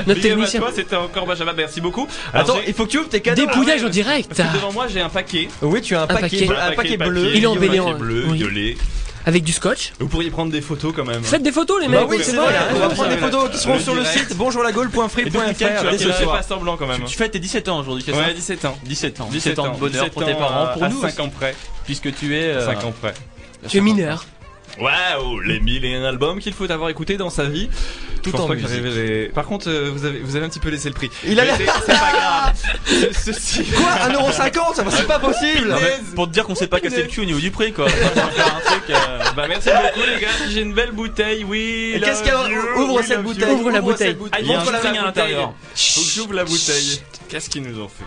Notre 0.06 0.20
Big 0.20 0.32
up 0.32 0.32
à 0.32 0.36
technicien. 0.36 0.60
toi, 0.60 0.70
c'était 0.74 0.96
encore 0.96 1.26
Benjamin, 1.26 1.52
merci 1.52 1.80
beaucoup. 1.80 2.06
Alors, 2.32 2.50
Attends, 2.50 2.58
j'ai- 2.62 2.68
il 2.68 2.74
faut 2.74 2.84
que 2.86 2.90
tu 2.90 2.98
ouvres 2.98 3.08
tes 3.08 3.20
cadeaux. 3.20 3.44
Dépouillage 3.46 3.82
en 3.84 3.88
direct. 3.88 4.28
parce 4.34 4.48
que 4.48 4.54
devant 4.56 4.72
moi 4.72 4.86
j'ai 4.88 5.00
un 5.00 5.08
paquet. 5.08 5.48
Oui, 5.62 5.80
tu 5.82 5.96
as 5.96 6.02
un, 6.02 6.06
paquet, 6.06 6.20
paquet. 6.22 6.46
bleu- 6.46 6.56
un 6.58 6.72
paquet 6.72 6.96
bleu. 6.96 7.30
Il 7.34 7.42
est 7.42 7.46
un 7.46 7.50
en- 7.50 7.56
paquet 7.56 7.94
bleu, 7.98 8.24
oui. 8.28 8.36
violet. 8.38 8.76
Avec 9.24 9.44
du 9.44 9.52
scotch. 9.52 9.92
Vous 10.00 10.08
pourriez 10.08 10.30
prendre 10.30 10.50
des 10.50 10.60
photos 10.60 10.92
quand 10.96 11.04
même. 11.04 11.22
Faites 11.22 11.42
des 11.44 11.52
photos 11.52 11.80
les 11.80 11.86
Bah 11.88 12.00
mecs. 12.00 12.10
oui, 12.10 12.18
c'est 12.22 12.32
vrai. 12.34 12.52
On 12.74 12.78
va 12.78 12.88
prendre 12.88 13.08
des 13.10 13.16
photos 13.18 13.50
qui 13.50 13.58
seront 13.58 13.74
Le 13.74 13.80
sur 13.80 13.94
le 13.94 14.00
direct. 14.02 14.18
site 14.18 14.32
Et 14.32 15.30
donc, 15.30 15.46
Mickaël, 15.48 15.78
tu 15.80 15.96
dès 15.96 16.10
as 16.10 16.12
ce 16.16 16.22
soir. 16.24 16.36
pas 16.36 16.42
semblant 16.42 16.76
quand 16.76 16.86
même. 16.88 17.00
Tu, 17.02 17.06
tu 17.12 17.16
fêtes 17.16 17.30
tes 17.32 17.38
17 17.38 17.68
ans 17.68 17.78
aujourd'hui, 17.80 18.04
ça 18.04 18.12
Ouais, 18.12 18.34
17 18.34 18.64
ans. 18.64 18.76
17 18.84 19.20
ans. 19.20 19.28
17 19.30 19.58
ans 19.60 19.72
de 19.74 19.78
bonheur 19.78 20.10
pour 20.10 20.22
tes 20.24 20.32
17 20.32 20.42
ans 20.42 20.48
parents, 20.48 20.72
pour 20.74 20.82
à 20.84 20.88
nous 20.88 21.00
5 21.00 21.06
aussi, 21.08 21.20
ans 21.20 21.28
près. 21.28 21.54
puisque 21.84 22.12
tu 22.16 22.36
es. 22.36 22.42
euh, 22.46 22.66
5 22.66 22.82
ans 22.84 22.92
près. 23.00 23.14
Tu 23.68 23.78
es 23.78 23.80
mineur. 23.80 24.24
Waouh, 24.80 25.40
les 25.40 25.60
mille 25.60 25.84
et 25.84 25.94
un 25.94 26.04
albums 26.04 26.38
qu'il 26.38 26.52
faut 26.54 26.70
avoir 26.70 26.88
écouté 26.88 27.16
dans 27.16 27.30
sa 27.30 27.44
vie. 27.44 27.68
Tout 28.22 28.30
Je 28.30 28.36
pense 28.36 28.42
en 28.42 28.46
pas 28.48 28.54
que 28.56 28.60
les- 28.60 29.28
Par 29.28 29.44
contre, 29.46 29.68
euh, 29.68 29.90
vous 29.92 30.04
avez, 30.04 30.20
vous 30.20 30.36
avez 30.36 30.46
un 30.46 30.48
petit 30.48 30.60
peu 30.60 30.68
laissé 30.70 30.88
le 30.88 30.94
prix. 30.94 31.10
Il 31.26 31.38
a 31.40 31.44
c'est 31.56 31.66
c'est 31.66 31.86
pas 31.86 32.12
grave. 32.12 32.54
Ce- 32.86 33.32
Ceci. 33.32 33.64
Quoi 33.64 33.90
1,50€ 34.08 34.74
Ça 34.76 34.82
va, 34.84 34.90
c'est 34.92 35.06
pas 35.06 35.18
possible 35.18 35.68
non, 35.68 35.76
mais 35.80 35.98
pour 36.14 36.28
te 36.28 36.32
dire 36.32 36.44
qu'on 36.46 36.54
s'est 36.54 36.68
pas 36.68 36.78
cassé 36.80 37.02
le 37.02 37.08
cul 37.08 37.20
au 37.20 37.24
niveau 37.24 37.40
du 37.40 37.50
prix 37.50 37.72
quoi. 37.72 37.86
On 37.86 37.88
va 38.20 38.26
faire 38.28 38.56
un 38.56 38.60
truc. 38.60 38.82
euh, 38.90 39.18
Bah 39.36 39.46
merci 39.48 39.68
beaucoup 39.70 40.06
les 40.14 40.20
gars, 40.20 40.28
j'ai 40.48 40.60
une 40.60 40.72
belle 40.72 40.92
bouteille, 40.92 41.44
oui. 41.44 42.00
Qu'est-ce 42.02 42.22
qu'il 42.22 42.32
y 42.32 42.34
a 42.34 42.78
Ouvre 42.78 43.02
cette 43.02 43.22
bouteille. 43.22 43.50
Ouvre 43.50 43.70
la 43.72 43.80
bouteille. 43.80 44.16
Il 44.40 44.46
y 44.46 44.54
a 44.54 44.60
un 44.60 44.64
string 44.64 44.76
à 44.76 44.80
bouteille. 44.82 45.02
l'intérieur. 45.04 45.52
Faut 45.74 46.00
que 46.00 46.06
j'ouvre 46.06 46.34
la 46.34 46.44
bouteille. 46.44 47.00
Qu'est-ce 47.28 47.50
qu'ils 47.50 47.62
nous 47.62 47.80
ont 47.80 47.88
fait? 47.88 48.04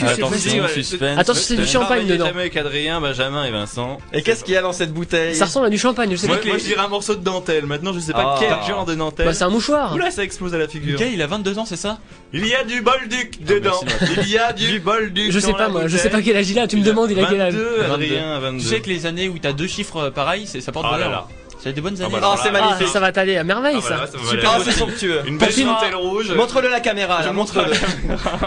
Attention, 0.00 0.68
suspense. 0.68 1.32
C'est 1.34 1.56
du 1.56 1.66
champagne 1.66 2.06
dedans. 2.06 2.26
jamais 2.26 2.40
avec 2.42 2.56
Adrien, 2.56 3.00
Benjamin 3.00 3.44
et 3.44 3.50
Vincent. 3.50 3.98
Et 4.12 4.22
qu'est-ce 4.22 4.44
qu'il 4.44 4.54
y 4.54 4.56
a 4.56 4.62
dans 4.62 4.72
cette 4.72 4.92
bouteille 4.92 5.34
Ça 5.34 5.46
ressemble 5.46 5.66
à 5.66 5.70
du 5.70 5.78
champagne, 5.78 6.10
je 6.10 6.16
sais 6.16 6.26
Moi, 6.26 6.36
pas. 6.38 6.46
moi, 6.46 6.58
je 6.58 6.64
dirais 6.64 6.80
un 6.80 6.88
morceau 6.88 7.14
de 7.14 7.22
dentelle. 7.22 7.66
Maintenant, 7.66 7.92
je 7.92 8.00
sais 8.00 8.12
pas 8.12 8.36
Ah. 8.36 8.40
quel 8.40 8.68
genre 8.68 8.84
de 8.84 8.94
dentelle. 8.94 9.26
Bah 9.26 9.34
c'est 9.34 9.44
un 9.44 9.50
mouchoir. 9.50 9.94
Oula, 9.94 10.10
ça 10.10 10.22
explose 10.24 10.54
à 10.54 10.58
la 10.58 10.68
figure. 10.68 10.98
Michael, 10.98 11.14
il 11.14 11.22
a 11.22 11.26
22 11.26 11.58
ans, 11.58 11.64
c'est 11.64 11.76
ça? 11.76 11.98
Il 12.32 12.46
y 12.46 12.54
a 12.54 12.64
du 12.64 12.80
bolduc 12.82 13.42
dedans. 13.44 13.80
merci, 13.84 14.14
Il 14.22 14.28
y 14.30 14.38
a 14.38 14.52
du 14.52 14.80
bolduc. 14.80 15.30
Je 15.32 15.38
sais 15.38 15.52
pas 15.52 15.68
moi, 15.68 15.86
je 15.88 15.96
sais 15.96 16.10
pas 16.10 16.22
quel 16.22 16.36
âge 16.36 16.50
il 16.50 16.58
a, 16.58 16.66
tu 16.66 16.76
me 16.76 16.84
demandes 16.84 17.10
il 17.10 17.18
a 17.20 17.26
quel 17.26 17.40
âge. 17.40 17.54
22, 17.54 17.82
Adrien, 17.92 18.38
22. 18.40 18.58
Tu 18.62 18.68
sais 18.68 18.80
que 18.80 18.88
les 18.88 19.06
années 19.06 19.28
où 19.28 19.38
t'as 19.38 19.52
deux 19.52 19.66
chiffres 19.66 19.96
euh, 19.96 20.10
pareils, 20.10 20.46
c'est- 20.46 20.60
ça 20.60 20.72
porte 20.72 20.86
Oh 20.88 20.92
là 20.92 20.98
bonheur. 20.98 21.10
là. 21.10 21.28
C'est 21.62 21.72
des 21.74 21.80
bonnes 21.80 21.96
Ah 22.00 22.04
années. 22.06 22.16
bah 22.20 22.30
Oh, 22.34 22.38
c'est 22.42 22.48
Ah, 22.48 22.52
magnifique. 22.52 22.88
ça 22.88 23.00
va 23.00 23.12
t'aller 23.12 23.36
à 23.36 23.44
merveille 23.44 23.76
Ah 23.78 23.80
bah 23.82 23.88
ça. 23.88 23.96
là, 23.96 24.06
ça 24.06 24.16
va 24.18 24.30
Super. 24.30 24.50
Ah, 24.54 24.58
c'est 24.64 24.70
somptueux. 24.72 25.20
Une 25.26 25.36
belle 25.38 25.54
dentelle 25.64 25.94
rouge. 25.94 26.32
Montre-le 26.32 26.68
la 26.70 26.80
caméra, 26.80 27.22
là, 27.22 27.32
montre-le. 27.32 27.72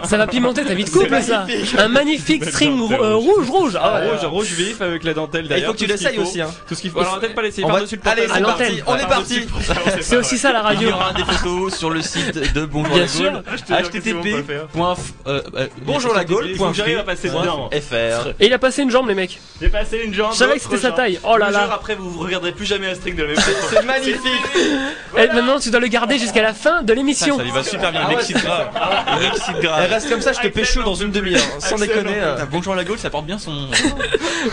Ça 0.07 0.18
va 0.18 0.26
pimenter 0.28 0.64
ta 0.66 0.74
vie 0.74 0.84
de 0.84 0.89
couple 0.89 1.22
ça. 1.22 1.45
Un 1.78 1.88
magnifique 1.89 2.45
string 2.45 2.80
rouge 2.80 3.49
rouge. 3.49 3.78
Ah 3.80 3.99
ouais. 3.99 4.09
rouge, 4.09 4.26
rouge 4.26 4.47
vif 4.53 4.82
avec 4.82 5.03
la 5.03 5.14
dentelle 5.14 5.45
Il 5.45 5.49
d'ailleurs. 5.49 5.68
faut 5.68 5.74
que 5.74 5.80
tu 5.80 5.88
tout 5.88 5.91
ce 5.91 5.97
qu'il 5.97 6.07
l'essayes 6.07 6.18
faut. 6.24 6.30
aussi, 6.30 6.41
hein. 6.41 6.49
Tout 6.68 6.76
ce 6.76 6.82
qu'il 6.82 6.91
faut. 6.91 6.99
Alors, 6.99 7.11
on 7.11 7.16
va 7.16 7.22
peut-être 7.22 7.36
pas 7.36 7.41
l'essayer 7.43 7.68
Allez, 7.68 8.28
c'est 8.28 8.34
À 8.34 8.41
parti. 8.41 8.82
On 8.88 8.95
est 8.95 9.07
parti. 9.07 9.47
C'est 10.01 10.18
aussi 10.18 10.38
ça 10.38 10.51
la 10.51 10.59
Il 10.59 10.64
y 10.64 10.66
radio. 10.86 10.89
aura 10.91 11.14
des 11.14 11.24
photos 11.24 11.76
sur 11.76 11.89
le 11.89 12.01
site 12.01 12.53
de 12.53 12.66
Bonjour 12.66 12.97
la. 12.97 13.05
Gaule. 13.05 13.43
Http. 13.70 14.43
euh, 15.28 15.41
euh, 15.55 15.68
Bonjour 15.84 16.14
la 16.14 16.24
Il 16.24 16.57
j'arrive 16.74 16.97
à 16.99 17.03
passer 17.03 17.30
dedans. 17.30 17.70
FR. 17.72 18.30
Et 18.39 18.47
il 18.47 18.53
a 18.53 18.59
passé 18.59 18.82
une 18.82 18.89
jambe 18.91 19.07
les 19.07 19.16
mecs. 19.16 19.39
J'ai 19.61 19.70
passé 19.70 20.01
une 20.03 20.14
jambe. 20.14 20.32
Je 20.34 20.38
savais 20.38 20.55
que 20.55 20.61
c'était 20.61 20.78
sa 20.78 20.91
taille. 20.91 21.20
Oh 21.24 21.38
là 21.38 21.51
là. 21.51 21.70
après, 21.74 21.95
vous 21.95 22.09
vous 22.09 22.20
regarderez 22.20 22.51
plus 22.51 22.66
jamais 22.66 22.88
string 23.03 23.15
de 23.15 23.21
la 23.23 23.27
même 23.29 23.37
façon. 23.37 23.67
C'est 23.69 23.85
magnifique. 23.85 24.19
Et 25.17 25.27
maintenant 25.27 25.59
tu 25.59 25.69
dois 25.69 25.79
le 25.79 25.87
garder 25.87 26.17
jusqu'à 26.17 26.41
la 26.41 26.53
fin 26.53 26.81
de 26.81 26.91
l'émission. 26.93 27.37
ça 27.37 27.43
lui 27.43 27.51
va 27.51 27.63
super 27.63 27.91
bien, 27.91 28.01
Ah 28.03 28.07
ouais, 28.09 28.15
excite 28.15 28.37
grave. 28.41 28.69
Excite 29.27 29.55
Elle 29.57 29.61
grave. 29.63 29.89
reste 29.91 30.09
comme 30.09 30.21
ça, 30.21 30.33
je 30.33 30.39
te 30.39 30.47
pécho 30.47 30.81
dans 30.83 30.95
une 30.95 31.11
demi-heure. 31.11 31.39
Sans 31.59 31.75
Excellent. 31.81 32.01
déconner. 32.01 32.15
euh. 32.19 32.45
Bonjour 32.51 32.73
la 32.73 32.83
Gaule, 32.83 32.97
ça 32.97 33.09
porte 33.11 33.25
bien 33.25 33.37
son. 33.37 33.51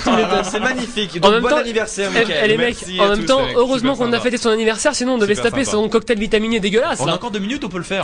Ah, 0.06 0.42
C'est 0.50 0.60
magnifique. 0.60 1.16
En 1.16 1.20
Donc 1.20 1.32
même 1.32 1.42
bon 1.42 1.48
temps, 1.48 1.56
anniversaire, 1.56 2.10
Eh, 2.14 2.18
eh, 2.18 2.20
Mickaël. 2.24 2.50
les 2.50 2.56
mecs, 2.58 2.76
en 2.98 3.02
à 3.04 3.08
même 3.10 3.18
tous, 3.20 3.26
temps, 3.26 3.40
heureusement 3.56 3.96
qu'on 3.96 4.12
a 4.12 4.20
fêté 4.20 4.36
son 4.36 4.50
anniversaire, 4.50 4.94
sinon 4.94 5.14
on 5.14 5.18
devait 5.18 5.34
se 5.34 5.40
taper 5.42 5.64
sympa. 5.64 5.76
son 5.78 5.88
cocktail 5.88 6.18
vitaminé 6.18 6.60
dégueulasse 6.60 7.00
On 7.00 7.04
a 7.04 7.08
là. 7.08 7.14
encore 7.14 7.30
deux 7.30 7.38
minutes, 7.38 7.64
on 7.64 7.68
peut 7.68 7.78
le 7.78 7.84
faire. 7.84 8.02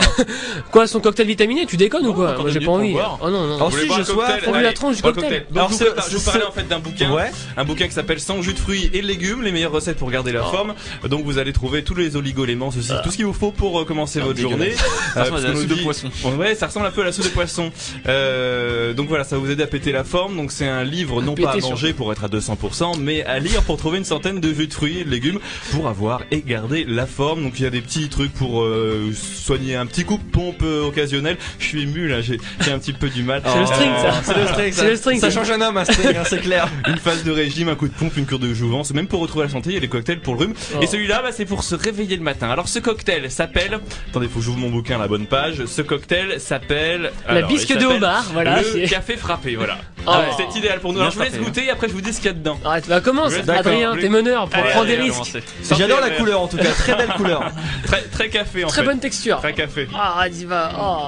Quoi, 0.71 0.87
son 0.87 0.99
cocktail 0.99 1.27
vitaminé 1.27 1.65
Tu 1.67 1.77
déconnes 1.77 2.07
ou 2.07 2.13
quoi 2.13 2.35
j'ai 2.47 2.59
pas 2.59 2.71
envie. 2.71 2.93
pour. 2.93 3.19
Oh 3.21 3.29
non 3.29 3.57
boire 3.57 3.69
je 3.71 4.03
sois. 4.03 4.25
Allez, 4.25 4.63
la 4.63 4.73
tranche 4.73 4.95
du 4.95 5.01
cocktail. 5.03 5.45
Alors, 5.55 5.69
je, 5.71 6.15
vous, 6.15 6.21
parlais 6.23 6.45
en 6.45 6.51
fait 6.51 6.67
d'un 6.67 6.79
bouquin. 6.79 7.11
Ouais. 7.11 7.31
Un 7.55 7.63
bouquin 7.65 7.87
qui 7.87 7.93
s'appelle 7.93 8.19
Sans 8.19 8.41
jus 8.41 8.53
de 8.53 8.59
fruits 8.59 8.89
et 8.93 9.01
de 9.01 9.07
légumes, 9.07 9.43
les 9.43 9.51
meilleures 9.51 9.71
recettes 9.71 9.97
pour 9.97 10.09
garder 10.09 10.31
la 10.37 10.47
Oh. 10.47 10.51
forme. 10.51 10.73
Donc 11.09 11.25
vous 11.25 11.37
allez 11.37 11.53
trouver 11.53 11.83
tous 11.83 11.95
les 11.95 12.15
oligoéléments, 12.15 12.71
ceci, 12.71 12.91
tout 13.03 13.11
ce 13.11 13.15
qu'il 13.17 13.25
vous 13.25 13.33
faut 13.33 13.51
pour 13.51 13.79
euh, 13.79 13.85
commencer 13.85 14.19
votre 14.19 14.39
journée. 14.39 14.71
Ça 15.13 15.23
ressemble 15.23 15.39
à 15.39 15.41
la 15.49 15.55
soupe 15.55 15.69
nous 15.69 15.75
de 15.75 15.81
poisson. 15.81 16.09
Ouais, 16.37 16.55
ça 16.55 16.67
ressemble 16.67 16.85
un 16.85 16.91
peu 16.91 17.01
à 17.01 17.05
la 17.05 17.11
soupe 17.11 17.25
de 17.25 17.29
poisson. 17.29 17.71
Euh, 18.07 18.93
donc 18.93 19.07
voilà, 19.09 19.23
ça 19.23 19.35
va 19.35 19.41
vous 19.41 19.51
aider 19.51 19.63
à 19.63 19.67
péter 19.67 19.91
la 19.91 20.03
forme. 20.03 20.35
Donc 20.37 20.51
c'est 20.51 20.67
un 20.67 20.83
livre 20.83 21.21
non 21.21 21.35
pas 21.35 21.51
à 21.51 21.57
manger 21.57 21.93
pour 21.93 22.11
être 22.11 22.23
à 22.23 22.27
200%, 22.27 22.99
mais 22.99 23.23
à 23.25 23.39
lire 23.39 23.63
pour 23.63 23.77
trouver 23.77 23.97
une 23.97 24.05
centaine 24.05 24.39
de 24.39 24.53
jus 24.53 24.67
de 24.67 24.73
fruits 24.73 24.99
et 24.99 25.03
de 25.03 25.09
légumes 25.09 25.39
pour 25.71 25.87
avoir 25.87 26.21
et 26.31 26.41
garder 26.41 26.85
la 26.87 27.05
forme. 27.05 27.43
Donc 27.43 27.59
il 27.59 27.63
y 27.63 27.65
a 27.65 27.69
des 27.69 27.81
petits 27.81 28.09
trucs 28.09 28.33
pour 28.33 28.61
euh, 28.63 29.11
soigner 29.13 29.75
un 29.75 29.85
petit 29.85 30.03
coup 30.03 30.17
de 30.17 30.31
pompe 30.31 30.61
euh, 30.63 30.85
occasionnel. 30.87 31.37
Je 31.59 31.65
suis 31.65 31.83
ému 31.83 32.07
là, 32.07 32.21
j'ai 32.21 32.39
j'ai 32.61 32.71
un 32.71 32.79
petit 32.79 32.93
peu 32.93 33.09
du 33.09 33.23
mal. 33.23 33.41
C'est 33.45 33.59
le 33.59 33.65
string, 33.65 33.89
ça. 34.01 34.09
Oh, 34.11 34.21
C'est 34.23 34.33
le 34.39 34.47
string, 34.47 34.71
ça. 34.71 34.81
C'est 34.83 34.89
le 34.89 34.95
string, 34.95 35.19
ça. 35.19 35.31
change 35.31 35.49
un 35.51 35.61
homme, 35.61 35.77
un 35.77 35.85
string, 35.85 36.15
hein, 36.15 36.23
c'est 36.27 36.39
clair. 36.41 36.67
une 36.87 36.97
phase 36.97 37.23
de 37.23 37.31
régime, 37.31 37.69
un 37.69 37.75
coup 37.75 37.87
de 37.87 37.93
pompe, 37.93 38.15
une 38.17 38.25
cure 38.25 38.39
de 38.39 38.53
jouvence, 38.53 38.93
même 38.93 39.07
pour 39.07 39.19
retrouver 39.21 39.45
la 39.45 39.51
santé, 39.51 39.69
il 39.71 39.73
y 39.73 39.77
a 39.77 39.81
des 39.81 39.87
cocktails 39.87 40.19
pour 40.27 40.35
le 40.35 40.41
rhume. 40.41 40.53
Oh. 40.75 40.81
Et 40.81 40.87
celui-là, 40.87 41.21
bah, 41.23 41.29
c'est 41.31 41.45
pour 41.45 41.63
se 41.63 41.73
réveiller 41.73 42.17
le 42.17 42.21
matin. 42.21 42.49
Alors 42.49 42.67
ce 42.67 42.79
cocktail 42.79 43.31
s'appelle, 43.31 43.79
attendez, 44.09 44.27
faut 44.27 44.39
que 44.39 44.45
j'ouvre 44.45 44.57
mon 44.57 44.69
bouquin 44.69 44.97
à 44.97 44.99
la 44.99 45.07
bonne 45.07 45.25
page. 45.25 45.65
Ce 45.65 45.81
cocktail 45.81 46.41
s'appelle 46.41 47.13
La 47.27 47.35
alors, 47.35 47.49
bisque 47.49 47.73
de 47.73 47.85
homard, 47.85 48.25
voilà, 48.33 48.61
Le 48.61 48.87
café 48.89 49.15
frappé, 49.15 49.55
voilà. 49.55 49.77
Ah 50.05 50.19
ouais. 50.19 50.25
C'est 50.37 50.59
idéal 50.59 50.81
pour 50.81 50.91
nous. 50.91 50.99
Alors 50.99 51.11
je 51.11 51.17
vous 51.17 51.23
laisse 51.23 51.39
goûter 51.39 51.65
et 51.65 51.69
après 51.69 51.87
je 51.87 51.93
vous 51.93 52.01
dis 52.01 52.11
ce 52.11 52.17
qu'il 52.17 52.25
y 52.27 52.29
a 52.29 52.33
dedans. 52.33 52.59
Arrête, 52.65 52.89
bah 52.89 52.99
commence, 52.99 53.33
Adrien, 53.47 53.95
t'es 53.95 54.09
meneur 54.09 54.49
pour 54.49 54.59
Allez, 54.59 54.71
prendre 54.71 54.85
des 54.87 54.93
allez, 54.95 55.03
risques. 55.03 55.37
J'adore 55.77 56.01
la 56.01 56.09
couleur 56.09 56.41
en 56.41 56.47
tout 56.47 56.57
cas, 56.57 56.71
très 56.71 56.95
belle 56.95 57.09
couleur. 57.15 57.49
Très, 57.85 58.01
très 58.01 58.29
café 58.29 58.65
en 58.65 58.67
Très 58.67 58.81
fait. 58.81 58.87
bonne 58.87 58.99
texture. 58.99 59.37
Très 59.37 59.53
café. 59.53 59.87
Ah, 59.95 60.15
vas-y, 60.17 60.43
va. 60.43 60.71
Oh. 60.77 61.07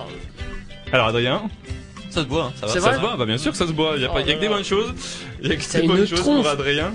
Alors 0.93 1.07
Adrien 1.07 1.41
Ça 2.09 2.21
se 2.21 2.25
boit, 2.25 2.45
hein, 2.45 2.53
ça 2.59 2.65
va. 2.65 2.73
Ça 2.73 2.95
se 2.95 2.99
boit, 2.99 3.15
bah 3.17 3.25
bien 3.25 3.37
sûr 3.37 3.51
que 3.51 3.57
ça 3.57 3.67
se 3.67 3.71
boit. 3.71 3.93
Il 3.95 4.01
y 4.01 4.05
a, 4.05 4.09
pas, 4.09 4.15
Oh 4.17 4.21
il 4.25 4.29
y 4.29 4.31
a 4.31 4.35
que 4.35 4.39
là 4.41 4.47
des 4.47 4.53
bonnes 4.53 4.63
choses. 4.63 4.93
Il 5.41 5.49
y 5.49 5.51
a 5.53 5.55
que 5.55 5.77
des 5.81 5.87
bonnes 5.87 6.07
choses 6.07 6.21
pour 6.21 6.47
Adrien. 6.47 6.91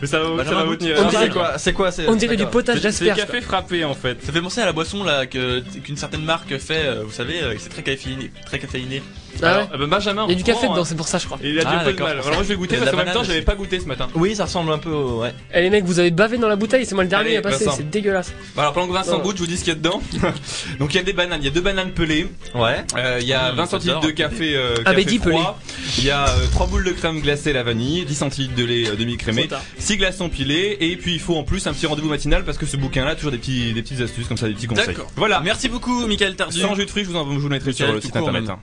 Mais 0.00 0.06
ça 0.08 0.18
va, 0.20 0.44
ça 0.44 0.54
va 0.54 0.64
vous 0.64 0.76
tenir. 0.76 0.96
Dirait- 1.08 1.26
c'est 1.26 1.30
quoi 1.32 1.58
C'est 1.58 1.72
quoi 1.72 1.90
On 2.08 2.16
dirait 2.16 2.36
du 2.36 2.46
potage 2.46 2.80
C'est 2.80 2.90
c'est 2.92 3.04
d'asperges. 3.06 3.28
café 3.28 3.40
frappé 3.40 3.84
en 3.84 3.94
fait. 3.94 4.22
Ça 4.24 4.32
fait 4.32 4.40
penser 4.40 4.60
à 4.60 4.66
la 4.66 4.72
boisson 4.72 5.04
là 5.04 5.26
que 5.26 5.60
qu'une 5.60 5.96
certaine 5.96 6.24
marque 6.24 6.58
fait, 6.58 6.86
euh, 6.86 7.02
vous 7.04 7.12
savez, 7.12 7.40
euh, 7.42 7.54
c'est 7.58 7.68
très 7.68 7.82
caféiné, 7.82 8.32
très 8.46 8.58
caféiné. 8.58 9.02
Ah 9.40 9.44
ouais 9.44 9.48
Alors, 9.52 9.68
euh, 9.74 9.78
bah, 9.78 9.86
Benjamin, 9.86 10.24
Il 10.28 10.32
y 10.32 10.34
a 10.34 10.36
du 10.36 10.44
café 10.44 10.68
dedans, 10.68 10.80
hein. 10.82 10.84
c'est 10.84 10.94
pour 10.96 11.08
ça, 11.08 11.18
je 11.18 11.26
crois. 11.26 11.38
Il 11.42 11.58
a 11.58 11.62
Ah, 11.66 11.70
du 11.78 11.84
peu 11.84 11.84
de 11.92 11.96
d'accord, 11.96 12.06
mal. 12.08 12.16
pour 12.18 12.26
Alors 12.26 12.38
moi 12.38 12.42
je 12.44 12.48
vais 12.48 12.56
goûter 12.56 12.76
y 12.76 12.78
parce 12.78 12.90
qu'en 12.90 12.96
même 12.98 13.06
temps 13.12 13.22
j'avais 13.24 13.38
aussi. 13.38 13.44
pas 13.44 13.54
goûté 13.54 13.80
ce 13.80 13.86
matin. 13.86 14.08
Oui, 14.14 14.34
ça 14.36 14.44
ressemble 14.44 14.72
un 14.72 14.78
peu 14.78 14.90
au. 14.90 15.20
Ouais. 15.22 15.32
Eh 15.54 15.60
les 15.62 15.70
mecs, 15.70 15.84
vous 15.84 15.98
avez 15.98 16.10
bavé 16.10 16.38
dans 16.38 16.48
la 16.48 16.56
bouteille, 16.56 16.84
c'est 16.86 16.94
moi 16.94 17.04
le 17.04 17.10
dernier 17.10 17.28
Allez, 17.28 17.36
à 17.38 17.42
passer, 17.42 17.64
Vincent. 17.64 17.76
c'est 17.78 17.90
dégueulasse. 17.90 18.32
Bah, 18.56 18.62
alors 18.62 18.74
pendant 18.74 18.88
que 18.88 18.92
Vincent 18.92 19.16
Oh. 19.18 19.22
goûte, 19.22 19.36
je 19.36 19.42
vous 19.42 19.46
dis 19.48 19.56
ce 19.56 19.64
qu'il 19.64 19.72
y 19.72 19.76
a 19.76 19.78
dedans. 19.78 20.02
Donc 20.78 20.94
il 20.94 20.96
y 20.96 21.00
a 21.00 21.02
des 21.02 21.12
bananes, 21.12 21.40
il 21.40 21.44
y 21.44 21.48
a 21.48 21.50
deux 21.52 21.60
bananes 21.60 21.92
pelées. 21.92 22.26
Ouais. 22.54 22.84
Euh, 22.96 23.18
Il 23.20 23.26
y 23.26 23.32
a 23.32 23.52
Mmh, 23.52 23.56
20 23.56 23.66
centilitres 23.66 24.00
de 24.00 24.10
café, 24.10 24.54
euh, 24.56 24.74
Ah, 24.80 24.84
café 24.90 24.96
mais 24.96 25.04
dis 25.04 25.18
froid. 25.18 25.58
Il 25.98 26.04
y 26.04 26.10
a 26.10 26.26
3 26.52 26.66
boules 26.66 26.84
de 26.84 26.90
crème 26.92 27.20
glacée 27.20 27.50
à 27.50 27.54
la 27.54 27.62
vanille, 27.62 28.04
10 28.04 28.14
centilitres 28.14 28.54
de 28.54 28.64
lait 28.64 28.88
euh, 28.88 28.96
demi-crémé, 28.96 29.42
Trop 29.42 29.50
tard. 29.56 29.62
6 29.78 29.96
glaçons 29.96 30.28
pilés 30.28 30.76
et 30.80 30.96
puis 30.96 31.14
il 31.14 31.20
faut 31.20 31.36
en 31.36 31.42
plus 31.44 31.66
un 31.66 31.72
petit 31.72 31.86
rendez-vous 31.86 32.08
matinal 32.08 32.44
parce 32.44 32.58
que 32.58 32.66
ce 32.66 32.76
bouquin-là 32.76 33.10
a 33.10 33.14
toujours 33.14 33.30
des 33.32 33.38
petits 33.38 33.72
des 33.72 33.82
petites 33.82 34.00
astuces 34.00 34.26
comme 34.28 34.36
ça, 34.36 34.46
des 34.48 34.54
petits 34.54 34.66
conseils. 34.66 34.86
D'accord. 34.86 35.10
Voilà. 35.16 35.40
Merci 35.40 35.68
beaucoup, 35.68 36.06
Michael 36.06 36.36
Tardu. 36.36 36.60
Sans 36.60 36.74
jus 36.74 36.84
de 36.84 36.90
fruits, 36.90 37.04
je 37.04 37.10
vous 37.10 37.16
en 37.16 37.24
je 37.32 37.38
vous 37.38 37.48
le 37.48 37.48
mettrai 37.48 37.72
sur 37.72 37.86
Michael, 37.86 37.94
le 37.96 38.00
tout 38.00 38.06
site 38.06 38.16
court, 38.16 38.28
internet. 38.28 38.42
même. 38.48 38.56
hein. 38.56 38.58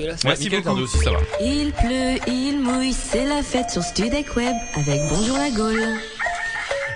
Dégueulasse. 0.00 0.24
Merci 0.24 0.44
Michael 0.44 0.62
beaucoup. 0.64 0.80
Aussi, 0.80 0.98
ça 0.98 1.10
va. 1.10 1.18
Il 1.40 1.72
pleut, 1.72 2.18
il 2.26 2.58
mouille, 2.60 2.92
c'est 2.92 3.24
la 3.24 3.42
fête 3.42 3.70
sur 3.70 3.82
Studec 3.82 4.34
Web 4.36 4.54
avec 4.74 5.00
Bonjour 5.10 5.36
la 5.36 5.50
Gaule. 5.50 5.98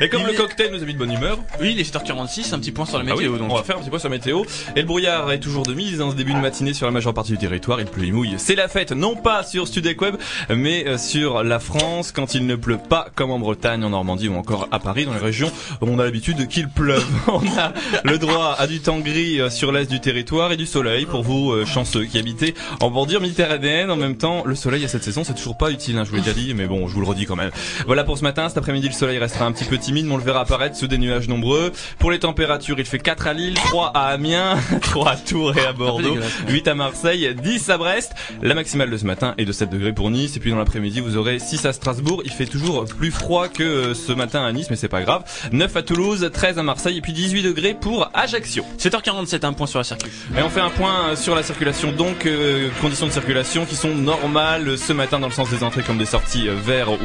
Et 0.00 0.08
comme 0.08 0.22
Il 0.22 0.26
le 0.26 0.32
est- 0.32 0.36
cocktail 0.36 0.70
nous 0.72 0.82
a 0.82 0.86
mis 0.86 0.94
de 0.94 0.98
bonne 0.98 1.12
humeur, 1.12 1.38
Oui, 1.60 1.72
il 1.72 1.80
est 1.80 1.84
7h46, 1.84 2.52
un 2.52 2.58
petit 2.58 2.72
point 2.72 2.84
sur 2.84 2.98
la 2.98 3.04
Ah 3.08 3.14
oui, 3.16 3.24
météo 3.24 3.38
donc. 3.38 3.50
on 3.52 3.56
va 3.56 3.62
faire 3.62 3.76
un 3.76 3.80
petit 3.80 3.90
point 3.90 3.98
sur 3.98 4.08
la 4.08 4.16
météo. 4.16 4.42
Et 4.76 4.80
le 4.80 4.86
brouillard 4.86 5.30
est 5.32 5.38
toujours 5.40 5.64
de 5.64 5.72
mise 5.74 6.00
en 6.00 6.10
ce 6.10 6.16
début 6.16 6.32
de 6.34 6.38
matinée 6.38 6.74
sur 6.74 6.86
la 6.86 6.92
majeure 6.92 7.14
partie 7.14 7.32
du 7.32 7.38
territoire. 7.38 7.80
Il 7.80 7.86
pleut, 7.86 8.04
il 8.04 8.12
mouille. 8.12 8.34
C'est 8.38 8.54
la 8.56 8.68
fête, 8.68 8.92
non 8.92 9.14
pas 9.16 9.44
sur 9.44 9.68
Studec 9.68 10.00
Web, 10.00 10.16
mais 10.50 10.86
euh, 10.86 10.98
sur 10.98 11.44
la 11.44 11.58
France 11.60 12.12
quand 12.12 12.34
il 12.34 12.46
ne 12.46 12.56
pleut 12.56 12.78
pas, 12.78 13.06
comme 13.14 13.30
en 13.30 13.38
Bretagne, 13.38 13.84
en 13.84 13.90
Normandie 13.90 14.28
ou 14.28 14.34
encore 14.36 14.68
à 14.72 14.78
Paris, 14.80 15.06
dans 15.06 15.12
les 15.14 15.18
régions 15.20 15.50
où 15.80 15.86
on 15.86 15.98
a 15.98 16.04
l'habitude 16.04 16.48
qu'il 16.48 16.68
pleuve. 16.68 17.04
On 17.28 17.40
a 17.58 17.72
le 18.04 18.18
droit 18.18 18.54
à 18.58 18.66
du 18.66 18.80
temps 18.80 18.98
gris 18.98 19.40
euh, 19.40 19.50
sur 19.50 19.72
l'est 19.72 19.88
du 19.90 20.00
territoire 20.00 20.52
et 20.52 20.56
du 20.56 20.66
soleil 20.66 21.06
pour 21.06 21.22
vous 21.22 21.52
euh, 21.52 21.64
chanceux 21.66 22.04
qui 22.04 22.18
habitez 22.18 22.54
en 22.80 22.90
bordure 22.90 23.20
méditerranéenne. 23.20 23.90
En 23.90 23.96
même 23.96 24.16
temps, 24.16 24.42
le 24.44 24.54
soleil 24.54 24.84
à 24.84 24.88
cette 24.88 25.04
saison, 25.04 25.24
c'est 25.24 25.34
toujours 25.34 25.56
pas 25.56 25.70
utile, 25.70 25.96
hein, 25.98 26.04
je 26.04 26.10
vous 26.10 26.16
l'ai 26.16 26.22
déjà 26.22 26.34
dit, 26.34 26.52
mais 26.54 26.66
bon, 26.66 26.86
je 26.88 26.94
vous 26.94 27.00
le 27.00 27.06
redis 27.06 27.26
quand 27.26 27.36
même. 27.36 27.50
Voilà 27.86 28.04
pour 28.04 28.18
ce 28.18 28.22
matin. 28.22 28.48
Cet 28.48 28.58
après-midi, 28.58 28.88
le 28.88 28.92
soleil 28.94 29.18
restera 29.18 29.44
un 29.46 29.52
petit 29.52 29.64
peu 29.64 29.78
timide, 29.84 30.06
mais 30.06 30.14
on 30.14 30.16
le 30.16 30.22
verra 30.24 30.40
apparaître 30.40 30.76
sous 30.76 30.86
des 30.86 30.98
nuages 30.98 31.28
nombreux. 31.28 31.72
Pour 31.98 32.10
les 32.10 32.18
températures, 32.18 32.78
il 32.78 32.86
fait 32.86 32.98
4 32.98 33.26
à 33.26 33.32
Lille, 33.34 33.54
3 33.54 33.92
à 33.94 34.06
Amiens, 34.06 34.56
3 34.80 35.10
à 35.10 35.16
Tours 35.16 35.56
et 35.56 35.66
à 35.66 35.72
Bordeaux, 35.72 36.14
dégueulasse. 36.14 36.32
8 36.48 36.68
à 36.68 36.74
Marseille, 36.74 37.34
10 37.34 37.70
à 37.70 37.78
Brest. 37.78 38.12
La 38.42 38.54
maximale 38.54 38.90
de 38.90 38.96
ce 38.96 39.04
matin 39.04 39.34
est 39.36 39.44
de 39.44 39.52
7 39.52 39.68
degrés 39.70 39.92
pour 39.92 40.10
Nice. 40.10 40.36
Et 40.36 40.40
puis 40.40 40.50
dans 40.50 40.56
l'après-midi, 40.56 41.00
vous 41.00 41.16
aurez 41.16 41.38
6 41.38 41.66
à 41.66 41.72
Strasbourg. 41.72 42.22
Il 42.24 42.30
fait 42.30 42.46
toujours 42.46 42.84
plus 42.86 43.10
froid 43.10 43.48
que 43.48 43.62
euh, 43.62 43.94
ce 43.94 44.12
matin 44.12 44.44
à 44.44 44.52
Nice, 44.52 44.68
mais 44.70 44.76
c'est 44.76 44.88
pas 44.88 45.02
grave. 45.02 45.22
9 45.52 45.76
à 45.76 45.82
Toulouse, 45.82 46.30
13 46.32 46.58
à 46.58 46.62
Marseille 46.62 46.98
et 46.98 47.00
puis 47.02 47.12
18 47.12 47.42
degrés 47.42 47.74
pour 47.74 48.10
Ajaccio. 48.14 48.64
7h47, 48.78 49.44
un 49.44 49.52
point 49.52 49.66
sur 49.66 49.78
la 49.78 49.84
circuit. 49.84 50.10
Et 50.36 50.42
on 50.42 50.48
fait 50.48 50.60
un 50.60 50.70
point 50.70 51.10
euh, 51.10 51.16
sur 51.16 51.34
la 51.34 51.42
circulation, 51.42 51.92
donc 51.92 52.24
euh, 52.24 52.70
conditions 52.80 53.06
de 53.06 53.12
circulation 53.12 53.66
qui 53.66 53.76
sont 53.76 53.94
normales 53.94 54.78
ce 54.78 54.92
matin 54.92 55.18
dans 55.18 55.28
le 55.28 55.32
sens 55.32 55.50
des 55.50 55.62
entrées 55.62 55.82
comme 55.82 55.98
des 55.98 56.06
sorties 56.06 56.48
vers 56.48 56.90
ou 56.90 56.96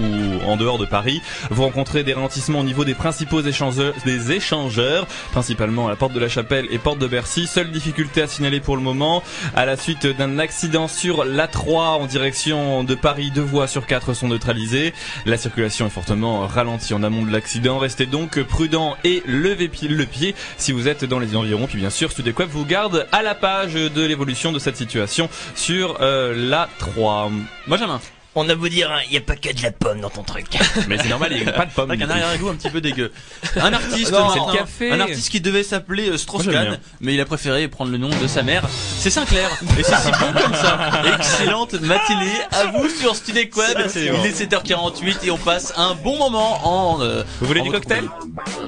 en 0.48 0.56
dehors 0.56 0.78
de 0.78 0.86
Paris. 0.86 1.22
Vous 1.50 1.64
rencontrez 1.64 2.04
des 2.04 2.14
ralentissements 2.14 2.64
niveau 2.70 2.86
des 2.86 2.94
principaux 2.94 3.42
échangeurs, 3.42 5.08
principalement 5.32 5.88
à 5.88 5.90
la 5.90 5.96
porte 5.96 6.14
de 6.14 6.20
la 6.20 6.30
Chapelle 6.30 6.68
et 6.70 6.78
porte 6.78 7.00
de 7.00 7.08
Bercy. 7.08 7.48
Seule 7.48 7.72
difficulté 7.72 8.22
à 8.22 8.28
signaler 8.28 8.60
pour 8.60 8.78
le 8.78 8.84
moment, 8.84 9.24
à 9.56 9.66
la 9.66 9.76
suite 9.76 10.06
d'un 10.06 10.38
accident 10.38 10.88
sur 10.88 11.26
l'A3 11.26 12.00
en 12.00 12.06
direction 12.06 12.84
de 12.84 12.94
Paris, 12.94 13.32
deux 13.34 13.42
voies 13.42 13.68
sur 13.68 13.88
quatre 13.88 14.14
sont 14.14 14.28
neutralisées. 14.28 14.94
La 15.26 15.38
circulation 15.38 15.88
est 15.88 15.90
fortement 15.90 16.46
ralentie 16.46 16.94
en 16.94 17.02
amont 17.02 17.26
de 17.26 17.32
l'accident. 17.32 17.80
Restez 17.80 18.06
donc 18.06 18.40
prudent 18.44 18.96
et 19.04 19.24
levez 19.26 19.72
le 19.90 20.06
pied 20.06 20.36
si 20.58 20.72
vous 20.72 20.88
êtes 20.88 21.06
dans 21.06 21.20
les 21.20 21.36
environs. 21.36 21.66
Puis 21.66 21.80
bien 21.80 21.90
sûr, 21.90 22.12
Studec 22.12 22.38
Web 22.38 22.50
vous 22.52 22.66
garde 22.66 23.08
à 23.12 23.24
la 23.24 23.34
page 23.34 23.74
de 23.74 24.02
l'évolution 24.06 24.52
de 24.52 24.60
cette 24.60 24.78
situation 24.78 25.28
sur 25.56 25.98
euh, 26.02 26.36
l'A3. 26.36 27.32
Benjamin. 27.68 28.00
On 28.42 28.48
a 28.48 28.56
beau 28.56 28.70
dire, 28.70 28.90
il 29.08 29.12
n'y 29.12 29.18
a 29.18 29.22
pas 29.22 29.36
que 29.36 29.54
de 29.54 29.62
la 29.62 29.72
pomme 29.72 30.00
dans 30.00 30.10
ton 30.10 30.24
truc. 30.24 30.46
Mais 30.88 30.98
c'est 30.98 31.10
normal, 31.10 31.34
il 31.34 31.44
n'y 31.44 31.48
a 31.50 31.52
pas 31.52 31.66
de 31.66 31.72
pommes. 31.72 31.92
Avec 31.92 32.02
un 32.04 32.10
arrière-goût 32.10 32.48
un 32.48 32.56
petit 32.56 32.70
peu 32.70 32.80
dégueu. 32.80 33.12
Un 33.58 33.74
artiste, 33.74 34.12
Non, 34.14 34.28
maintenant, 34.28 34.48
c'est 34.52 34.54
le 34.54 34.60
café. 34.60 34.92
un 34.92 35.00
artiste 35.02 35.30
qui 35.30 35.42
devait 35.42 35.64
s'appeler 35.64 36.10
euh, 36.10 36.18
Strauss-Kahn, 36.18 36.80
mais 37.02 37.14
il 37.16 37.20
a 37.20 37.26
préféré 37.26 37.68
prendre 37.68 37.92
le 37.92 37.98
nom 37.98 38.08
de 38.10 38.28
sa 38.28 38.42
mère. 38.42 38.64
C'est 38.98 39.10
Sinclair. 39.10 39.50
Et 39.78 39.84
c'est 39.84 39.96
si 39.98 40.10
bon 40.12 40.42
comme 40.42 40.54
ça. 40.54 40.80
Excellente 41.18 41.74
matinée 41.82 42.32
à 42.52 42.68
vous 42.68 42.88
sur 42.90 43.12
Web. 43.12 43.88
C'est 43.90 44.06
Il 44.06 44.26
est 44.26 44.46
7h48 44.46 45.18
et 45.26 45.32
on 45.32 45.38
passe 45.38 45.74
un 45.76 45.96
bon 45.96 46.18
moment 46.18 46.94
en. 46.96 47.02
euh, 47.02 47.24
Vous 47.42 47.48
voulez 47.48 47.60
en 47.62 47.66
du 47.66 47.72
cocktail. 47.72 48.06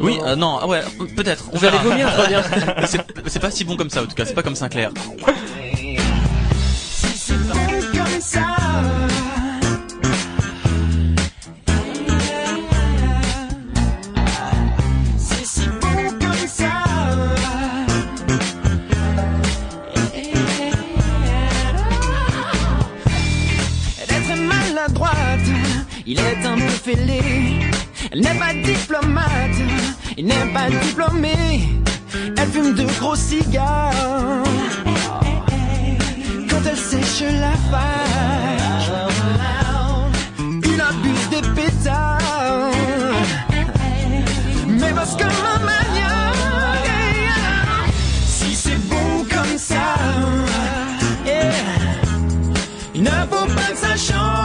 Oui, 0.02 0.20
euh, 0.26 0.36
non, 0.36 0.60
ah 0.62 0.68
ouais, 0.68 0.82
peut-être. 1.16 1.46
On 1.54 1.58
verra. 1.58 1.82
C'est 3.28 3.40
pas 3.40 3.52
si 3.52 3.64
bon 3.64 3.78
comme 3.78 3.90
ça 3.90 4.02
en 4.04 4.06
tout 4.06 4.16
cas. 4.16 4.26
C'est 4.26 4.34
pas 4.34 4.44
comme 4.44 4.56
Sinclair. 4.56 4.92
Il 26.12 26.20
est 26.20 26.46
un 26.46 26.56
peu 26.56 26.68
fêlé. 26.68 27.22
Elle 28.12 28.20
n'est 28.20 28.40
pas 28.44 28.54
diplomate, 28.54 29.58
il 30.18 30.26
n'est 30.26 30.52
pas 30.54 30.70
diplômé. 30.70 31.70
Elle 32.38 32.50
fume 32.50 32.74
de 32.74 32.84
gros 33.00 33.16
cigares 33.16 34.44
quand 36.50 36.64
elle 36.70 36.78
sèche 36.78 37.24
la 37.46 37.56
vache. 37.72 38.92
Il 40.72 40.82
abuse 40.90 41.28
des 41.34 41.48
pétards, 41.56 42.72
mais 44.68 44.92
parce 44.94 45.16
que 45.16 45.28
ma 45.46 45.56
manière, 45.72 46.34
si 48.26 48.54
c'est 48.54 48.82
bon 48.90 49.26
comme 49.34 49.58
ça, 49.58 49.96
il 52.94 53.04
ne 53.04 53.10
faut 53.32 53.48
pas 53.56 53.72
que 53.72 53.78
ça 53.78 53.96
change. 53.96 54.41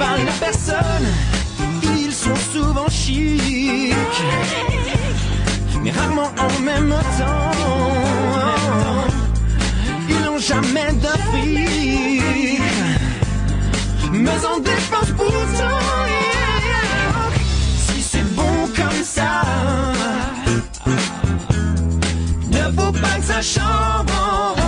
Mais 0.00 0.06
ne 0.06 0.24
parle 0.24 0.28
à 0.28 0.32
personne. 0.40 1.08
Ils 1.82 2.12
sont 2.12 2.36
souvent 2.52 2.88
chics, 2.88 3.92
mais 5.82 5.90
rarement 5.90 6.30
en 6.38 6.60
même 6.60 6.94
temps. 7.18 7.50
Ils 10.08 10.22
n'ont 10.24 10.38
jamais 10.38 10.92
de 10.92 11.08
mais 14.12 14.40
on 14.54 14.58
dépense 14.58 15.12
pourtant. 15.16 15.78
Si 17.76 18.02
c'est 18.02 18.34
bon 18.34 18.68
comme 18.76 19.02
ça. 19.04 19.42
Ne 22.50 22.62
faut 22.76 22.92
pas 22.92 23.16
que 23.18 23.24
ça 23.24 23.42
change. 23.42 24.59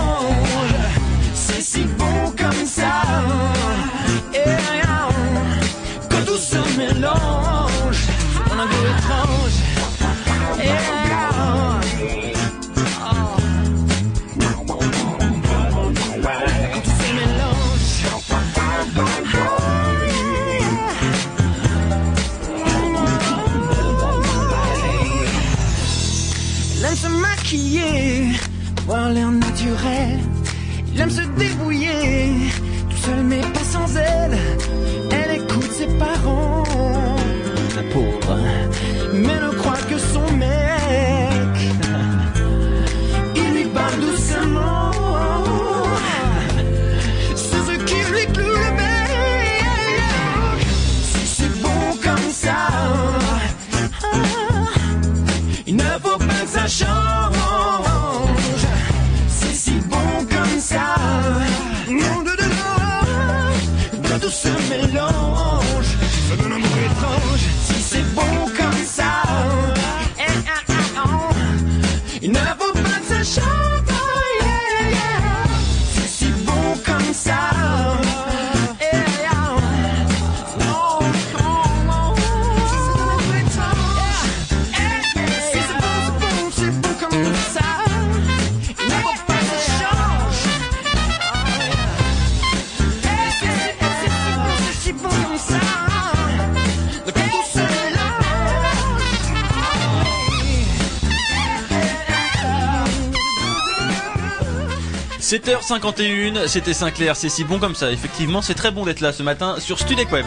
7h51, 105.79 106.47
c'était 106.47 106.73
Sinclair, 106.73 107.15
c'est 107.15 107.29
si 107.29 107.43
bon 107.43 107.57
comme 107.59 107.75
ça. 107.75 107.91
Effectivement, 107.91 108.41
c'est 108.41 108.53
très 108.53 108.71
bon 108.71 108.85
d'être 108.85 109.01
là 109.01 109.11
ce 109.11 109.23
matin 109.23 109.55
sur 109.59 109.79
Studek 109.79 110.11
Web. 110.11 110.25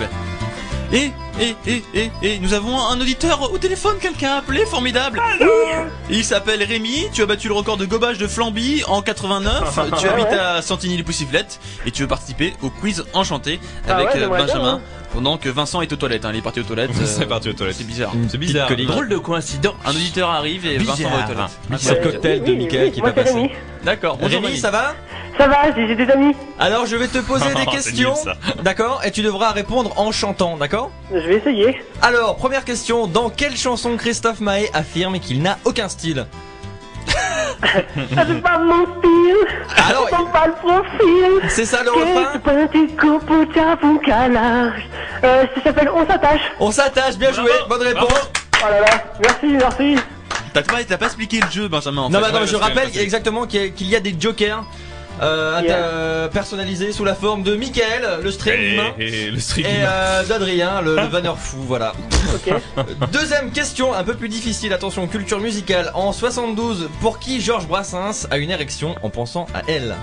Et, 0.92 1.10
et, 1.40 1.56
et, 1.66 1.82
et, 1.94 2.10
et, 2.22 2.38
nous 2.38 2.52
avons 2.54 2.78
un 2.80 3.00
auditeur 3.00 3.52
au 3.52 3.58
téléphone, 3.58 3.96
quelqu'un 4.00 4.34
a 4.34 4.36
appelé, 4.36 4.64
formidable. 4.66 5.20
Il 6.08 6.24
s'appelle 6.24 6.62
Rémi, 6.62 7.06
tu 7.12 7.22
as 7.22 7.26
battu 7.26 7.48
le 7.48 7.54
record 7.54 7.76
de 7.76 7.84
gobage 7.86 8.18
de 8.18 8.26
Flamby 8.28 8.82
en 8.86 9.02
89, 9.02 9.78
tu 9.98 10.08
habites 10.08 10.26
à 10.28 10.62
Santigny-les-Poussiflettes 10.62 11.58
et 11.86 11.90
tu 11.90 12.02
veux 12.02 12.08
participer 12.08 12.54
au 12.62 12.70
quiz 12.70 13.04
enchanté 13.14 13.58
Ah 13.88 13.96
avec 13.96 14.14
ouais, 14.14 14.22
euh, 14.22 14.28
Benjamin. 14.28 14.74
hein. 14.74 14.80
Pendant 15.12 15.38
que 15.38 15.48
Vincent 15.48 15.80
est 15.82 15.92
aux 15.92 15.96
toilettes, 15.96 16.24
hein, 16.24 16.30
il 16.32 16.38
est 16.38 16.42
parti 16.42 16.60
aux 16.60 16.64
toilettes. 16.64 16.90
C'est 17.04 17.26
parti 17.26 17.48
aux 17.48 17.52
toilettes. 17.54 17.76
C'est 17.78 17.86
bizarre. 17.86 18.12
C'est 18.28 18.38
bizarre. 18.38 18.68
Drôle 18.86 19.08
de 19.08 19.16
coïncidence. 19.16 19.74
Un 19.84 19.90
auditeur 19.90 20.28
arrive 20.30 20.66
et 20.66 20.76
Vincent 20.78 21.08
va 21.08 21.24
aux 21.24 21.32
toilettes. 21.32 21.78
C'est 21.78 22.04
le 22.04 22.10
cocktail 22.10 22.42
de 22.44 22.52
Michael 22.54 22.92
qui 22.92 23.00
va 23.00 23.12
passer. 23.12 23.50
D'accord, 23.82 24.16
bonjour 24.18 24.40
Rémi, 24.40 24.46
Rémi. 24.48 24.58
ça 24.58 24.70
va? 24.70 24.94
Ça 25.38 25.48
va, 25.48 25.74
j'ai 25.76 25.94
des 25.94 26.10
amis. 26.10 26.34
Alors 26.58 26.86
je 26.86 26.96
vais 26.96 27.08
te 27.08 27.18
poser 27.18 27.52
des 27.54 27.66
questions, 27.66 28.14
d'accord 28.62 29.02
Et 29.04 29.10
tu 29.10 29.22
devras 29.22 29.50
répondre 29.52 29.92
en 29.98 30.10
chantant, 30.12 30.56
d'accord 30.56 30.90
Je 31.12 31.18
vais 31.18 31.34
essayer. 31.36 31.80
Alors, 32.02 32.36
première 32.36 32.64
question, 32.64 33.06
dans 33.06 33.28
quelle 33.28 33.56
chanson 33.56 33.96
Christophe 33.96 34.40
Maé 34.40 34.70
affirme 34.72 35.18
qu'il 35.20 35.42
n'a 35.42 35.58
aucun 35.64 35.88
style 35.88 36.26
Ah, 37.62 38.24
c'est 38.28 38.42
pas 38.42 38.58
mon 38.58 38.84
style. 38.98 39.36
Alors, 39.88 40.08
c'est 40.10 40.32
pas 40.32 40.46
le 40.46 40.52
profil. 40.54 41.48
C'est 41.48 41.64
ça 41.64 41.82
le 41.82 41.90
refrain 41.90 42.38
petit 42.38 42.94
l'âge. 44.28 44.88
Euh, 45.24 45.44
ça 45.56 45.62
s'appelle 45.64 45.90
On 45.94 46.06
s'attache. 46.06 46.40
On 46.60 46.70
s'attache, 46.70 47.16
bien 47.16 47.32
joué, 47.32 47.50
bonne 47.68 47.82
réponse. 47.82 48.30
Oh 48.62 48.66
là 48.70 48.80
là, 48.80 49.04
merci, 49.20 49.46
merci. 49.46 49.96
T'as 50.52 50.62
pas, 50.62 50.84
t'as 50.84 50.96
pas 50.98 51.06
expliqué 51.06 51.40
le 51.40 51.50
jeu, 51.50 51.68
Benjamin. 51.68 52.02
En 52.02 52.10
Non, 52.10 52.18
fait. 52.18 52.24
mais 52.24 52.28
attends, 52.30 52.40
Ouais, 52.40 52.46
je 52.46 52.56
rappelle 52.56 52.98
exactement 52.98 53.46
qu'il 53.46 53.60
y, 53.60 53.64
a- 53.64 53.68
qu'il 53.68 53.86
y 53.88 53.96
a 53.96 54.00
des 54.00 54.14
jokers. 54.18 54.64
Euh, 55.22 55.60
Yeah. 55.62 55.76
euh, 55.76 56.28
personnalisés 56.28 56.92
sous 56.92 57.04
la 57.04 57.14
forme 57.14 57.42
de 57.42 57.56
Michael, 57.56 58.20
le 58.22 58.30
string 58.30 58.54
Et- 58.60 58.74
humain, 58.74 58.92
et 58.98 59.30
le 59.30 59.38
euh, 59.64 60.22
d'Adrien, 60.24 60.82
le, 60.82 60.94
le 60.96 61.06
vanneur 61.06 61.38
fou, 61.38 61.56
voilà. 61.66 61.92
Deuxième 63.12 63.50
question, 63.50 63.94
un 63.94 64.04
peu 64.04 64.14
plus 64.14 64.28
difficile, 64.28 64.72
attention, 64.72 65.06
culture 65.06 65.40
musicale. 65.40 65.90
En 65.94 66.12
72, 66.12 66.90
pour 67.00 67.18
qui 67.18 67.40
Georges 67.40 67.66
Brassens 67.66 68.26
a 68.30 68.36
une 68.36 68.50
érection 68.50 68.94
en 69.02 69.08
pensant 69.10 69.46
à 69.54 69.62
elle 69.68 69.94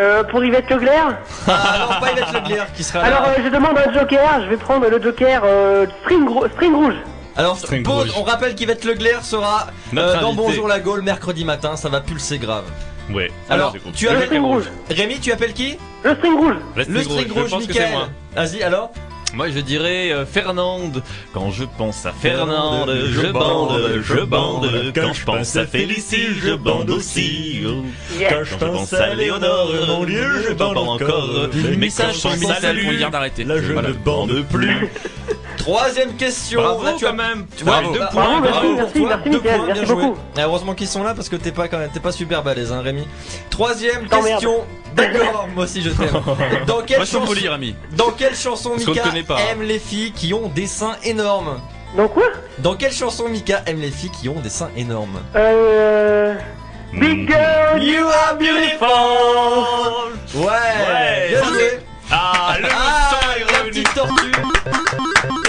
Euh, 0.00 0.24
pour 0.24 0.42
Yvette 0.42 0.68
Leclerc 0.70 1.18
Ah 1.46 1.76
non, 1.80 2.00
pas 2.00 2.12
Yvette 2.12 2.32
Leclerc 2.32 2.72
qui 2.74 2.82
sera 2.84 3.00
là. 3.00 3.06
Alors, 3.16 3.28
euh, 3.28 3.42
je 3.44 3.48
demande 3.50 3.76
un 3.78 3.92
joker. 3.92 4.40
Je 4.44 4.48
vais 4.48 4.56
prendre 4.56 4.88
le 4.88 5.00
joker 5.02 5.42
euh, 5.44 5.86
string, 6.04 6.26
rouge. 6.74 6.94
Alors, 7.36 7.58
String 7.58 7.82
pause, 7.82 8.10
rouge. 8.10 8.14
on 8.16 8.22
rappelle 8.22 8.54
qu'Yvette 8.54 8.84
Leclerc 8.84 9.24
sera 9.24 9.66
euh, 9.96 10.20
dans. 10.20 10.32
Bonjour 10.32 10.68
la 10.68 10.80
Gaule 10.80 11.02
mercredi 11.02 11.44
matin, 11.44 11.76
ça 11.76 11.88
va 11.90 12.00
pulser 12.00 12.38
grave. 12.38 12.64
Ouais. 13.10 13.30
Alors, 13.50 13.72
cool. 13.72 13.92
tu 13.92 14.04
Le 14.06 14.10
appelles 14.12 14.26
string 14.26 14.42
rouge. 14.42 14.64
Rémi, 14.90 15.18
tu 15.20 15.32
appelles 15.32 15.52
qui 15.52 15.76
Le 16.04 16.14
string 16.14 16.34
rouge. 16.36 16.54
Le 16.76 16.84
string 16.84 17.32
rouge, 17.32 17.44
je 17.46 17.50
pense 17.50 17.62
que 17.66 17.68
Mickaël. 17.68 17.88
c'est 17.88 17.92
moi. 17.94 18.08
Vas-y, 18.34 18.62
alors 18.62 18.90
Moi 19.34 19.48
je 19.50 19.58
dirais 19.60 20.10
euh, 20.12 20.24
Fernande. 20.26 21.02
Quand 21.32 21.50
je 21.50 21.64
pense 21.64 22.06
à 22.06 22.12
Fernande, 22.12 22.88
Fernande, 22.88 23.08
je 23.12 23.26
bande, 23.26 24.00
je 24.02 24.20
bande. 24.24 24.70
Quand 24.94 25.12
je 25.12 25.24
pense 25.24 25.56
à 25.56 25.66
Félicie, 25.66 26.28
je 26.42 26.54
bande 26.54 26.90
aussi. 26.90 27.62
Yes. 28.18 28.32
Quand 28.32 28.44
je 28.44 28.54
pense 28.56 28.92
à 28.92 29.14
Léonore, 29.14 29.72
mon 29.88 30.04
Dieu, 30.04 30.24
je 30.48 30.54
bande 30.54 30.78
encore. 30.78 31.48
Je 31.52 31.58
sur 31.90 32.30
le 32.30 32.36
pense 32.36 32.44
à 32.44 32.48
message, 32.54 32.76
vient 32.76 33.10
d'arrêter. 33.10 33.44
Là 33.44 33.56
je 33.60 33.72
Voilà. 33.72 33.88
ne 33.88 33.94
bande 33.94 34.44
plus. 34.50 34.88
Troisième 35.64 36.14
question. 36.16 36.60
Bravo, 36.60 36.84
Là, 36.84 36.92
tu 36.98 37.06
as 37.06 37.10
quand 37.10 37.16
même. 37.16 37.46
Tu 37.56 37.64
vois, 37.64 37.80
Bravo. 37.80 37.92
deux 37.94 37.98
Bravo, 38.00 38.12
points. 38.12 38.40
bravo 38.40 38.74
merci, 38.74 38.92
pour 38.98 39.08
toi. 39.08 39.16
merci, 39.16 39.30
Deux 39.30 39.40
points, 39.40 39.66
merci 39.66 39.72
bien 39.72 39.84
joué. 39.86 40.04
Ah, 40.36 40.40
heureusement 40.42 40.74
qu'ils 40.74 40.88
sont 40.88 41.02
là 41.02 41.14
parce 41.14 41.28
que 41.30 41.36
t'es 41.36 41.52
pas 41.52 41.68
quand 41.68 41.78
même, 41.78 41.90
t'es 41.92 42.00
pas 42.00 42.12
super 42.12 42.42
balèze, 42.42 42.70
hein, 42.72 42.82
Rémi. 42.82 43.06
Troisième 43.50 44.06
question. 44.06 44.64
D'accord, 44.94 45.48
moi 45.54 45.64
aussi 45.64 45.80
je 45.82 45.90
t'aime. 45.90 46.10
Dans 46.66 46.82
quelle 46.82 46.98
Moi, 46.98 47.06
chanson, 47.06 47.26
poli, 47.26 47.48
Rémi. 47.48 47.74
dans 47.96 48.10
quelle 48.10 48.36
chanson 48.36 48.74
Mika 48.76 49.02
hein. 49.06 49.36
aime 49.50 49.62
les 49.62 49.78
filles 49.80 50.12
qui 50.12 50.32
ont 50.34 50.48
des 50.54 50.66
seins 50.68 50.96
énormes 51.02 51.58
Donc 51.96 52.12
quoi? 52.14 52.26
Dans 52.58 52.74
quelle 52.76 52.92
chanson 52.92 53.28
Mika 53.28 53.62
aime 53.66 53.80
les 53.80 53.90
filles 53.90 54.10
qui 54.10 54.28
ont 54.28 54.38
des 54.40 54.50
seins 54.50 54.70
énormes? 54.76 55.18
Euh... 55.34 56.34
Big 56.92 57.26
girl, 57.28 57.82
You 57.82 58.06
are 58.06 58.36
beautiful. 58.38 60.12
Ouais. 60.34 60.46
Ouais. 60.46 61.28
Bien 61.30 61.44
joué. 61.44 61.78
Ah, 62.12 62.56
le 62.60 62.68
Ah, 62.70 63.10
est 63.36 63.40
la 63.52 63.58
revenu. 63.58 63.70
petite 63.70 63.94
tortue. 63.94 64.32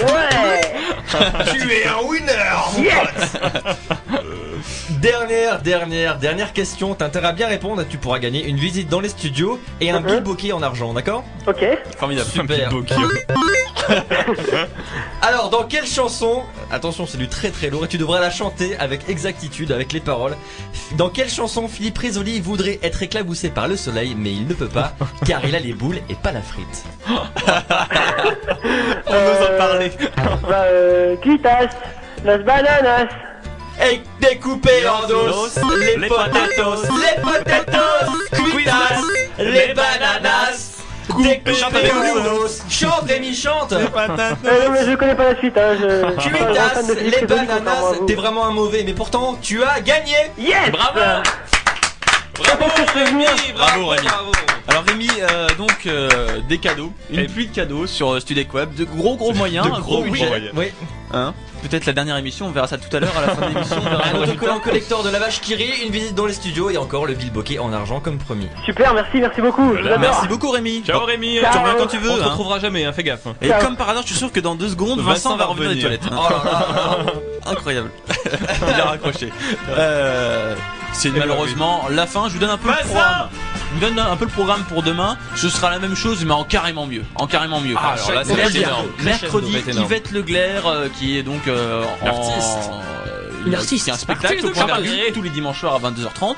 Ouais. 0.06 1.52
tu 1.52 1.72
es 1.72 1.86
un 1.86 2.02
winner, 2.06 2.32
mon 2.74 2.82
pote. 2.82 3.40
Dernière, 5.00 5.60
dernière, 5.60 6.18
dernière 6.18 6.52
question. 6.52 6.94
T'as 6.94 7.06
intérêt 7.06 7.28
à 7.28 7.32
bien 7.32 7.46
répondre. 7.46 7.84
Tu 7.88 7.98
pourras 7.98 8.18
gagner 8.18 8.46
une 8.46 8.56
visite 8.56 8.88
dans 8.88 9.00
les 9.00 9.08
studios 9.08 9.60
et 9.80 9.90
un 9.90 10.00
bill 10.00 10.20
bokeh 10.20 10.52
en 10.52 10.62
argent, 10.62 10.92
d'accord? 10.92 11.24
Ok. 11.46 11.64
Formidable. 11.98 12.28
Super. 12.30 12.70
Alors, 15.22 15.50
dans 15.50 15.64
quelle 15.64 15.86
chanson 15.86 16.42
Attention, 16.70 17.06
c'est 17.06 17.18
du 17.18 17.28
très 17.28 17.50
très 17.50 17.70
lourd 17.70 17.84
et 17.84 17.88
tu 17.88 17.98
devrais 17.98 18.20
la 18.20 18.30
chanter 18.30 18.76
avec 18.76 19.08
exactitude, 19.08 19.70
avec 19.72 19.92
les 19.92 20.00
paroles. 20.00 20.36
Dans 20.96 21.08
quelle 21.08 21.28
chanson 21.28 21.68
Philippe 21.68 21.98
Risoli 21.98 22.40
voudrait 22.40 22.78
être 22.82 23.02
éclaboussé 23.02 23.50
par 23.50 23.68
le 23.68 23.76
soleil, 23.76 24.16
mais 24.16 24.32
il 24.32 24.46
ne 24.46 24.54
peut 24.54 24.68
pas, 24.68 24.94
car 25.26 25.44
il 25.44 25.54
a 25.54 25.60
les 25.60 25.72
boules 25.74 26.00
et 26.08 26.14
pas 26.14 26.32
la 26.32 26.42
frite 26.42 26.84
On 29.06 29.12
nous 29.12 29.46
en 29.46 29.58
parler. 29.58 29.92
Bah, 30.16 30.64
euh, 30.64 31.16
quitas, 31.16 31.68
las 32.24 32.38
bananas. 32.38 33.08
Et 33.84 34.00
découpé 34.20 34.86
en 34.88 35.06
dos, 35.06 35.48
les, 35.78 35.96
les 35.96 36.08
potatoes, 36.08 36.88
les 36.88 37.20
potatoes, 37.20 38.28
cuitas, 38.32 39.02
les 39.38 39.74
bananas, 39.74 40.78
découpé 41.18 41.54
chante 41.54 41.74
en 41.74 41.76
avec 41.76 41.92
nous. 41.94 42.20
dos. 42.22 42.48
Chante, 42.70 43.04
Rémi, 43.06 43.34
chante 43.34 43.72
non, 43.72 43.78
mais 44.72 44.86
je 44.86 44.96
connais 44.96 45.14
pas 45.14 45.32
la 45.32 45.38
suite, 45.38 45.56
hein. 45.58 45.76
Je... 45.78 46.28
Cuitas, 46.28 46.82
les 47.20 47.26
bananas, 47.26 47.98
t'es 48.06 48.14
vraiment 48.14 48.46
un 48.46 48.50
mauvais, 48.52 48.82
mais 48.84 48.94
pourtant 48.94 49.36
tu 49.42 49.62
as 49.62 49.80
gagné 49.80 50.14
Yes 50.38 50.70
Bravo. 50.72 51.00
Bravo, 52.38 52.64
Rémi, 52.94 53.24
Bravo 53.54 53.86
Rémi. 53.88 54.08
Alors 54.68 54.84
Rémi, 54.84 55.08
euh, 55.20 55.48
donc 55.56 55.86
euh, 55.86 56.40
des 56.48 56.58
cadeaux, 56.58 56.92
une 57.10 57.26
pluie 57.26 57.46
de 57.46 57.54
cadeaux 57.54 57.86
sur 57.86 58.14
euh, 58.14 58.20
Studek 58.20 58.52
Web, 58.52 58.74
de 58.74 58.84
gros 58.84 59.16
gros 59.16 59.32
moyens, 59.32 59.66
De 59.66 59.72
un 59.72 59.80
gros 59.80 60.02
budget. 60.02 60.26
moyens. 60.26 60.50
Oui. 60.54 60.66
Hein 61.12 61.34
Peut-être 61.62 61.86
la 61.86 61.92
dernière 61.92 62.16
émission, 62.16 62.46
on 62.46 62.50
verra 62.50 62.66
ça 62.66 62.78
tout 62.78 62.94
à 62.94 63.00
l'heure 63.00 63.16
à 63.16 63.26
la 63.26 63.34
fin 63.34 63.48
de 63.48 63.54
l'émission. 63.54 63.76
Un 64.14 64.18
autocollant 64.18 64.60
collector 64.60 65.02
de 65.02 65.10
la 65.10 65.18
vache 65.18 65.40
qui 65.40 65.54
rit, 65.54 65.84
une 65.84 65.90
visite 65.92 66.14
dans 66.14 66.26
les 66.26 66.32
studios 66.34 66.70
et 66.70 66.76
encore 66.76 67.06
le 67.06 67.14
bill 67.14 67.32
bokeh 67.32 67.58
en 67.58 67.72
argent 67.72 68.00
comme 68.00 68.18
promis. 68.18 68.48
Super, 68.64 68.92
merci, 68.94 69.18
merci 69.18 69.40
beaucoup. 69.40 69.74
Je 69.76 69.80
vous 69.82 69.86
adore. 69.86 69.98
Merci 70.00 70.28
beaucoup 70.28 70.50
Rémi. 70.50 70.82
Ciao 70.84 71.04
Rémi. 71.04 71.38
Ciao. 71.40 71.52
Tu 71.52 71.58
reviens 71.58 71.74
quand 71.78 71.86
tu 71.86 71.98
veux. 71.98 72.10
On 72.10 72.16
te 72.16 72.20
hein. 72.22 72.24
retrouvera 72.26 72.58
jamais, 72.58 72.84
hein, 72.84 72.92
fais 72.92 73.02
gaffe. 73.04 73.26
Et 73.40 73.48
Ciao. 73.48 73.62
comme 73.64 73.76
par 73.76 73.88
hasard, 73.88 74.02
je 74.02 74.08
suis 74.08 74.16
sûr 74.16 74.30
que 74.32 74.40
dans 74.40 74.54
deux 74.54 74.68
secondes, 74.68 74.98
Vincent, 75.00 75.30
Vincent 75.30 75.36
va 75.36 75.44
va 75.44 75.50
revenir 75.50 75.70
des 75.74 75.80
toilettes. 75.80 76.06
hein. 76.10 76.16
Oh 76.18 76.28
là 76.30 77.04
là 77.04 77.12
Incroyable. 77.52 77.90
Bien 78.74 78.84
raccroché. 78.84 79.32
Euh, 79.70 80.54
c'est 80.92 81.10
malheureusement 81.10 81.84
la 81.90 82.06
fin. 82.06 82.28
Je 82.28 82.34
vous 82.34 82.38
donne 82.40 82.50
un 82.50 82.58
peu 82.58 82.68
le 82.68 82.74
Vincent 82.74 82.86
programme. 82.88 83.28
On 83.74 83.78
donne 83.78 83.98
un 83.98 84.16
peu 84.16 84.24
le 84.24 84.30
programme 84.30 84.64
pour 84.64 84.82
demain. 84.82 85.16
Ce 85.34 85.48
sera 85.48 85.70
la 85.70 85.78
même 85.78 85.96
chose, 85.96 86.24
mais 86.24 86.32
en 86.32 86.44
carrément 86.44 86.86
mieux. 86.86 87.04
En 87.14 87.26
carrément 87.26 87.60
mieux. 87.60 87.74
Ah, 87.76 87.94
alors 87.94 88.12
là, 88.12 88.50
énorme. 88.54 88.86
Mercredi. 89.02 89.56
Yvette 89.72 90.12
Leglaire, 90.12 90.66
euh, 90.66 90.88
qui 90.88 91.18
est 91.18 91.22
donc 91.22 91.48
euh, 91.48 91.84
en. 92.02 92.06
Artiste. 92.06 92.70
Euh, 93.46 93.48
Une 93.48 93.52
il- 93.52 93.56
artiste. 93.56 93.84
C'est 93.84 93.90
un 93.90 93.96
spectacle 93.96 94.44
au 94.46 94.50
point 94.50 94.66
d'arrivée 94.66 95.12
tous 95.14 95.22
les 95.22 95.30
dimanches 95.30 95.60
soirs 95.60 95.74
à 95.74 95.78
22h30. 95.78 96.34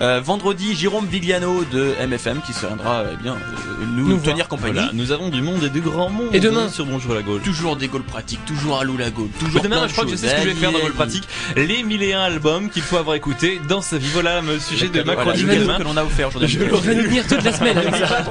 Euh, 0.00 0.20
vendredi, 0.24 0.74
Jérôme 0.74 1.06
Vigliano 1.06 1.64
de 1.72 1.94
MFM 2.06 2.40
qui 2.46 2.52
se 2.52 2.66
viendra 2.66 3.04
eh 3.12 3.16
bien, 3.22 3.34
euh, 3.34 3.84
nous, 3.94 4.08
Nous 4.08 4.18
tenir 4.18 4.36
voir. 4.36 4.48
compagnie. 4.48 4.74
Voilà, 4.74 4.90
nous 4.92 5.12
avons 5.12 5.28
du 5.28 5.42
monde 5.42 5.62
et 5.64 5.68
du 5.70 5.80
grand 5.80 6.08
monde. 6.08 6.28
Et 6.32 6.40
demain 6.40 6.68
sur 6.68 6.86
Bonjour 6.86 7.14
la 7.14 7.22
Gaule. 7.22 7.40
Toujours 7.42 7.76
des 7.76 7.88
goals 7.88 8.02
pratiques, 8.04 8.44
toujours 8.46 8.78
à 8.80 8.84
l'eau 8.84 8.96
la 8.96 9.10
gaule, 9.10 9.28
toujours 9.40 9.62
Demain, 9.62 9.86
je 9.88 9.92
crois 9.92 10.04
que 10.04 10.10
je 10.10 10.16
sais 10.16 10.28
ce 10.28 10.34
que 10.36 10.42
je 10.42 10.48
vais 10.48 10.54
faire 10.54 10.72
dans 10.72 10.78
Gaule 10.78 10.92
Pratique. 10.92 11.24
Les 11.56 11.82
1001 11.82 12.20
albums 12.20 12.70
qu'il 12.70 12.82
faut 12.82 12.96
avoir 12.96 13.16
écouté 13.16 13.60
dans 13.68 13.80
sa 13.82 13.98
vie. 13.98 14.08
Voilà 14.12 14.40
le 14.40 14.58
sujet 14.58 14.88
de 14.88 15.02
ma 15.02 15.16
chronique 15.16 15.46
que 15.46 15.82
l'on 15.82 15.96
a 15.96 16.04
offert 16.04 16.28
aujourd'hui. 16.28 16.48
Je 16.48 16.64
Il 16.64 16.68
va 16.70 16.94
nous 16.94 17.02
tenir 17.04 17.26
toute 17.26 17.42
la 17.42 17.52
semaine 17.52 17.78
hein. 17.78 18.30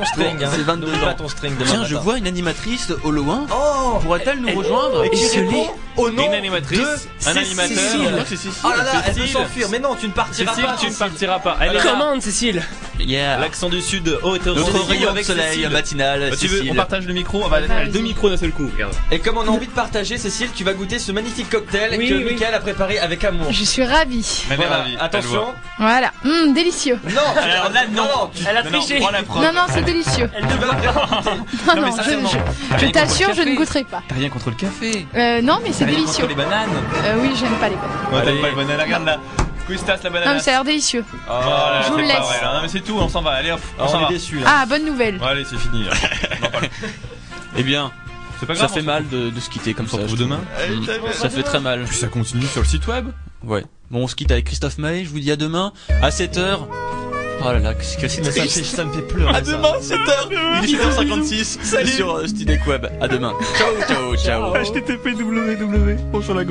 C'est 0.54 0.62
22 0.64 0.86
N'oublie 0.88 1.00
pas 1.00 1.12
ans. 1.12 1.16
ton 1.18 1.28
string 1.28 1.54
demain 1.58 1.66
Tiens, 1.70 1.86
je 1.86 1.96
vois 1.96 2.18
une 2.18 2.28
animatrice 2.28 2.92
au 3.04 3.12
loin. 3.12 3.46
Oh 3.52 4.00
Pourrait-elle 4.02 4.40
nous 4.40 4.54
rejoindre 4.58 5.04
Et 5.06 5.10
qui 5.10 5.24
Esselée 5.24 5.46
répond 5.48 5.68
au 5.98 6.10
nom 6.10 6.26
Une 6.28 6.34
animatrice, 6.34 7.08
un 7.26 7.36
animateur. 7.36 8.13
Cécile. 8.20 8.20
Je 8.20 8.20
crois 8.20 8.24
que 8.24 8.30
c'est 8.30 8.36
Cécile. 8.38 8.62
Oh 8.64 8.70
là 8.70 8.84
là, 8.84 8.92
elle 9.06 9.14
peut 9.14 9.20
Cécile. 9.22 9.34
s'enfuir. 9.34 9.68
Mais 9.72 9.80
non, 9.80 9.96
tu 9.96 10.08
ne 10.08 10.12
partiras 10.14 10.52
Cécile, 10.54 10.66
pas. 10.68 10.76
tu 10.80 10.88
ne 10.90 10.94
partiras 10.94 11.40
pas. 11.40 11.58
Elle 11.62 11.70
est 11.70 11.74
là. 11.74 11.82
Commande, 11.84 12.22
Cécile. 12.22 12.62
Yeah. 13.00 13.38
L'accent 13.40 13.70
du 13.70 13.82
sud, 13.82 14.18
haut 14.24 14.36
et 14.36 14.40
Notre 14.46 14.88
rayon 14.88 15.06
de 15.06 15.08
avec 15.10 15.26
soleil 15.26 15.56
Cécile. 15.56 15.70
matinal. 15.70 16.30
Bah, 16.30 16.36
tu 16.40 16.48
veux, 16.48 16.58
Cécile. 16.58 16.72
on 16.72 16.76
partage 16.76 17.06
le 17.06 17.14
micro, 17.14 17.44
on 17.44 17.48
va 17.48 17.62
faire 17.62 17.90
deux 17.90 18.00
micros 18.02 18.30
d'un 18.30 18.38
seul 18.38 18.52
coup. 18.52 18.70
Regarde. 18.74 18.94
Et 19.12 19.20
comme 19.20 19.38
on 19.38 19.42
a 19.42 19.50
envie 19.50 19.68
de 19.68 19.72
partager, 19.72 20.18
Cécile, 20.18 20.50
tu 20.56 20.64
vas 20.64 20.74
goûter 20.74 21.00
ce 21.00 21.12
magnifique 21.12 21.50
cocktail 21.50 21.96
Oui, 21.98 22.10
que 22.10 22.14
oui. 22.14 22.24
Michael 22.34 22.54
a 22.54 22.60
préparé 22.60 23.00
avec 23.00 23.24
amour. 23.24 23.48
Je 23.52 23.64
suis 23.64 23.84
ravie. 23.84 24.44
Elle 24.48 24.54
est 24.54 24.56
Voilà, 24.58 24.78
ravie. 24.78 24.98
Attention. 25.00 25.46
Voilà. 25.80 26.12
Hum, 26.24 26.54
délicieux. 26.54 27.00
Non, 27.10 27.22
Alors 27.42 27.72
là, 27.72 27.82
non. 27.92 28.30
tu- 28.34 28.44
Elle 28.48 28.58
a 28.58 28.64
triché. 28.64 29.00
prends 29.00 29.12
la 29.12 29.24
preuve. 29.24 29.44
Non, 29.44 29.54
non, 29.54 29.66
c'est 29.70 29.82
délicieux. 29.84 30.30
Elle 30.36 30.46
ne 30.46 30.54
va 30.54 30.68
pas. 30.76 31.22
Non, 31.76 31.82
non, 31.82 31.98
je, 32.78 32.88
t'assure, 32.92 33.34
je 33.36 33.42
ne 33.42 33.56
goûterai 33.56 33.84
pas. 33.84 34.02
T'as 34.08 34.16
rien 34.16 34.30
contre 34.30 34.50
le 34.50 34.56
café. 34.56 35.06
Euh, 35.16 35.42
non, 35.42 35.60
mais 35.64 35.72
c'est 35.72 35.80
T'as 35.80 35.86
rien 35.92 35.96
délicieux. 36.00 36.26
contre 36.28 36.38
les 36.38 36.44
bananes. 36.44 36.70
Euh, 37.06 37.16
oui, 37.22 37.32
j'aime 37.40 37.54
pas 37.60 37.70
les 37.70 37.76
bananes. 37.76 38.03
Allez. 38.12 38.26
t'aimes 38.26 38.42
pas 38.42 38.50
les 38.50 38.56
bananes, 38.56 38.82
regarde 38.82 39.06
là. 39.06 39.18
Quistas 39.68 39.98
la 40.04 40.10
banane. 40.10 40.28
Non, 40.28 40.34
mais 40.36 40.40
ça 40.42 40.52
a 40.52 40.54
l'air 40.56 40.64
délicieux. 40.66 41.06
Oh 41.12 41.32
là 41.32 41.82
Je 41.86 41.92
vous 41.92 41.98
le 41.98 42.04
laisse. 42.04 42.18
vrai, 42.18 42.42
là. 42.42 42.54
Non, 42.56 42.62
mais 42.64 42.68
c'est 42.68 42.82
tout, 42.82 42.98
on 43.00 43.08
s'en 43.08 43.22
va. 43.22 43.32
Allez 43.32 43.52
hop, 43.52 43.62
on 43.80 43.84
Ah, 43.84 43.88
s'en 43.88 44.00
va. 44.02 44.08
est 44.08 44.14
déçus 44.14 44.40
là. 44.40 44.46
Ah, 44.48 44.66
bonne 44.66 44.86
nouvelle. 44.86 45.18
Bon, 45.20 45.26
allez, 45.26 45.46
c'est 45.46 45.58
fini. 45.58 45.86
là. 45.86 45.92
On 46.42 46.46
en 46.46 46.50
parle. 46.50 46.68
Eh 47.58 47.64
bien, 47.64 47.92
C'est 48.40 48.46
pas 48.46 48.56
ça 48.56 48.68
fait 48.68 48.82
mal 48.82 49.08
de, 49.08 49.30
de 49.30 49.40
se 49.40 49.50
quitter 49.50 49.74
comme 49.74 49.88
ça. 49.88 50.06
je 50.06 50.16
demain. 50.18 50.42
Mm. 50.70 50.86
Ça 51.14 51.30
fait 51.30 51.44
très 51.44 51.60
mal. 51.62 51.84
Puis 51.86 51.96
ça 51.96 52.08
continue 52.08 52.46
sur 52.46 52.62
le 52.62 52.68
site 52.68 52.86
web. 52.88 53.08
Ouais. 53.44 53.64
Bon, 53.90 54.04
on 54.04 54.08
se 54.08 54.16
quitte 54.16 54.32
avec 54.32 54.46
Christophe 54.46 54.78
Maé. 54.80 55.06
Je 55.06 55.10
vous 55.10 55.20
dis 55.20 55.32
à 55.32 55.36
demain 55.38 55.72
à 56.02 56.10
7h. 56.10 56.60
Oh 57.42 57.46
là 57.46 57.60
là, 57.60 57.74
qu'est-ce 57.74 57.98
que 57.98 58.08
c'est 58.08 58.22
Mais 58.22 58.32
ça 58.32 58.44
me 58.44 58.48
fait, 58.48 58.64
ça 58.64 58.86
me 58.86 58.92
fait 58.94 59.02
pleurer. 59.02 59.30
À 59.36 59.44
ça. 59.44 59.52
demain, 59.52 59.74
7h. 59.82 60.64
Il 60.64 60.76
est 60.76 60.78
7h56 60.78 61.44
Salut. 61.64 61.88
sur 61.90 62.16
euh, 62.16 62.28
Studek 62.28 62.66
Web. 62.68 62.86
À 63.02 63.08
demain. 63.08 63.34
Ciao, 63.58 63.70
ciao, 63.88 64.16
ciao. 64.54 64.54
HTTP 64.54 65.08
www. 65.20 65.98
Bonjour 66.12 66.36
la 66.36 66.44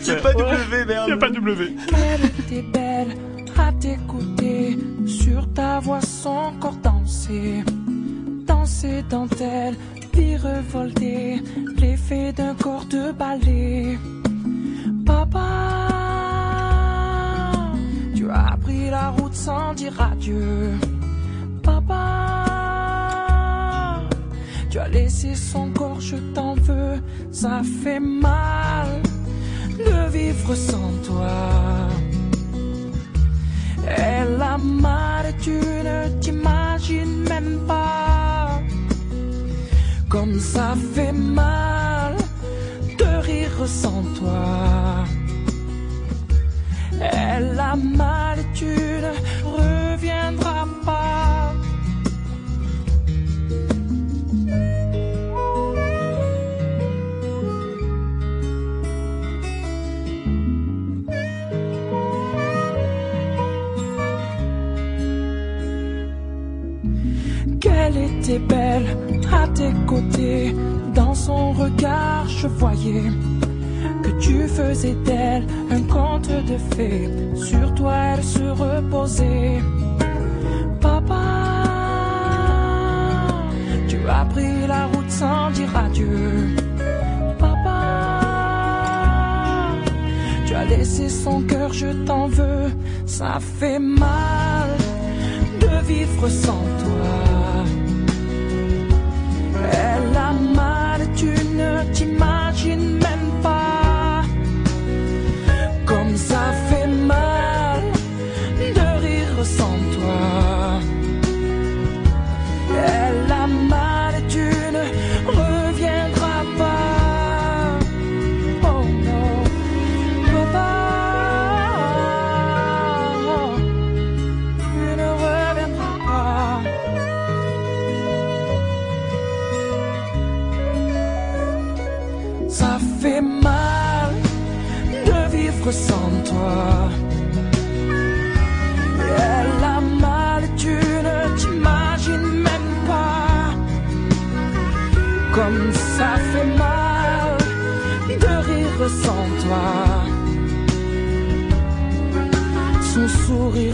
C'est 0.00 0.22
pas 0.22 0.32
W, 0.34 0.84
merde. 0.84 1.08
Y 1.08 1.12
a 1.12 1.16
pas 1.16 1.30
W. 1.30 1.72
Elle 1.92 2.24
était 2.26 2.62
belle 2.62 3.16
à 3.58 3.72
t'écouter, 3.72 4.78
sur 5.06 5.52
ta 5.52 5.80
voix 5.80 6.00
son 6.00 6.52
corps 6.60 6.76
danser, 6.82 7.62
danser 8.46 9.04
dentelle, 9.10 9.74
vie 10.14 10.36
revoltée, 10.36 11.42
l'effet 11.76 12.32
d'un 12.32 12.54
corps 12.54 12.86
de 12.86 13.12
ballet. 13.12 13.98
Papa, 15.04 15.88
as 18.32 18.56
pris 18.56 18.90
la 18.90 19.10
route 19.10 19.34
sans 19.34 19.74
dire 19.74 20.00
adieu. 20.00 20.72
Papa, 21.62 21.96
tu 24.70 24.78
as 24.78 24.88
laissé 24.88 25.34
son 25.34 25.70
corps, 25.70 26.00
je 26.00 26.16
t'en 26.34 26.54
veux, 26.54 27.00
ça 27.30 27.62
fait 27.82 28.00
mal 28.00 29.02
de 29.78 30.08
vivre 30.10 30.54
sans 30.54 30.92
toi. 31.04 31.30
Elle 33.86 34.40
a 34.40 34.58
mal 34.58 35.10
tu 35.40 35.52
ne 35.52 36.08
t'imagines 36.20 37.22
même 37.28 37.60
pas 37.66 38.60
comme 40.08 40.38
ça 40.38 40.74
fait 40.94 41.12
mal 41.12 42.16
de 42.98 43.20
rire 43.22 43.66
sans 43.66 44.02
toi. 44.18 45.04
Elle 47.00 47.58
a 47.58 47.76
mal 47.76 48.38
et 48.38 48.46
tu 48.54 48.66
ne 48.66 49.12
reviendras 49.56 50.66
pas. 50.84 51.54
Qu'elle 67.60 67.96
était 67.96 68.38
belle 68.38 68.96
à 69.32 69.48
tes 69.48 69.72
côtés, 69.86 70.54
dans 70.94 71.14
son 71.14 71.52
regard 71.52 72.26
je 72.28 72.46
voyais 72.46 73.02
que 74.02 74.10
tu 74.20 74.48
faisais 74.48 74.96
d'elle 75.04 75.46
un 75.70 75.82
conte 75.82 76.28
de 76.28 76.56
fées, 76.74 77.08
sur 77.34 77.74
toi 77.74 77.94
elle 78.14 78.24
se 78.24 78.42
reposait. 78.42 79.60
Papa, 80.80 81.22
tu 83.88 83.98
as 84.08 84.24
pris 84.26 84.66
la 84.66 84.86
route 84.86 85.10
sans 85.10 85.50
dire 85.50 85.76
adieu. 85.76 86.56
Papa, 87.38 87.80
tu 90.46 90.54
as 90.54 90.64
laissé 90.64 91.08
son 91.08 91.42
cœur, 91.42 91.72
je 91.72 91.88
t'en 92.06 92.26
veux, 92.26 92.70
ça 93.06 93.38
fait 93.58 93.78
mal 93.78 94.70
de 95.60 95.86
vivre 95.86 96.28
sans 96.28 96.64
toi. 96.82 97.30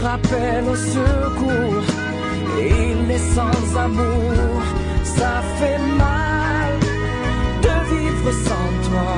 rappelle 0.07 0.65
au 0.69 0.75
secours. 0.75 1.87
Et 2.59 2.69
il 2.91 3.11
est 3.11 3.25
sans 3.35 3.77
amour, 3.85 4.61
ça 5.03 5.33
fait 5.57 5.81
mal 6.05 6.73
de 7.65 7.75
vivre 7.91 8.31
sans 8.47 8.69
toi. 8.87 9.13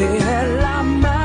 Et 0.00 0.16
elle 0.36 0.64
a 0.78 0.82
mal. 0.82 1.21